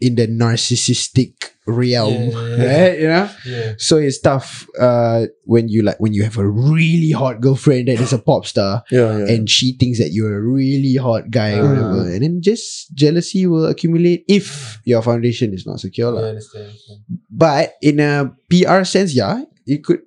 [0.00, 1.32] in the narcissistic
[1.66, 2.80] realm Yeah, yeah, yeah.
[2.86, 3.72] right you know yeah.
[3.76, 8.00] so it's tough uh when you like when you have a really hot girlfriend that
[8.00, 9.34] is a pop star yeah, yeah.
[9.34, 11.68] and she thinks that you're a really hot guy or Ah.
[11.70, 16.28] whatever and then just jealousy will accumulate if your foundation is not secure Yeah, I
[16.30, 16.64] understand.
[16.70, 17.00] understand.
[17.30, 20.00] but in a PR sense yeah it could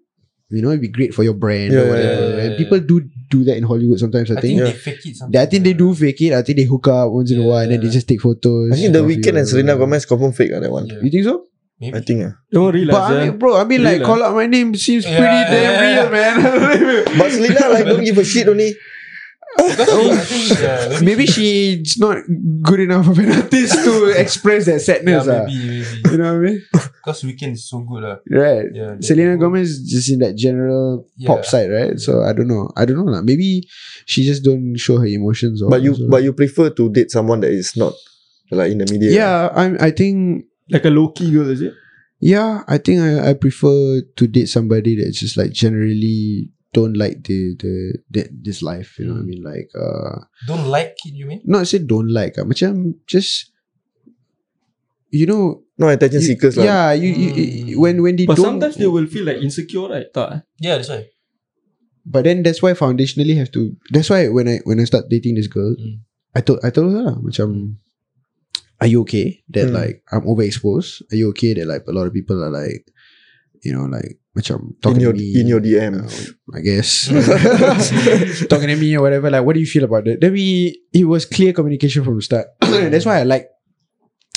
[0.52, 2.58] you know it'd be great for your brand Yeah, or whatever yeah, yeah, yeah.
[2.58, 4.72] people do do that in Hollywood sometimes I, I think think Yeah.
[4.74, 5.16] they fake it.
[5.16, 5.44] Sometimes.
[5.44, 6.34] I think they do fake it.
[6.34, 8.72] I think they hook up once in a while and then they just take photos.
[8.72, 9.38] I think the Weeknd you.
[9.38, 10.88] and Selena Gomez confirm fake ah, that one.
[10.88, 10.98] Yeah.
[11.04, 11.46] You think so?
[11.80, 11.98] Maybe.
[11.98, 12.34] I think ah.
[12.52, 12.92] Don't realize.
[12.96, 15.52] But I mean, bro, I mean, like, call out my name seems Yeah, pretty yeah,
[15.52, 15.84] damn yeah.
[15.88, 16.36] real, man.
[17.18, 18.76] But Selena like don't give a shit only.
[19.58, 22.18] Because I think, Maybe she's not
[22.62, 25.28] good enough of an artist to express that sadness.
[25.28, 25.44] ah.
[25.48, 26.12] maybe, maybe.
[26.12, 26.62] You know what I mean?
[26.72, 28.18] Because Weeknd is so good, lah.
[28.30, 28.68] Right.
[28.72, 28.96] Yeah.
[28.96, 32.00] that- Selena Gomez is just in that general pop side, right?
[32.00, 32.70] So I don't know.
[32.78, 33.10] I don't know.
[33.12, 33.22] lah.
[33.26, 33.68] Maybe
[34.06, 35.64] she just don't show her emotions.
[35.64, 36.08] Or But you so.
[36.08, 37.94] but you prefer to date someone that is not
[38.52, 39.12] like in the media.
[39.12, 39.78] yeah, I'm.
[39.82, 41.74] I think Like a low key girl, is it?
[42.20, 47.24] Yeah, I think I, I prefer to date somebody that's just like generally don't like
[47.26, 47.74] the the,
[48.12, 49.00] the this life.
[49.00, 49.42] You know what I mean?
[49.42, 51.42] Like uh Don't like it, you mean?
[51.48, 53.50] not say don't like uh, macam just
[55.10, 56.64] you know No attention you- seekers lah.
[56.68, 57.82] yeah you, you, you- Mm.
[57.82, 60.06] when when they But don't sometimes they will feel like insecure, right?
[60.12, 60.40] Tak, eh?
[60.60, 61.08] Yeah, that's why.
[62.10, 65.40] but then that's why foundationally have to that's why when I when I start dating
[65.40, 66.04] this girl Mm.
[66.36, 67.80] I told I told her lah, macam
[68.82, 69.74] are you okay that Mm.
[69.76, 72.88] like I'm overexposed are you okay that like a lot of people are like
[73.62, 76.00] you know like macam in talking your to me in your DM.
[76.00, 77.12] Uh, I guess
[78.52, 79.28] talking to me or whatever.
[79.30, 80.22] Like, what do you feel about that?
[80.22, 82.48] Then we it was clear communication from the start.
[82.62, 83.50] That's why I like.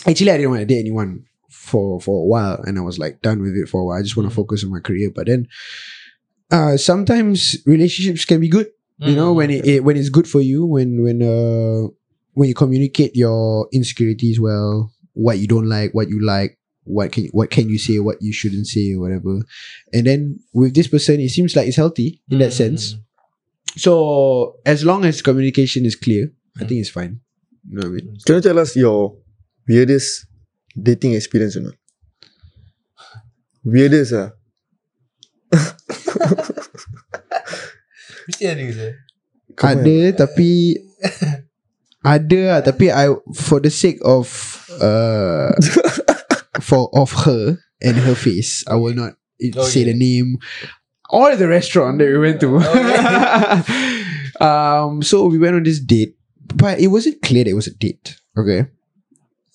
[0.06, 3.22] Actually, I didn't want to date anyone for for a while, and I was like
[3.22, 3.98] done with it for a while.
[3.98, 4.40] I just want to Mm.
[4.42, 5.12] focus on my career.
[5.14, 5.46] But then,
[6.50, 8.66] uh, sometimes relationships can be good.
[9.02, 11.90] You know, when it, it when it's good for you, when when uh
[12.34, 17.26] when you communicate your insecurities well, what you don't like, what you like, what can
[17.32, 19.40] what can you say, what you shouldn't say, or whatever.
[19.92, 22.96] And then with this person, it seems like it's healthy in that sense.
[23.76, 27.20] So as long as communication is clear, I think it's fine.
[27.68, 28.16] You know what I mean?
[28.26, 29.16] Can you tell us your
[29.68, 30.26] weirdest
[30.80, 31.74] dating experience or not?
[33.64, 34.32] Weirdest ah.
[38.28, 38.88] Mesti ada je.
[39.52, 40.80] Ada tapi
[42.02, 44.26] ada lah, tapi I for the sake of
[44.82, 45.54] uh
[46.66, 50.38] for of her and her face, I will not i- say the name
[51.10, 52.58] or the restaurant that we went to.
[54.42, 56.16] um, so we went on this date,
[56.56, 58.16] but it wasn't clear that it was a date.
[58.38, 58.66] Okay,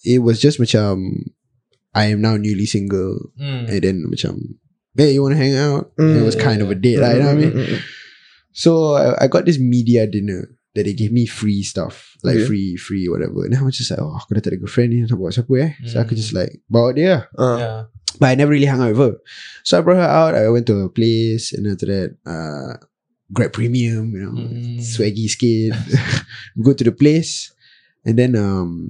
[0.06, 1.28] it was just macam
[1.98, 3.64] I am now newly single, Mm.
[3.70, 4.62] and then macam
[4.98, 5.92] hey, you want to hang out?
[5.98, 7.54] it was kind of a date, lah, you know what I mean?
[7.54, 7.82] Mm, mm, mm, mm.
[8.58, 12.46] So I, I got this media dinner that they gave me free stuff, like Okay.
[12.46, 13.50] free, free whatever.
[13.50, 15.54] And I was just like, oh, aku dah tak ada girlfriend ni, nak buat siapa
[15.58, 15.72] eh?
[15.90, 16.20] So aku Mm.
[16.22, 17.26] just like bawa dia.
[17.34, 17.58] Ah.
[17.58, 17.80] Yeah.
[18.22, 19.16] But I never really hung out with her.
[19.66, 20.34] So I brought her out.
[20.38, 22.78] I went to her place, and after that, uh,
[23.30, 24.80] Grab Premium, you know, Mm.
[24.80, 25.74] swaggy skin.
[26.64, 27.52] go to the place,
[28.08, 28.88] and then um,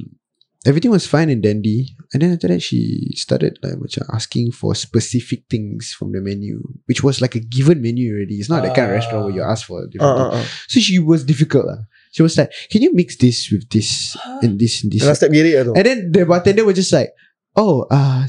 [0.68, 1.96] everything was fine and dandy.
[2.14, 6.60] And then after that, she started like macam asking for specific things from the menu,
[6.92, 8.36] which was like a given menu already.
[8.44, 10.44] It's not that kind of restaurant where you ask for different Ah, things.
[10.44, 10.68] ah, ah.
[10.68, 11.66] So she was difficult.
[11.72, 11.88] lah.
[12.12, 15.32] She was like, "Can you mix this with this and this and this?" Last step
[15.32, 15.76] gerik lah.
[15.76, 17.12] And then the bartender was just like,
[17.56, 18.26] "Oh, uh,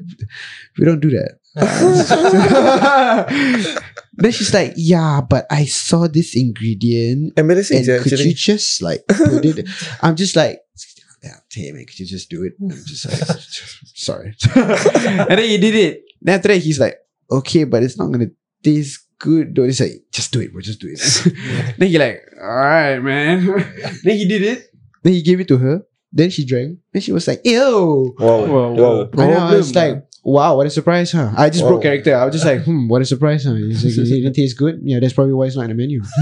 [0.78, 1.40] we don't do that."
[4.14, 9.02] then she's like, "Yeah, but I saw this ingredient, and sia, could you just like
[9.08, 9.66] put it?"
[10.02, 10.60] I'm just like,
[11.22, 13.38] "Yeah, hey man, could you just do it?" I'm just like,
[13.94, 16.04] "Sorry." and then he did it.
[16.22, 16.98] Then after that, he's like,
[17.30, 18.30] "Okay, but it's not gonna
[18.62, 19.64] taste." Good though.
[19.64, 20.62] He's like, just do it, bro.
[20.62, 21.76] Just do it.
[21.76, 23.44] then he like, all right, man.
[24.02, 24.72] then he did it.
[25.02, 25.82] Then he gave it to her.
[26.10, 26.78] Then she drank.
[26.94, 28.14] Then she was like, ew.
[28.18, 28.46] Wow.
[28.46, 29.10] Wow, Wow.
[29.12, 31.32] And I was Problem, like, wow, what a surprise, huh?
[31.36, 32.14] I just broke character.
[32.14, 33.52] I was just like, hmm, what a surprise, huh?
[33.52, 34.80] Like, it didn't taste good.
[34.82, 36.02] Yeah, that's probably why it's not in the menu.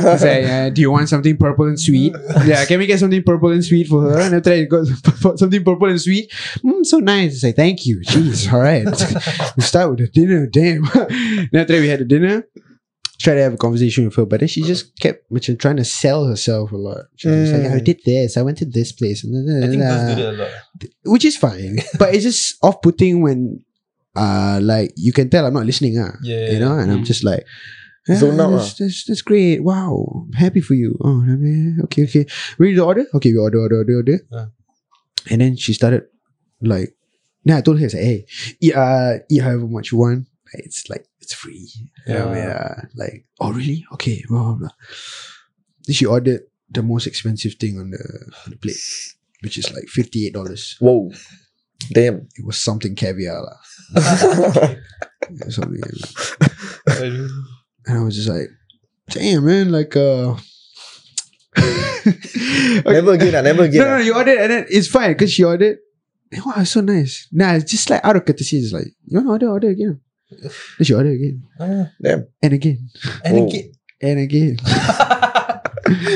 [0.00, 2.14] Like, uh, do you want something purple and sweet?
[2.44, 4.20] Yeah, can we get something purple and sweet for her?
[4.20, 4.86] And after that, he got
[5.38, 6.30] something purple and sweet.
[6.64, 7.34] Mm, so nice.
[7.34, 8.00] It's like, thank you.
[8.00, 8.84] Jeez, all right.
[9.56, 10.46] we start with the dinner.
[10.46, 10.82] Damn.
[10.84, 12.46] then after that, we had the dinner.
[13.20, 15.84] Try to have a conversation with her, but then she just kept macam, trying to
[15.84, 17.04] sell herself a lot.
[17.20, 17.76] She was like, Mm.
[17.76, 20.38] I did this, I went to this place, and I think girls do that a
[20.40, 20.50] lot.
[21.12, 21.78] which is fine.
[22.00, 23.60] but it's just off putting when
[24.16, 26.16] uh like you can tell I'm not listening, ah.
[26.24, 26.50] Yeah.
[26.56, 27.10] You know, and I'm Mm.
[27.12, 27.44] just like
[28.08, 29.60] Zone "Ah, out, that's, that's, that's great.
[29.62, 30.24] Wow.
[30.34, 30.96] Happy for you.
[31.04, 32.24] Oh yeah, okay, okay.
[32.56, 33.04] Ready to order?
[33.14, 34.18] Okay, we order, order, order, order.
[35.30, 36.08] And then she started
[36.64, 36.96] like
[37.44, 38.24] then I told her, I said, hey,
[38.64, 40.24] eat uh eat however much you want.
[40.56, 41.70] It's like it's free.
[42.06, 42.34] You know, Yeah.
[42.34, 42.74] yeah.
[42.94, 43.84] Like, oh really?
[43.94, 44.74] Okay, blah, blah, blah.
[45.86, 48.02] Then she ordered the most expensive thing on the
[48.46, 48.82] on the plate,
[49.42, 50.34] which is like $58
[50.80, 51.10] Whoa.
[51.92, 52.28] Damn.
[52.36, 53.58] it was something caviar lah.
[55.48, 55.80] something
[57.86, 58.48] and I was just like
[59.08, 60.36] damn man like uh
[62.84, 63.98] Never again ah, never again no no ah.
[63.98, 65.78] you ordered and then it's fine because she ordered
[66.32, 69.26] and wow so nice nah it's just like out of courtesy it's like you want
[69.26, 70.00] to order order again
[70.30, 72.26] then she ordered again Ah, Damn.
[72.42, 72.88] and again
[73.24, 73.46] And Oh.
[73.48, 73.72] again.
[74.00, 74.56] and again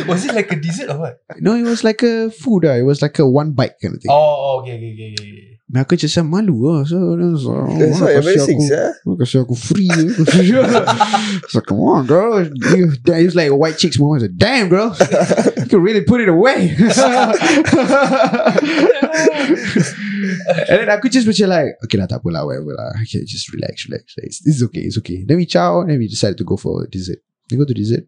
[0.07, 1.21] Was it like a dessert or what?
[1.41, 4.03] no it was like a food uh, it was like a one bite kind of
[4.03, 8.05] thing Oh, oh, okay, okay, okay, Aku macam malu lah So that's, oh, That's mana
[8.05, 8.87] why kasih embarrassing, aku, sir.
[9.17, 9.89] Kasih aku free
[11.57, 12.45] So come on girl.
[12.77, 14.21] You, that is like a white chicks moment.
[14.21, 14.93] Was like, Damn girl.
[15.57, 16.77] You can really put it away.
[20.69, 22.93] And then aku just macam like Okay lah tak apa lah Whatever lah.
[23.01, 25.25] Okay just relax relax It's, it's okay It's okay.
[25.25, 27.25] Then we chow Then we decided to go for dessert.
[27.49, 28.05] We go to dessert.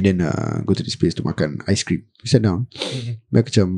[0.00, 2.08] And then uh, Go to this place to makan ice cream.
[2.24, 2.72] We sat down.
[2.72, 3.20] Mhm.
[3.28, 3.68] Then aku macam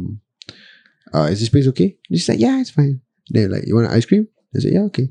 [1.15, 1.97] uh, Is this place okay?
[2.09, 3.01] She's like Yeah it's fine
[3.31, 4.29] Then like You want ice cream?
[4.55, 5.09] I said yeah okay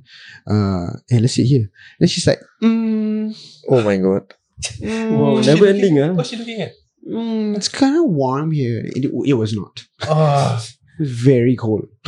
[0.47, 1.69] uh, Hey let's sit here
[1.99, 3.35] Then she's like mm,
[3.69, 4.33] Oh my god.
[4.81, 6.13] Wow, What's she never looking- ending ah.
[6.13, 6.71] What's she looking at?
[7.07, 10.63] mm, It's kind of warm here it, it was not Ah,
[10.97, 11.89] It was very cold.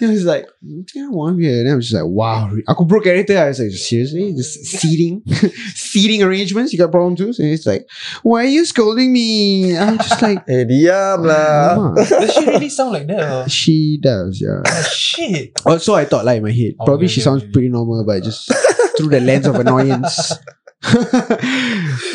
[0.00, 1.60] it was like, it's kind of warm here.
[1.60, 2.50] And I was just like, wow.
[2.68, 3.36] I could broke everything.
[3.36, 4.32] I was like, seriously?
[4.32, 5.22] Just seating?
[5.74, 6.72] seating arrangements?
[6.72, 7.32] You got problem too?
[7.32, 7.88] So it's like,
[8.22, 9.76] why are you scolding me?
[9.76, 11.94] I'm just like, Eh, diam lah.
[11.94, 13.46] Does she really sound like that?
[13.46, 13.48] Or?
[13.48, 14.62] She does, yeah.
[14.66, 15.60] Ah, shit.
[15.66, 16.74] Also, I thought like in my head.
[16.78, 17.50] Oh, Probably yeah, she yeah, sounds yeah.
[17.52, 18.52] pretty normal, but just
[18.96, 20.32] through the lens of annoyance.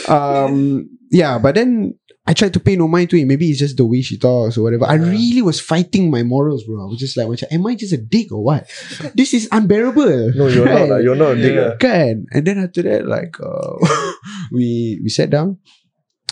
[0.07, 1.95] um, yeah, but then
[2.27, 3.25] I tried to pay no mind to it.
[3.25, 4.83] Maybe it's just the way she talks or whatever.
[4.83, 6.83] I really was fighting my morals, bro.
[6.83, 8.67] I was just like, am I just a dick or what?
[9.15, 10.35] this is unbearable.
[10.35, 10.87] No, you're not.
[10.91, 10.97] lah.
[10.97, 11.55] You're not a dick.
[11.55, 11.61] Yeah.
[11.71, 11.75] lah.
[11.79, 12.27] Kan?
[12.35, 13.79] And then after that, like, uh,
[14.51, 15.57] we we sat down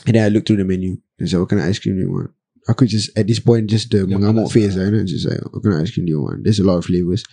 [0.05, 0.99] and then I looked through the menu.
[1.19, 2.31] and said, what kind of ice cream do you want?
[2.67, 4.75] I could just, at this point, just the Yeah, mengamuk malas face.
[4.75, 4.83] lah.
[4.83, 6.43] Like, you know, just like, what kind of ice cream do you want?
[6.43, 7.23] There's a lot of flavors.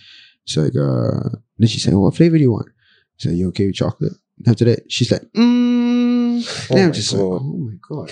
[0.47, 2.69] It's like, uh, then she said, what flavor do you want?
[2.69, 4.13] I said, you okay with chocolate?
[4.47, 6.43] After that, she's like, mm.
[6.43, 8.11] Oh then I'm just like, oh my God.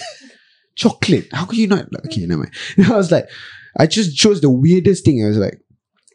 [0.76, 1.28] Chocolate.
[1.32, 1.88] How could you not?
[2.06, 2.54] Okay, never mind.
[2.92, 3.30] I was like,
[3.78, 5.24] I just chose the weirdest thing.
[5.24, 5.62] I was like,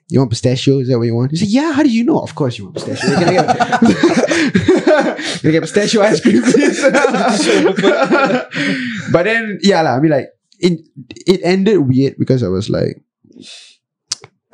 [0.09, 0.79] you want pistachio?
[0.79, 1.33] Is that what you want?
[1.33, 2.21] He said, yeah, how do you know?
[2.21, 3.17] Of course you want pistachio.
[3.17, 3.47] Can I get,
[5.41, 6.83] can I get pistachio ice cream, please?
[9.13, 9.97] but then, yeah, lah.
[9.97, 10.29] I mean, like,
[10.61, 10.87] it,
[11.27, 13.03] it ended weird because I was like,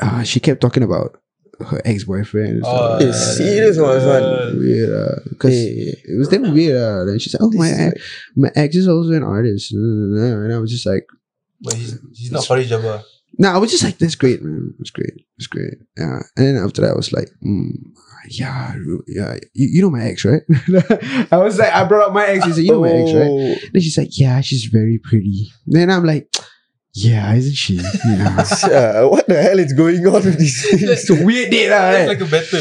[0.00, 1.18] uh, she kept talking about
[1.64, 2.48] her ex-boyfriend.
[2.56, 2.98] and stuff.
[3.02, 4.58] Oh, Eh, serious one, this one.
[4.58, 5.92] Weird, uh, because Eh.
[6.04, 6.76] it was damn weird.
[6.76, 7.04] Uh.
[7.04, 8.02] Then she's like, "Oh, This my ex, like-
[8.36, 11.06] my ex is also an artist," and I was just like,
[11.60, 13.02] But he's, he's not Fariz Jabba.
[13.38, 14.74] "No, I was just like, that's great, man.
[14.80, 15.14] It's great.
[15.38, 17.70] It's great." Yeah, and then after that, I was like, mm,
[18.28, 18.74] "Yeah,
[19.06, 20.42] yeah, you, you know my ex, right?"
[21.32, 22.44] I was like, I brought up my ex.
[22.44, 23.54] She said, "You know my ex, right?" Oh.
[23.72, 26.28] Then she's like, "Yeah, she's very pretty." Then I'm like,
[26.94, 28.44] "Yeah, isn't she?" Yeah.
[28.68, 30.64] Yeah, what the hell is going on with this?
[30.72, 31.90] it's a weird date, lah.
[31.90, 32.60] It's like a battle.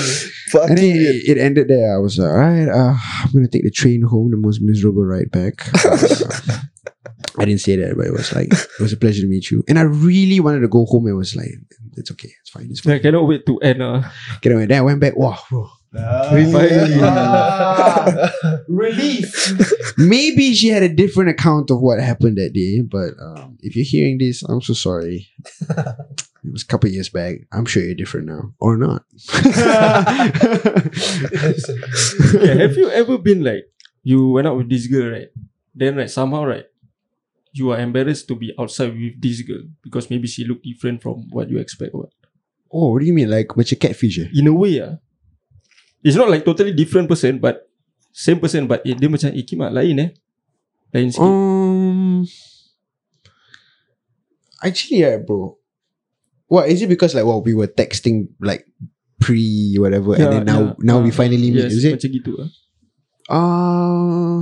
[0.52, 1.16] Fucking And then weird.
[1.16, 1.96] it, it ended there.
[1.96, 5.04] I was like, all right, uh, I'm gonna take the train home, the most miserable
[5.06, 5.68] ride back.
[5.86, 5.98] Uh,
[7.40, 9.64] I didn't say that, but it was like it was a pleasure to meet you.
[9.68, 11.08] And I really wanted to go home.
[11.08, 11.52] It was like,
[11.96, 12.96] it's okay, it's fine, it's fine.
[12.96, 14.12] I cannot wait to end ah.
[14.42, 14.66] Get away.
[14.66, 15.16] Then I went back.
[15.16, 15.70] Wow, bro.
[15.94, 16.52] Really?
[16.52, 17.00] Finally.
[17.04, 18.32] Ah,
[18.68, 19.28] relief.
[19.98, 23.86] Maybe she had a different account of what happened that day, but um, if you're
[23.86, 25.28] hearing this, I'm so sorry.
[26.44, 27.46] It was a couple years back.
[27.54, 29.06] I'm sure you're different now, or not.
[29.46, 30.26] yeah,
[32.66, 33.70] have you ever been like
[34.02, 35.30] you went out with this girl, right?
[35.76, 36.66] Then like somehow right,
[37.54, 41.30] you are embarrassed to be outside with this girl because maybe she looked different from
[41.30, 41.94] what you expect.
[41.94, 42.10] What?
[42.72, 43.30] oh, what do you mean?
[43.30, 44.20] Like macam catfish?
[44.20, 44.30] Eh?
[44.34, 44.98] In a way, ah,
[46.04, 47.70] it's not like totally different person, but
[48.12, 50.10] same person, but eh, dia macam eh, kimak lain eh,
[50.92, 51.24] lain sikit.
[51.24, 52.28] Um,
[54.62, 55.58] actually, yeah, bro.
[56.52, 58.68] What is it because like well we were texting like
[59.24, 61.96] pre whatever and then now now we Ah, finally meet yes, is it?
[61.96, 62.50] Macam gitu ah.
[63.32, 64.38] Uh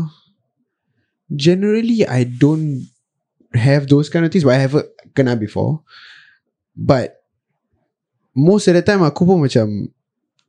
[1.30, 2.89] generally I don't
[3.53, 5.86] have those kind of things but I haven't kena before.
[6.74, 7.22] But
[8.34, 9.93] most of the time aku pun macam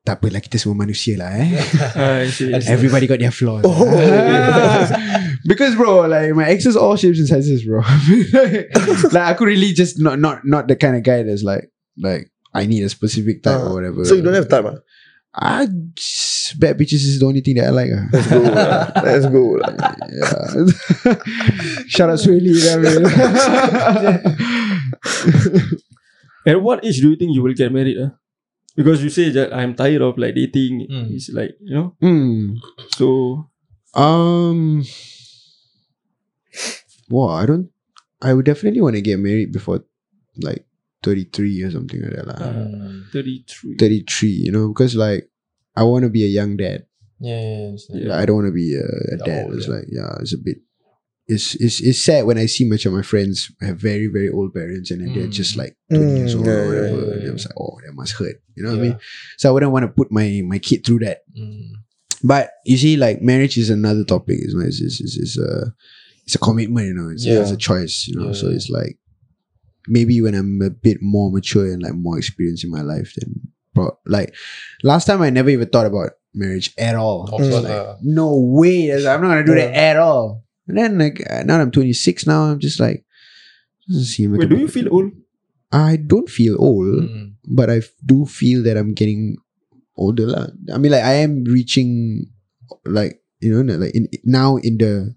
[0.01, 1.61] tak apalah kita semua manusia lah eh.
[2.01, 2.25] Ah.
[2.73, 3.63] Everybody got their flaws.
[3.69, 3.85] Oh.
[5.51, 7.85] because bro, like my exes all shapes and sizes, bro.
[9.15, 11.69] like aku really just not not not the kind of guy that's like
[12.01, 14.03] like I need a specific type Ah, or whatever.
[14.09, 14.81] So you don't have time, ah?
[15.31, 17.93] I just, bad bitches is the only thing that I like.
[17.95, 18.05] ah.
[18.11, 18.41] Let's go.
[18.43, 18.91] lah.
[19.05, 19.43] Let's go.
[19.61, 19.71] lah.
[20.11, 21.15] yeah.
[21.87, 23.07] Shout out mean?
[26.49, 28.01] At what age do you think you will get married?
[28.01, 28.17] Ah?
[28.81, 30.89] Because you say that I'm tired of like dating.
[30.89, 31.13] Mm.
[31.13, 31.89] It's like you know.
[32.01, 32.57] Hmm.
[32.97, 33.45] So
[33.93, 34.81] Um.
[37.11, 37.69] Well, I don't.
[38.23, 39.85] I would definitely want to get married before,
[40.41, 40.65] like,
[41.03, 42.27] thirty three or something like that.
[42.29, 42.37] lah.
[42.41, 43.09] Mm.
[43.13, 43.77] thirty three.
[43.77, 45.29] 33 you know because like
[45.77, 46.85] i want to be a young dad
[47.21, 48.17] Yeah, it's like- Yeah.
[48.21, 48.85] i don't want to be a,
[49.15, 49.75] a dad old, it's yeah.
[49.75, 50.61] like yeah it's a bit
[51.35, 54.53] it's, it's it's sad when I see much of my friends have very very old
[54.55, 55.33] parents and then they're Mm.
[55.43, 57.01] just like 20 years Mm, old yeah, or whatever.
[57.07, 57.29] yeah, and.
[57.29, 58.37] I was like, oh, that must hurt.
[58.57, 58.99] You know what I mean?
[59.39, 61.19] So I wouldn't want to put my my kid through that.
[61.39, 61.73] Mm.
[62.23, 64.39] But you see, like marriage is another topic.
[64.43, 65.73] It's it's it's, it's, it's a
[66.27, 66.87] it's a commitment.
[66.89, 67.41] You know, it's, Yeah.
[67.41, 68.07] it's a choice.
[68.09, 68.99] You know, Yeah, so it's like
[69.89, 73.31] maybe when I'm a bit more mature and like more experienced in my life, then
[73.75, 74.35] pro- like
[74.83, 77.29] last time I never even thought about marriage at all.
[77.33, 80.45] Of Like, no way, I'm not gonna do that at all.
[80.71, 83.03] And then like uh, now I'm 26 now, I'm just like,
[83.91, 85.11] doesn't seem like Wait, do you feel old?
[85.75, 87.35] I don't feel old, Mm.
[87.47, 89.37] but I do feel that I'm getting
[89.99, 90.27] older.
[90.27, 90.47] lah.
[90.73, 92.27] I mean, like I am reaching,
[92.87, 95.15] like you know, like in now in the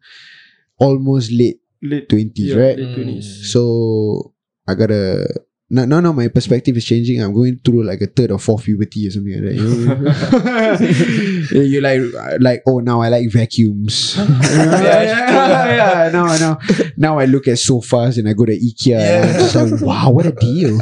[0.80, 2.78] almost late Late twenties, yeah, right?
[2.80, 2.96] Late Mm.
[2.96, 3.28] twenties.
[3.52, 4.34] So
[4.68, 5.28] I gotta.
[5.70, 6.14] No, no, no.
[6.14, 7.22] My perspective is changing.
[7.22, 9.56] I'm going through like a third or fourth puberty or something like that.
[11.52, 11.64] You know?
[11.64, 12.02] you like,
[12.40, 14.16] like, oh, now I like vacuums.
[14.18, 14.28] yeah,
[15.04, 16.10] yeah, yeah.
[16.12, 16.60] Now, now,
[16.96, 19.00] now I look at sofas and I go to IKEA.
[19.00, 20.80] And I'm like, wow, what a deal!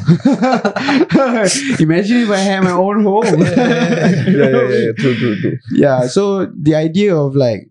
[1.79, 3.23] Imagine if I had my own home.
[3.23, 4.91] yeah, yeah, yeah, yeah.
[4.97, 5.57] True, true, true.
[5.71, 7.69] yeah so the idea of like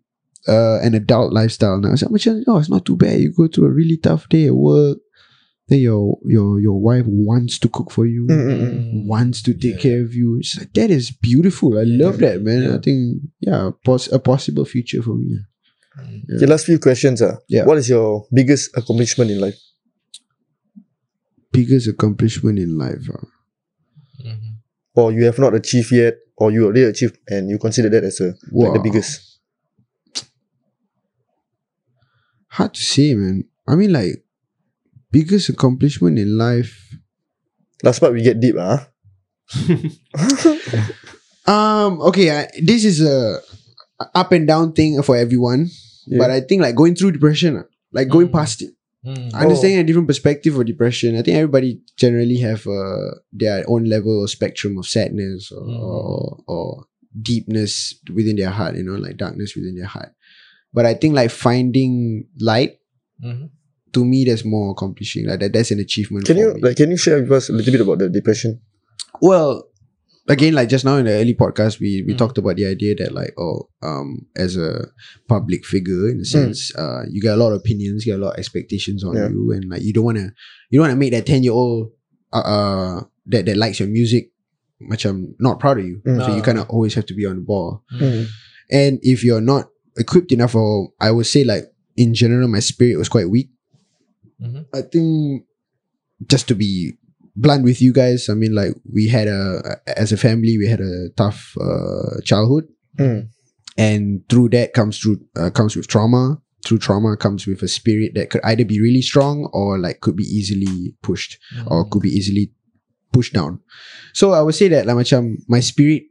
[0.49, 3.71] uh an adult lifestyle now so oh it's not too bad you go through a
[3.71, 4.99] really tough day at work
[5.71, 8.93] then your your your wife wants to cook for you Mm, mm, mm.
[8.95, 9.07] Mm.
[9.07, 9.83] wants to take Yeah.
[9.87, 13.71] care of you it's like, that is beautiful i love that man i think yeah
[13.85, 15.39] pos- a possible future for me
[16.01, 16.23] Mm.
[16.37, 17.21] Okay, last few questions.
[17.21, 17.37] Uh.
[17.49, 17.65] Yeah.
[17.67, 19.59] What is your biggest accomplishment in life?
[21.53, 23.27] biggest accomplishment in life ah.
[24.25, 24.51] Mhm.
[24.95, 28.21] Or you have not achieved yet, or you already achieved and you consider that as
[28.21, 29.11] a like the biggest?
[32.57, 34.25] hard to say man i mean like
[35.11, 36.77] biggest accomplishment in life
[37.83, 38.89] Last part we get deep, ah.
[41.47, 42.01] Um.
[42.13, 42.31] Okay.
[42.31, 43.41] I, this is a
[44.15, 45.69] up and down thing for everyone,
[46.07, 46.19] Yeah.
[46.19, 48.33] but I think like going through depression, ah, like going Mm.
[48.37, 48.71] past it,
[49.05, 49.33] Mm.
[49.33, 51.17] understanding a different perspective of depression.
[51.17, 55.81] I think everybody generally have uh, their own level or spectrum of sadness or, Mm.
[55.81, 56.67] or or
[57.17, 58.77] deepness within their heart.
[58.77, 60.13] You know, like darkness within their heart.
[60.73, 62.77] But I think like finding light
[63.25, 63.51] Mhm.
[63.93, 65.27] To me that's more accomplishing.
[65.27, 66.27] Like that, that's an achievement.
[66.27, 66.61] Can for you me.
[66.63, 68.61] like can you share with us a little bit about the depression?
[69.21, 69.65] Well,
[70.29, 72.19] again, like just now in the early podcast, we we Mm.
[72.19, 74.87] talked about the idea that like, oh, um, as a
[75.29, 78.25] public figure, in a sense, uh, you get a lot of opinions, you get a
[78.25, 79.29] lot of expectations on Yeah.
[79.29, 80.33] you, and like you don't wanna,
[80.71, 81.91] you don't wanna make that ten year old,
[82.33, 84.31] uh, uh, that that likes your music,
[84.81, 86.01] much I'm not proud of you.
[86.07, 86.25] Mm.
[86.25, 86.45] So you Ah.
[86.45, 87.83] kind of always have to be on the ball.
[88.01, 88.27] Mm.
[88.71, 89.69] And if you're not
[89.99, 91.65] equipped enough, or I would say like
[91.97, 93.51] in general, my spirit was quite weak.
[94.43, 94.65] Mhm.
[94.75, 95.45] I think
[96.27, 96.95] just to be
[97.37, 100.81] blunt with you guys, I mean, like we had a as a family, we had
[100.81, 102.65] a tough uh, childhood,
[102.99, 103.29] Mm.
[103.79, 106.41] and through that comes through uh, comes with trauma.
[106.67, 110.15] Through trauma comes with a spirit that could either be really strong or like could
[110.17, 112.53] be easily pushed or could be easily
[113.13, 113.61] pushed down.
[114.13, 116.03] So I would say that like macam my spirit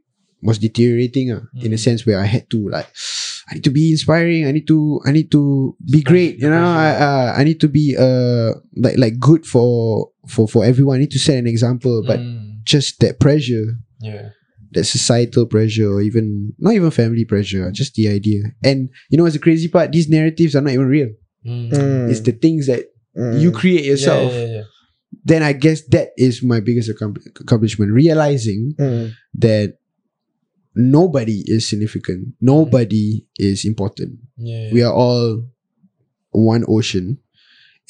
[0.42, 1.84] was deteriorating uh, in a Mm.
[1.86, 2.88] sense where I had to like
[3.50, 4.46] I need to be inspiring.
[4.46, 6.38] I need to I need to be great.
[6.38, 10.64] You know, I uh, I need to be uh like like good for for for
[10.64, 10.96] everyone.
[10.96, 12.02] I need to set an example.
[12.06, 12.62] But Mm.
[12.64, 14.28] just that pressure, yeah.
[14.72, 18.42] that societal pressure, or even not even family pressure, just the idea.
[18.62, 19.90] And you know, what's the crazy part?
[19.90, 21.10] These narratives are not even real.
[21.44, 21.72] Mm.
[21.72, 22.10] Mm.
[22.10, 22.86] It's the things that
[23.18, 23.40] Mm.
[23.42, 24.30] you create yourself.
[24.32, 24.62] Yeah, yeah, yeah.
[25.24, 27.90] Then I guess that is my biggest accom- accomplishment.
[27.90, 29.10] Realizing Mm.
[29.42, 29.79] that
[30.74, 32.34] nobody is significant.
[32.40, 34.18] Nobody is important.
[34.36, 34.70] Yeah.
[34.72, 35.44] We are all
[36.30, 37.18] one ocean.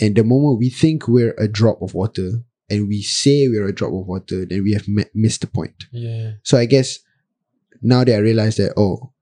[0.01, 2.31] And the moment we think we're a drop of water
[2.70, 5.85] and we say we're a drop of water, then we have mi- missed the point.
[5.93, 6.32] Yeah.
[6.43, 7.01] So I guess
[7.82, 9.12] now that I realize that, oh,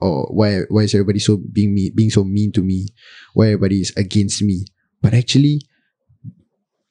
[0.00, 2.88] oh, why why is everybody so being me being so mean to me?
[3.32, 4.66] Why everybody is against me?
[5.02, 5.62] But actually,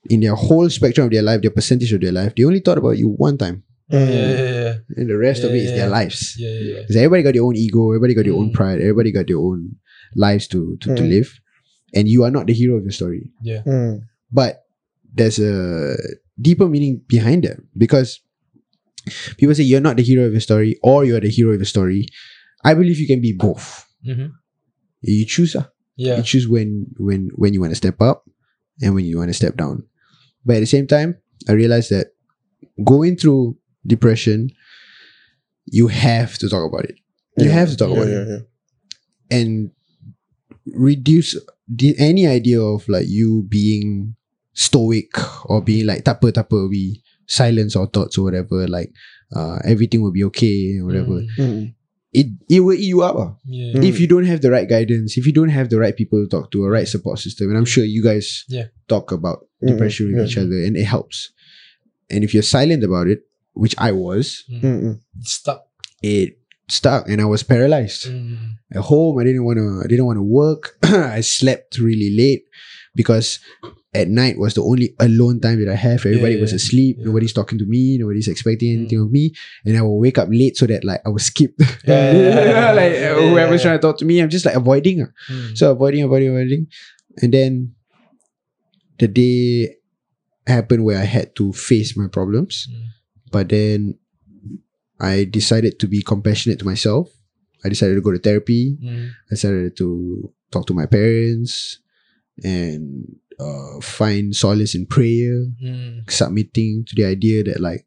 [0.10, 2.78] in their whole spectrum of their life, their percentage of their life, they only thought
[2.78, 3.64] about you one time.
[3.94, 4.74] Yeah, yeah, yeah.
[4.98, 5.98] And the rest of it is Yeah, their yeah.
[6.00, 6.20] lives.
[6.40, 6.80] Yeah, yeah, yeah.
[6.82, 8.54] Because everybody got their own ego, everybody got their own Mm.
[8.58, 9.76] pride, everybody got their own
[10.16, 11.10] lives to to, to Mm.
[11.10, 11.30] live.
[11.94, 13.30] And you are not the hero of your story.
[13.46, 14.02] Mm.
[14.32, 14.66] But
[15.14, 15.94] there's a
[16.42, 17.62] deeper meaning behind it.
[17.78, 18.20] Because
[19.38, 21.66] people say you're not the hero of your story or you're the hero of your
[21.70, 22.08] story.
[22.66, 23.86] I believe you can be both.
[24.08, 24.32] Mhm.
[25.02, 25.70] You choose ah.
[25.96, 26.18] Yeah.
[26.18, 28.24] You choose when when when you want to step up
[28.82, 29.84] and when you want to step down.
[30.46, 31.18] But at the same time,
[31.48, 32.08] I realized that
[32.84, 34.50] going through depression,
[35.66, 36.96] you have to talk about it.
[37.38, 37.52] You Yeah.
[37.60, 39.38] have to talk Yeah, about yeah, it yeah.
[39.38, 39.72] and
[40.68, 41.36] reduce
[41.68, 44.16] the, any idea of like you being
[44.54, 45.12] stoic
[45.50, 48.92] or being like tapa tapa we silence our thoughts or whatever like
[49.36, 51.38] uh, everything will be okay or whatever Mm.
[51.40, 51.76] Mm.
[52.14, 53.34] it it will eat you up ah.
[53.46, 53.74] Yeah.
[53.74, 53.84] Mm.
[53.84, 56.28] if you don't have the right guidance if you don't have the right people to
[56.30, 58.68] talk to a right support system and i'm sure you guys Yeah.
[58.88, 60.26] talk about Mm, depression with yeah.
[60.28, 61.32] each other and it helps
[62.12, 63.24] and if you're silent about it
[63.54, 65.00] which i was Mm.
[65.22, 65.66] Stuck.
[66.02, 66.38] it
[66.70, 68.56] stuck and i was paralyzed Mm.
[68.74, 69.18] at home.
[69.20, 69.82] I didn't want to.
[69.84, 70.78] I didn't want to work.
[70.84, 72.44] I slept really late
[72.96, 73.40] because
[73.94, 76.02] at night was the only alone time that I have.
[76.06, 76.98] Everybody Yeah, was asleep.
[76.98, 77.06] yeah.
[77.06, 77.98] Nobody's talking to me.
[78.02, 79.06] Nobody's expecting anything Mm.
[79.06, 79.34] of me.
[79.66, 81.54] And I will wake up late so that like I will skip.
[81.86, 82.72] Yeah, yeah, yeah.
[82.80, 83.66] like Yeah, whoever's yeah.
[83.70, 85.06] trying to talk to me, I'm just like avoiding.
[85.30, 85.54] Mm.
[85.58, 86.66] So avoiding, avoiding, avoiding.
[87.22, 87.76] And then
[88.98, 89.76] the day
[90.48, 92.66] happened where I had to face my problems.
[92.72, 92.82] Mm.
[93.34, 93.98] But then
[95.02, 97.10] I decided to be compassionate to myself.
[97.66, 98.78] I decided to go to therapy.
[98.78, 99.10] Mm.
[99.10, 101.80] I decided to talk to my parents
[102.44, 106.10] and uh, find solace in prayer, Mm.
[106.10, 107.86] submitting to the idea that like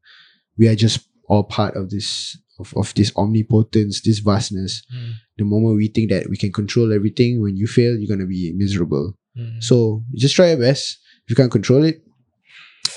[0.59, 4.83] we are just all part of this of, of this omnipotence, this vastness.
[4.95, 5.13] Mm.
[5.39, 8.53] The moment we think that we can control everything, when you fail, you're gonna be
[8.57, 9.15] miserable.
[9.39, 9.63] Mm.
[9.63, 10.99] So just try your best.
[11.25, 12.03] If you can't control it,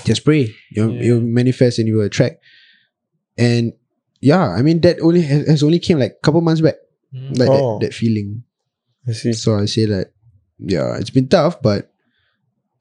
[0.05, 0.53] just pray.
[0.71, 1.01] You'll, Yeah.
[1.03, 2.43] you'll manifest and you will attract.
[3.37, 3.73] And
[4.21, 6.75] yeah, I mean that only has, has only came like a couple months back.
[7.15, 7.37] Mm.
[7.37, 7.79] Like Oh.
[7.79, 8.43] that, that feeling.
[9.07, 9.33] I see.
[9.33, 10.11] So I say that
[10.59, 11.91] yeah, it's been tough, but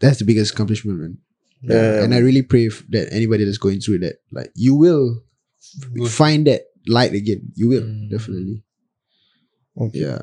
[0.01, 1.19] that's the biggest accomplishment, man.
[1.62, 2.03] Yeah.
[2.03, 5.23] And I really pray that anybody that's going through that, like you will
[5.95, 6.11] Good.
[6.11, 7.53] find that light again.
[7.55, 8.11] You will Mm.
[8.11, 8.62] definitely.
[9.81, 10.01] Okay.
[10.01, 10.23] Yeah.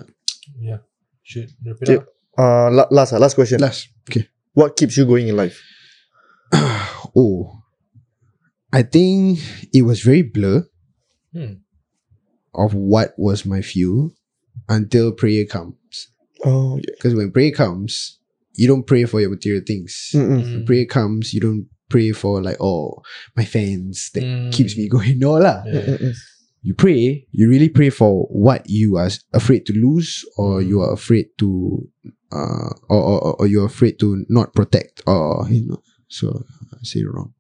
[0.60, 0.78] Yeah.
[1.24, 2.02] Should wrap it Tip.
[2.02, 2.08] up.
[2.38, 3.60] Uh, la- last, ah, last question.
[3.62, 3.88] Last.
[4.10, 4.28] Okay.
[4.54, 5.62] What keeps you going in life?
[7.16, 7.62] oh,
[8.74, 9.40] I think
[9.74, 10.68] it was very blur
[11.34, 11.60] Hmm.
[12.54, 14.12] of what was my fuel
[14.70, 16.08] until prayer comes.
[16.46, 16.96] Oh, yeah.
[16.96, 18.20] Because when prayer comes,
[18.54, 20.12] you don't pray for your material things.
[20.14, 23.02] When prayer comes, you don't pray for like, oh,
[23.36, 24.52] my fans that Mm.
[24.54, 25.20] keeps me going.
[25.24, 25.64] No lah.
[25.68, 25.98] Yeah.
[26.64, 30.68] You pray, you really pray for what you are afraid to lose, or Mm.
[30.68, 31.88] you are afraid to,
[32.32, 35.82] uh, or, or, or you're afraid to not protect, or you know.
[36.08, 37.34] So I say it wrong.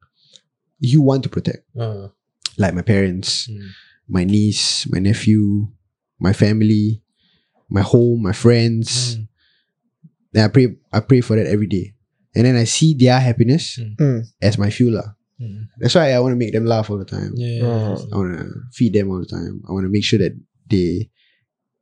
[0.79, 2.09] You want to protect, Uh,
[2.57, 3.69] like my parents, mm.
[4.07, 5.67] my niece, my nephew,
[6.19, 7.01] my family,
[7.69, 9.17] my home, my friends.
[9.17, 9.27] Mm.
[10.33, 11.95] Then I pray, I pray for that every day,
[12.35, 14.23] and then I see their happiness Mm.
[14.41, 14.93] as my fuel.
[14.99, 15.15] lah.
[15.39, 15.67] Mm.
[15.79, 17.33] That's why I want to make them laugh all the time.
[17.35, 17.63] Yeah.
[17.63, 19.61] Uh, I want to feed them all the time.
[19.67, 20.31] I want to make sure that
[20.69, 21.09] they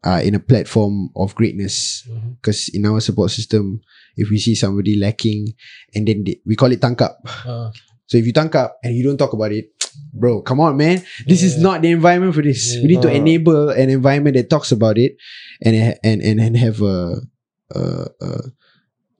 [0.03, 2.03] are in a platform of greatness.
[2.09, 2.35] Mhm.
[2.41, 3.81] Because in our support system,
[4.17, 5.53] if we see somebody lacking,
[5.95, 7.19] and then they, we call it tank up.
[7.45, 7.71] Uh,
[8.05, 9.71] So if you tank up and you don't talk about it,
[10.13, 11.01] bro, come on, man.
[11.25, 12.75] This is not the environment for this.
[12.81, 15.15] We need to enable an environment that talks about it,
[15.63, 17.23] and and and, and have a,
[17.71, 17.79] a,
[18.21, 18.29] a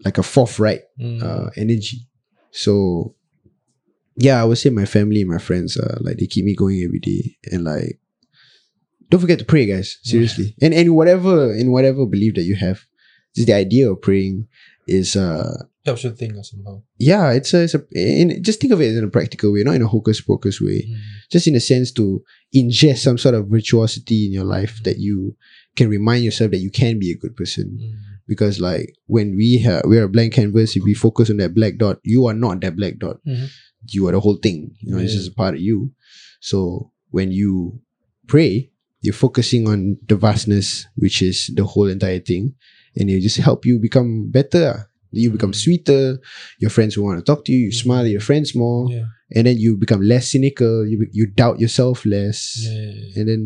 [0.03, 1.23] like a forthright mm.
[1.23, 2.05] uh, energy.
[2.51, 3.15] So
[4.19, 6.84] yeah, I would say my family, and my friends, uh, like they keep me going
[6.84, 8.03] every day, and like
[9.14, 9.99] don't forget to pray, guys.
[10.02, 12.81] Seriously, and and whatever in whatever belief that you have,
[13.35, 14.48] just the idea of praying
[14.88, 15.53] is uh
[15.85, 16.81] helps you think somehow.
[16.98, 19.76] yeah, it's a, it's a in, just think of it in a practical way, not
[19.76, 20.95] in a hocus pocus way, Mm.
[21.30, 22.23] just in a sense to
[22.56, 25.35] ingest some sort of virtuosity in your life that you
[25.76, 27.94] can remind yourself that you can be a good person Mm.
[28.27, 31.77] because like when we have we're a blank canvas if we focus on that black
[31.77, 33.48] dot you are not that black dot Mhm.
[33.94, 35.19] you are the whole thing you know it's Yeah.
[35.19, 35.91] just a part of you
[36.40, 37.80] so when you
[38.27, 38.72] pray
[39.04, 42.56] you're focusing on the vastness which is the whole entire thing
[42.96, 44.82] and it just help you become better ah.
[45.12, 45.62] you become Mm.
[45.64, 46.04] sweeter
[46.64, 49.06] your friends will want to talk to you you smile at your friends more Yeah.
[49.36, 52.72] and then you become less cynical you, you doubt yourself less Yeah.
[52.74, 53.20] yeah, yeah.
[53.20, 53.42] and then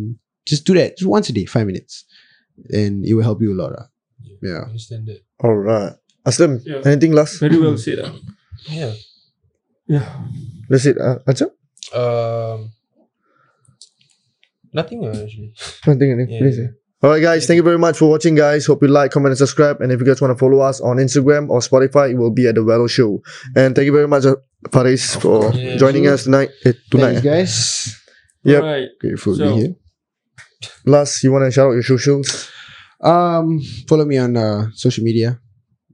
[0.47, 2.05] just do that just once a day five minutes
[2.71, 3.87] and it will help you a lot ah.
[4.41, 4.61] Yeah.
[4.63, 5.19] I understand that.
[5.43, 5.93] all right.
[6.27, 6.81] Aslam, Yeah.
[6.85, 7.39] anything last?
[7.41, 7.99] Very well said.
[8.05, 8.13] ah.
[8.69, 8.93] Yeah.
[9.87, 10.05] Yeah.
[10.69, 10.97] That's it.
[10.99, 11.51] Uh, Acap?
[11.95, 12.71] Um.
[14.73, 15.53] Nothing uh, actually.
[15.87, 16.33] Nothing, anything.
[16.33, 16.39] Yeah.
[16.39, 16.67] Please, yeah.
[17.03, 17.45] All right, guys.
[17.45, 18.65] Thank you very much for watching, guys.
[18.65, 19.81] Hope you like, comment, and subscribe.
[19.81, 22.47] And if you guys want to follow us on Instagram or Spotify, it will be
[22.47, 23.21] at the Wello Show.
[23.55, 24.35] And thank you very much, uh,
[24.71, 26.13] Fariz, for Yeah, joining sure.
[26.13, 26.49] us tonight.
[26.65, 27.13] Eh, tonight.
[27.21, 27.95] Thanks, guys
[28.43, 28.63] Yep.
[28.63, 28.87] Alright.
[28.99, 29.75] grateful to So- be here
[30.85, 32.49] Last, you want to shout out your socials?
[33.01, 35.39] Um, follow me on uh, social media,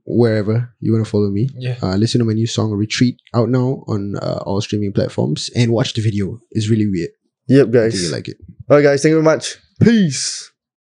[0.05, 1.49] wherever you want to follow me.
[1.57, 1.75] Yeah.
[1.81, 5.71] Uh, listen to my new song "Retreat" out now on uh, all streaming platforms, and
[5.73, 6.39] watch the video.
[6.51, 7.09] It's really weird.
[7.47, 8.01] Yep, guys.
[8.01, 8.37] you like it.
[8.69, 9.01] All right, guys.
[9.01, 9.57] Thank you very much.
[9.81, 10.52] Peace.